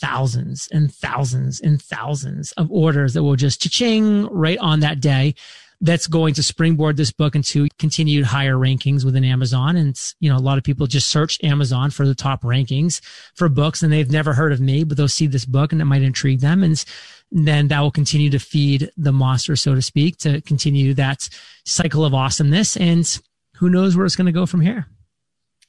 thousands 0.04 0.68
and 0.74 0.94
thousands 0.94 1.62
and 1.62 1.82
thousands 1.82 2.52
of 2.54 2.70
orders 2.70 3.14
that 3.14 3.24
will 3.24 3.38
just 3.38 3.62
cha-ching 3.62 4.26
right 4.26 4.58
on 4.58 4.82
that 4.82 5.00
day 5.00 5.34
that's 5.80 6.08
going 6.08 6.34
to 6.34 6.44
springboard 6.44 6.98
this 6.98 7.12
book 7.14 7.36
into 7.36 7.70
continued 7.80 8.26
higher 8.26 8.56
rankings 8.56 9.06
within 9.06 9.24
Amazon. 9.24 9.78
And, 9.78 9.98
you 10.20 10.30
know, 10.30 10.38
a 10.38 10.40
lot 10.40 10.58
of 10.58 10.66
people 10.66 10.88
just 10.88 11.08
search 11.08 11.42
Amazon 11.42 11.90
for 11.90 12.06
the 12.06 12.16
top 12.16 12.44
rankings 12.44 13.00
for 13.34 13.48
books 13.48 13.82
and 13.82 13.94
they've 13.94 14.12
never 14.12 14.34
heard 14.34 14.52
of 14.52 14.60
me, 14.60 14.84
but 14.84 14.98
they'll 14.98 15.08
see 15.08 15.28
this 15.28 15.46
book 15.46 15.72
and 15.72 15.82
it 15.82 15.86
might 15.86 16.02
intrigue 16.02 16.42
them. 16.42 16.64
And 16.64 16.84
then 17.32 17.70
that 17.70 17.80
will 17.80 17.92
continue 17.92 18.30
to 18.30 18.40
feed 18.40 18.92
the 18.98 19.14
monster, 19.14 19.56
so 19.56 19.74
to 19.74 19.82
speak, 19.82 20.18
to 20.18 20.42
continue 20.42 20.94
that 20.96 21.30
cycle 21.66 22.04
of 22.04 22.14
awesomeness. 22.14 22.76
And 22.76 23.20
who 23.56 23.70
knows 23.70 23.96
where 23.96 24.06
it's 24.06 24.18
going 24.18 24.26
to 24.26 24.34
go 24.34 24.46
from 24.46 24.60
here. 24.60 24.88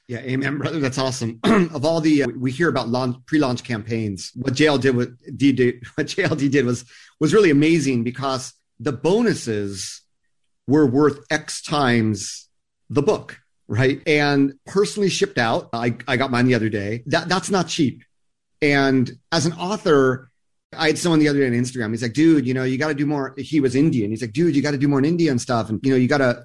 Yeah, 0.06 0.18
amen, 0.18 0.58
brother. 0.58 0.80
That's 0.80 0.98
awesome. 0.98 1.40
of 1.44 1.84
all 1.84 2.00
the 2.00 2.24
uh, 2.24 2.28
we 2.38 2.50
hear 2.50 2.68
about 2.68 2.88
launch, 2.88 3.16
pre-launch 3.26 3.64
campaigns, 3.64 4.32
what 4.34 4.52
JL 4.52 4.80
did, 4.80 4.96
what 4.96 5.08
D 5.36 5.52
did, 5.52 5.82
what 5.94 6.06
JLD 6.06 6.50
did 6.50 6.66
was 6.66 6.84
was 7.20 7.32
really 7.32 7.50
amazing 7.50 8.04
because 8.04 8.52
the 8.78 8.92
bonuses 8.92 10.02
were 10.66 10.86
worth 10.86 11.20
X 11.30 11.62
times 11.62 12.48
the 12.90 13.02
book, 13.02 13.40
right? 13.66 14.02
And 14.06 14.54
personally 14.66 15.08
shipped 15.08 15.38
out. 15.38 15.70
I 15.72 15.96
I 16.06 16.16
got 16.16 16.30
mine 16.30 16.46
the 16.46 16.54
other 16.54 16.68
day. 16.68 17.02
That 17.06 17.28
that's 17.28 17.50
not 17.50 17.68
cheap. 17.68 18.04
And 18.60 19.10
as 19.32 19.46
an 19.46 19.52
author, 19.54 20.30
I 20.76 20.88
had 20.88 20.98
someone 20.98 21.18
the 21.18 21.28
other 21.28 21.40
day 21.40 21.46
on 21.46 21.52
Instagram. 21.52 21.90
He's 21.90 22.02
like, 22.02 22.12
dude, 22.12 22.46
you 22.46 22.54
know, 22.54 22.64
you 22.64 22.78
got 22.78 22.88
to 22.88 22.94
do 22.94 23.06
more. 23.06 23.34
He 23.38 23.60
was 23.60 23.74
Indian. 23.74 24.10
He's 24.10 24.22
like, 24.22 24.32
dude, 24.32 24.54
you 24.56 24.62
got 24.62 24.72
to 24.72 24.78
do 24.78 24.88
more 24.88 24.98
in 24.98 25.04
India 25.04 25.30
and 25.30 25.40
stuff. 25.40 25.68
And, 25.68 25.80
you 25.82 25.90
know, 25.90 25.96
you 25.96 26.08
got 26.08 26.18
to 26.18 26.44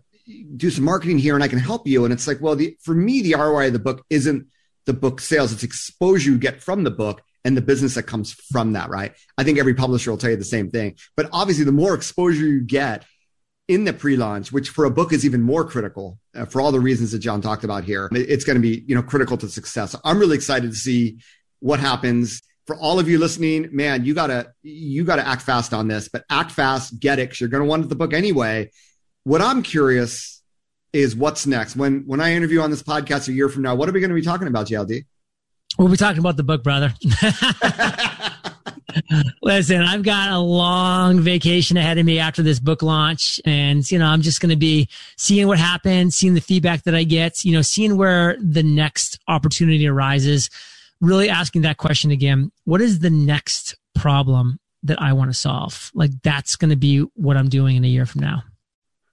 do 0.55 0.69
some 0.69 0.83
marketing 0.83 1.17
here 1.17 1.35
and 1.35 1.43
I 1.43 1.47
can 1.47 1.59
help 1.59 1.87
you. 1.87 2.03
And 2.03 2.13
it's 2.13 2.27
like, 2.27 2.41
well, 2.41 2.55
the, 2.55 2.77
for 2.81 2.93
me, 2.93 3.21
the 3.21 3.35
ROI 3.35 3.67
of 3.67 3.73
the 3.73 3.79
book 3.79 4.05
isn't 4.09 4.47
the 4.85 4.93
book 4.93 5.21
sales. 5.21 5.51
It's 5.51 5.63
exposure 5.63 6.31
you 6.31 6.37
get 6.37 6.61
from 6.61 6.83
the 6.83 6.91
book 6.91 7.21
and 7.45 7.55
the 7.55 7.61
business 7.61 7.95
that 7.95 8.03
comes 8.03 8.33
from 8.33 8.73
that, 8.73 8.89
right? 8.89 9.13
I 9.37 9.43
think 9.43 9.57
every 9.57 9.73
publisher 9.73 10.11
will 10.11 10.17
tell 10.17 10.29
you 10.29 10.35
the 10.35 10.43
same 10.43 10.69
thing. 10.69 10.97
But 11.15 11.29
obviously, 11.31 11.63
the 11.65 11.71
more 11.71 11.93
exposure 11.93 12.45
you 12.45 12.61
get 12.61 13.05
in 13.67 13.85
the 13.85 13.93
pre-launch, 13.93 14.51
which 14.51 14.69
for 14.69 14.85
a 14.85 14.91
book 14.91 15.13
is 15.13 15.25
even 15.25 15.41
more 15.41 15.63
critical 15.63 16.17
uh, 16.35 16.45
for 16.45 16.59
all 16.59 16.71
the 16.71 16.79
reasons 16.79 17.11
that 17.11 17.19
John 17.19 17.39
talked 17.39 17.63
about 17.63 17.83
here, 17.83 18.09
it's 18.11 18.43
going 18.43 18.55
to 18.55 18.61
be 18.61 18.83
you 18.87 18.95
know 18.95 19.03
critical 19.03 19.37
to 19.37 19.47
success. 19.47 19.95
I'm 20.03 20.19
really 20.19 20.35
excited 20.35 20.71
to 20.71 20.77
see 20.77 21.19
what 21.59 21.79
happens 21.79 22.41
for 22.65 22.75
all 22.77 22.99
of 22.99 23.07
you 23.07 23.19
listening. 23.19 23.69
Man, 23.71 24.05
you 24.05 24.13
gotta 24.13 24.53
you 24.61 25.03
gotta 25.03 25.27
act 25.27 25.43
fast 25.43 25.73
on 25.73 25.87
this, 25.87 26.09
but 26.09 26.23
act 26.29 26.51
fast, 26.51 26.99
get 26.99 27.19
it, 27.19 27.29
because 27.29 27.41
you're 27.41 27.49
going 27.49 27.63
to 27.63 27.69
want 27.69 27.87
the 27.87 27.95
book 27.95 28.13
anyway. 28.13 28.69
What 29.29 29.43
I'm 29.43 29.61
curious 29.61 30.41
is 30.91 31.15
what's 31.15 31.45
next. 31.45 31.75
When 31.75 32.01
when 32.07 32.19
I 32.19 32.33
interview 32.33 32.61
on 32.61 32.71
this 32.71 32.81
podcast 32.81 33.27
a 33.27 33.31
year 33.31 33.47
from 33.47 33.61
now, 33.61 33.75
what 33.75 33.87
are 33.87 33.91
we 33.91 33.99
going 33.99 34.09
to 34.09 34.15
be 34.15 34.23
talking 34.23 34.47
about, 34.47 34.65
JLD? 34.65 35.05
We'll 35.77 35.87
be 35.87 35.97
talking 35.97 36.17
about 36.17 36.35
the 36.35 36.41
book, 36.41 36.63
brother. 36.63 36.95
Listen, 39.43 39.83
I've 39.83 40.01
got 40.01 40.31
a 40.31 40.39
long 40.39 41.19
vacation 41.19 41.77
ahead 41.77 41.99
of 41.99 42.07
me 42.07 42.17
after 42.17 42.41
this 42.41 42.59
book 42.59 42.81
launch. 42.81 43.39
And, 43.45 43.89
you 43.91 43.99
know, 43.99 44.07
I'm 44.07 44.23
just 44.23 44.41
going 44.41 44.49
to 44.49 44.55
be 44.55 44.89
seeing 45.15 45.47
what 45.47 45.59
happens, 45.59 46.15
seeing 46.15 46.33
the 46.33 46.41
feedback 46.41 46.81
that 46.85 46.95
I 46.95 47.03
get, 47.03 47.45
you 47.45 47.53
know, 47.53 47.61
seeing 47.61 47.97
where 47.97 48.35
the 48.41 48.63
next 48.63 49.19
opportunity 49.27 49.87
arises, 49.87 50.49
really 51.01 51.29
asking 51.29 51.61
that 51.61 51.77
question 51.77 52.09
again. 52.09 52.51
What 52.65 52.81
is 52.81 52.97
the 52.97 53.11
next 53.11 53.75
problem 53.93 54.59
that 54.81 54.99
I 54.99 55.13
want 55.13 55.29
to 55.29 55.37
solve? 55.37 55.91
Like 55.93 56.19
that's 56.23 56.55
going 56.55 56.71
to 56.71 56.75
be 56.75 57.01
what 57.13 57.37
I'm 57.37 57.47
doing 57.47 57.75
in 57.75 57.85
a 57.85 57.87
year 57.87 58.07
from 58.07 58.21
now. 58.21 58.41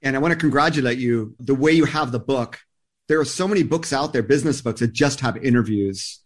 And 0.07 0.17
I 0.17 0.19
want 0.21 0.33
to 0.33 0.39
congratulate 0.39 0.99
you 0.99 1.35
the 1.41 1.55
way 1.55 1.73
you 1.73 1.85
have 1.85 2.13
the 2.13 2.19
book. 2.21 2.61
There 3.09 3.21
are 3.21 3.25
so 3.25 3.47
many 3.47 3.63
books 3.63 3.93
out 3.93 4.13
there, 4.13 4.23
business 4.23 4.61
books 4.61 4.81
that 4.81 4.93
just 4.93 5.21
have 5.21 5.37
interviews 5.37 6.21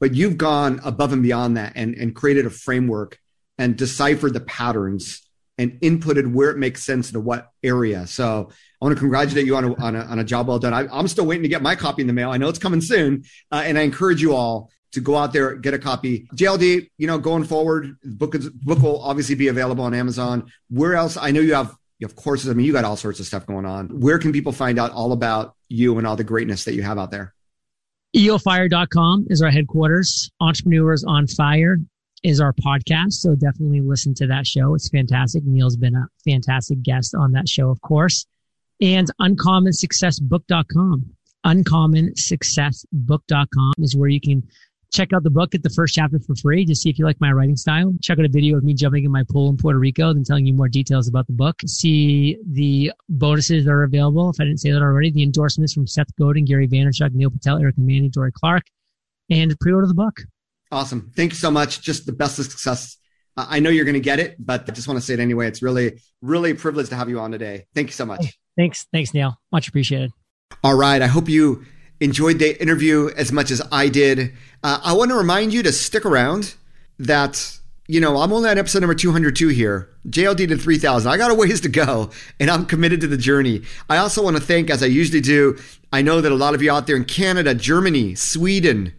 but 0.00 0.14
you've 0.14 0.38
gone 0.38 0.80
above 0.82 1.12
and 1.12 1.22
beyond 1.22 1.58
that 1.58 1.74
and, 1.76 1.94
and 1.94 2.16
created 2.16 2.46
a 2.46 2.50
framework 2.50 3.18
and 3.58 3.76
deciphered 3.76 4.32
the 4.32 4.40
patterns 4.40 5.28
and 5.58 5.72
inputted 5.82 6.32
where 6.32 6.50
it 6.50 6.56
makes 6.56 6.82
sense 6.82 7.08
into 7.08 7.20
what 7.20 7.50
area. 7.62 8.06
So 8.06 8.48
I 8.80 8.84
want 8.84 8.96
to 8.96 8.98
congratulate 8.98 9.44
you 9.44 9.56
on 9.56 9.64
a, 9.64 9.74
on 9.74 9.94
a, 9.94 10.00
on 10.00 10.18
a 10.18 10.24
job 10.24 10.48
well 10.48 10.58
done. 10.58 10.72
I, 10.72 10.98
am 10.98 11.06
still 11.06 11.26
waiting 11.26 11.42
to 11.42 11.50
get 11.50 11.60
my 11.60 11.76
copy 11.76 12.00
in 12.00 12.06
the 12.06 12.14
mail. 12.14 12.30
I 12.30 12.38
know 12.38 12.48
it's 12.48 12.58
coming 12.58 12.80
soon. 12.80 13.24
Uh, 13.52 13.62
and 13.66 13.78
I 13.78 13.82
encourage 13.82 14.22
you 14.22 14.34
all 14.34 14.70
to 14.92 15.00
go 15.02 15.16
out 15.16 15.34
there, 15.34 15.54
get 15.54 15.74
a 15.74 15.78
copy. 15.78 16.26
JLD, 16.34 16.88
you 16.96 17.06
know, 17.06 17.18
going 17.18 17.44
forward, 17.44 17.94
book, 18.02 18.34
is, 18.34 18.48
book 18.48 18.80
will 18.80 19.02
obviously 19.02 19.34
be 19.34 19.48
available 19.48 19.84
on 19.84 19.92
Amazon. 19.92 20.50
Where 20.70 20.94
else? 20.94 21.18
I 21.18 21.30
know 21.30 21.40
you 21.40 21.54
have, 21.54 21.76
you 22.00 22.08
have 22.08 22.16
courses. 22.16 22.50
I 22.50 22.54
mean, 22.54 22.66
you 22.66 22.72
got 22.72 22.84
all 22.84 22.96
sorts 22.96 23.20
of 23.20 23.26
stuff 23.26 23.46
going 23.46 23.66
on. 23.66 24.00
Where 24.00 24.18
can 24.18 24.32
people 24.32 24.52
find 24.52 24.78
out 24.78 24.90
all 24.90 25.12
about 25.12 25.54
you 25.68 25.98
and 25.98 26.06
all 26.06 26.16
the 26.16 26.24
greatness 26.24 26.64
that 26.64 26.72
you 26.74 26.82
have 26.82 26.98
out 26.98 27.10
there? 27.10 27.34
eofire.com 28.16 29.26
is 29.30 29.42
our 29.42 29.50
headquarters. 29.50 30.30
Entrepreneurs 30.40 31.04
on 31.04 31.26
Fire 31.28 31.78
is 32.22 32.40
our 32.40 32.54
podcast. 32.54 33.12
So 33.12 33.34
definitely 33.34 33.82
listen 33.82 34.14
to 34.14 34.26
that 34.26 34.46
show. 34.46 34.74
It's 34.74 34.88
fantastic. 34.88 35.44
Neal's 35.44 35.76
been 35.76 35.94
a 35.94 36.08
fantastic 36.24 36.82
guest 36.82 37.14
on 37.14 37.32
that 37.32 37.46
show, 37.48 37.68
of 37.70 37.80
course. 37.82 38.26
And 38.80 39.08
uncommonsuccessbook.com. 39.20 41.04
Uncommonsuccessbook.com 41.46 43.72
is 43.78 43.94
where 43.94 44.08
you 44.08 44.20
can 44.20 44.42
check 44.92 45.12
out 45.12 45.22
the 45.22 45.30
book, 45.30 45.54
at 45.54 45.62
the 45.62 45.70
first 45.70 45.94
chapter 45.94 46.18
for 46.18 46.34
free 46.34 46.64
to 46.64 46.74
see 46.74 46.90
if 46.90 46.98
you 46.98 47.04
like 47.04 47.20
my 47.20 47.30
writing 47.32 47.56
style. 47.56 47.92
Check 48.02 48.18
out 48.18 48.24
a 48.24 48.28
video 48.28 48.56
of 48.56 48.64
me 48.64 48.74
jumping 48.74 49.04
in 49.04 49.10
my 49.10 49.24
pool 49.30 49.48
in 49.48 49.56
Puerto 49.56 49.78
Rico, 49.78 50.12
then 50.12 50.24
telling 50.24 50.46
you 50.46 50.54
more 50.54 50.68
details 50.68 51.08
about 51.08 51.26
the 51.26 51.32
book. 51.32 51.60
See 51.66 52.38
the 52.46 52.92
bonuses 53.08 53.64
that 53.64 53.70
are 53.70 53.84
available. 53.84 54.30
If 54.30 54.40
I 54.40 54.44
didn't 54.44 54.60
say 54.60 54.70
that 54.72 54.82
already, 54.82 55.10
the 55.10 55.22
endorsements 55.22 55.72
from 55.72 55.86
Seth 55.86 56.14
Godin, 56.16 56.44
Gary 56.44 56.68
Vaynerchuk, 56.68 57.12
Neil 57.12 57.30
Patel, 57.30 57.58
Eric 57.58 57.78
Manning, 57.78 58.10
Dorie 58.10 58.32
Clark, 58.32 58.64
and 59.30 59.58
pre-order 59.60 59.86
the 59.86 59.94
book. 59.94 60.20
Awesome. 60.72 61.12
Thank 61.16 61.32
you 61.32 61.36
so 61.36 61.50
much. 61.50 61.80
Just 61.80 62.06
the 62.06 62.12
best 62.12 62.38
of 62.38 62.46
success. 62.46 62.96
I 63.36 63.60
know 63.60 63.70
you're 63.70 63.84
going 63.84 63.94
to 63.94 64.00
get 64.00 64.18
it, 64.18 64.36
but 64.38 64.68
I 64.68 64.72
just 64.72 64.86
want 64.86 64.98
to 64.98 65.06
say 65.06 65.14
it 65.14 65.20
anyway. 65.20 65.46
It's 65.46 65.62
really, 65.62 66.00
really 66.20 66.50
a 66.50 66.54
privilege 66.54 66.90
to 66.90 66.96
have 66.96 67.08
you 67.08 67.20
on 67.20 67.30
today. 67.30 67.66
Thank 67.74 67.88
you 67.88 67.92
so 67.92 68.04
much. 68.04 68.38
Thanks. 68.56 68.86
Thanks, 68.92 69.14
Neal. 69.14 69.40
Much 69.50 69.68
appreciated. 69.68 70.10
All 70.62 70.74
right. 70.74 71.00
I 71.00 71.06
hope 71.06 71.28
you 71.28 71.64
enjoyed 72.00 72.38
the 72.38 72.60
interview 72.60 73.10
as 73.16 73.30
much 73.30 73.50
as 73.50 73.62
I 73.70 73.88
did. 73.88 74.32
Uh, 74.62 74.80
I 74.82 74.92
want 74.94 75.10
to 75.10 75.16
remind 75.16 75.52
you 75.52 75.62
to 75.62 75.72
stick 75.72 76.04
around 76.04 76.54
that, 76.98 77.58
you 77.86 78.00
know, 78.00 78.18
I'm 78.18 78.32
only 78.32 78.48
on 78.48 78.58
episode 78.58 78.80
number 78.80 78.94
202 78.94 79.48
here. 79.48 79.88
JLD 80.08 80.48
to 80.48 80.56
3000. 80.56 81.10
I 81.10 81.16
got 81.16 81.30
a 81.30 81.34
ways 81.34 81.60
to 81.62 81.68
go 81.68 82.10
and 82.38 82.50
I'm 82.50 82.66
committed 82.66 83.00
to 83.02 83.06
the 83.06 83.16
journey. 83.16 83.62
I 83.88 83.98
also 83.98 84.22
want 84.22 84.36
to 84.36 84.42
thank, 84.42 84.70
as 84.70 84.82
I 84.82 84.86
usually 84.86 85.20
do, 85.20 85.58
I 85.92 86.02
know 86.02 86.20
that 86.20 86.32
a 86.32 86.36
lot 86.36 86.54
of 86.54 86.62
you 86.62 86.72
out 86.72 86.86
there 86.86 86.96
in 86.96 87.04
Canada, 87.04 87.54
Germany, 87.54 88.14
Sweden, 88.14 88.94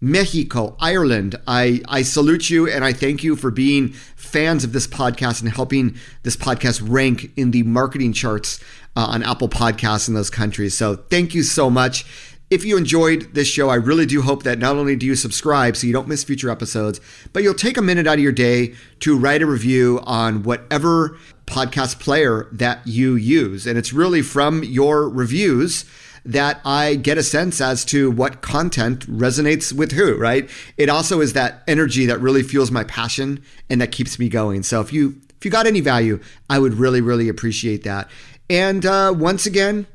Mexico, 0.00 0.76
Ireland. 0.78 1.36
I, 1.46 1.82
I 1.88 2.02
salute 2.02 2.50
you 2.50 2.68
and 2.68 2.84
I 2.84 2.92
thank 2.92 3.24
you 3.24 3.36
for 3.36 3.50
being 3.50 3.90
fans 4.16 4.64
of 4.64 4.72
this 4.72 4.86
podcast 4.86 5.40
and 5.40 5.50
helping 5.50 5.96
this 6.22 6.36
podcast 6.36 6.86
rank 6.86 7.30
in 7.36 7.50
the 7.50 7.62
marketing 7.62 8.12
charts 8.12 8.60
uh, 8.94 9.06
on 9.08 9.22
Apple 9.22 9.48
Podcasts 9.48 10.08
in 10.08 10.14
those 10.14 10.30
countries. 10.30 10.76
So 10.76 10.96
thank 10.96 11.34
you 11.34 11.42
so 11.42 11.70
much. 11.70 12.04
If 12.48 12.64
you 12.64 12.76
enjoyed 12.76 13.34
this 13.34 13.48
show, 13.48 13.70
I 13.70 13.74
really 13.74 14.06
do 14.06 14.22
hope 14.22 14.44
that 14.44 14.60
not 14.60 14.76
only 14.76 14.94
do 14.94 15.04
you 15.04 15.16
subscribe 15.16 15.76
so 15.76 15.86
you 15.86 15.92
don't 15.92 16.06
miss 16.06 16.22
future 16.22 16.48
episodes, 16.48 17.00
but 17.32 17.42
you'll 17.42 17.54
take 17.54 17.76
a 17.76 17.82
minute 17.82 18.06
out 18.06 18.18
of 18.18 18.20
your 18.20 18.30
day 18.30 18.74
to 19.00 19.18
write 19.18 19.42
a 19.42 19.46
review 19.46 20.00
on 20.04 20.44
whatever 20.44 21.18
podcast 21.46 21.98
player 21.98 22.46
that 22.52 22.86
you 22.86 23.16
use. 23.16 23.66
And 23.66 23.76
it's 23.76 23.92
really 23.92 24.22
from 24.22 24.62
your 24.62 25.08
reviews 25.08 25.86
that 26.24 26.60
I 26.64 26.94
get 26.94 27.18
a 27.18 27.22
sense 27.24 27.60
as 27.60 27.84
to 27.86 28.12
what 28.12 28.42
content 28.42 29.08
resonates 29.10 29.72
with 29.72 29.90
who, 29.90 30.16
right? 30.16 30.48
It 30.76 30.88
also 30.88 31.20
is 31.20 31.32
that 31.32 31.64
energy 31.66 32.06
that 32.06 32.20
really 32.20 32.44
fuels 32.44 32.70
my 32.70 32.84
passion 32.84 33.42
and 33.68 33.80
that 33.80 33.90
keeps 33.90 34.20
me 34.20 34.28
going. 34.28 34.62
So 34.62 34.80
if 34.80 34.92
you 34.92 35.20
if 35.36 35.44
you 35.44 35.50
got 35.50 35.66
any 35.66 35.80
value, 35.80 36.20
I 36.48 36.60
would 36.60 36.74
really 36.74 37.00
really 37.00 37.28
appreciate 37.28 37.82
that. 37.84 38.08
And 38.48 38.86
uh, 38.86 39.12
once 39.16 39.46
again, 39.46 39.86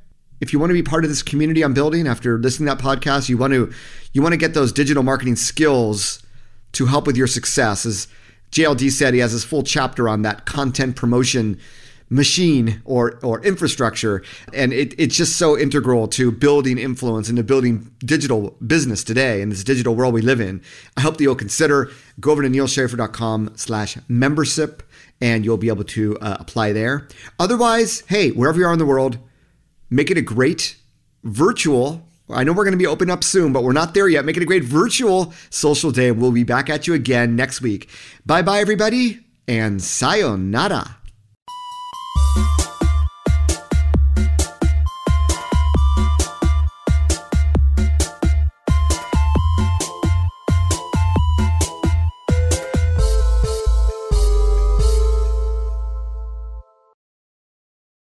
if 0.42 0.52
you 0.52 0.60
want 0.60 0.72
to 0.72 0.74
be 0.74 0.84
part 0.84 1.06
of 1.06 1.10
this 1.10 1.24
community 1.24 1.62
I'm 1.62 1.74
building 1.74 2.08
after 2.08 2.38
listening 2.38 2.68
to 2.68 2.76
that 2.76 2.84
podcast, 2.84 3.30
you 3.30 3.38
want 3.38 3.54
to 3.54 3.72
you 4.12 4.22
want 4.22 4.34
to 4.34 4.38
get 4.38 4.54
those 4.54 4.74
digital 4.74 5.04
marketing 5.04 5.38
skills 5.38 6.22
to 6.74 6.88
help 6.88 7.08
with 7.08 7.16
your 7.16 7.28
success. 7.28 7.86
As 7.86 8.08
JLD 8.52 8.92
said, 8.92 9.14
he 9.14 9.20
has 9.22 9.32
his 9.32 9.46
full 9.46 9.64
chapter 9.64 10.10
on 10.10 10.24
that 10.24 10.46
content 10.46 10.96
promotion 10.96 11.60
machine 12.10 12.82
or 12.84 13.20
or 13.24 13.42
infrastructure. 13.46 14.24
And 14.54 14.74
it, 14.74 14.94
it's 15.00 15.16
just 15.16 15.38
so 15.38 15.58
integral 15.58 16.08
to 16.10 16.32
building 16.32 16.78
influence 16.78 17.30
and 17.30 17.38
to 17.38 17.44
building 17.44 17.90
digital 18.00 18.58
business 18.66 19.04
today 19.04 19.42
in 19.42 19.50
this 19.50 19.64
digital 19.64 19.96
world 19.96 20.14
we 20.14 20.22
live 20.22 20.42
in. 20.42 20.62
I 20.98 21.02
hope 21.02 21.18
that 21.18 21.24
you'll 21.24 21.36
consider. 21.36 21.90
Go 22.20 22.32
over 22.32 22.42
to 22.42 22.50
nealschaffer.com 22.50 23.54
slash 23.56 23.98
membership 24.08 24.84
and 25.22 25.46
you'll 25.46 25.58
be 25.58 25.70
able 25.70 25.84
to 25.84 26.18
uh, 26.20 26.38
apply 26.40 26.74
there. 26.74 27.08
Otherwise 27.40 28.04
hey 28.08 28.32
wherever 28.32 28.60
you 28.60 28.66
are 28.66 28.74
in 28.74 28.80
the 28.80 28.86
world 28.86 29.20
Make 29.92 30.10
it 30.10 30.18
a 30.18 30.22
great 30.22 30.78
virtual. 31.24 32.08
I 32.30 32.46
know 32.46 32.54
we're 32.54 32.64
going 32.64 32.72
to 32.72 32.78
be 32.78 32.88
open 32.88 33.10
up 33.10 33.26
soon, 33.26 33.52
but 33.52 33.64
we're 33.64 33.74
not 33.74 33.94
there 33.94 34.08
yet. 34.08 34.24
Make 34.24 34.38
it 34.38 34.44
a 34.44 34.46
great 34.46 34.64
virtual 34.64 35.34
social 35.50 35.92
day. 35.92 36.12
We'll 36.12 36.32
be 36.32 36.46
back 36.46 36.70
at 36.70 36.88
you 36.88 36.94
again 36.94 37.36
next 37.36 37.62
week. 37.62 37.90
Bye 38.26 38.42
bye, 38.42 38.60
everybody, 38.60 39.20
and 39.50 39.84
sayonara. 39.84 40.98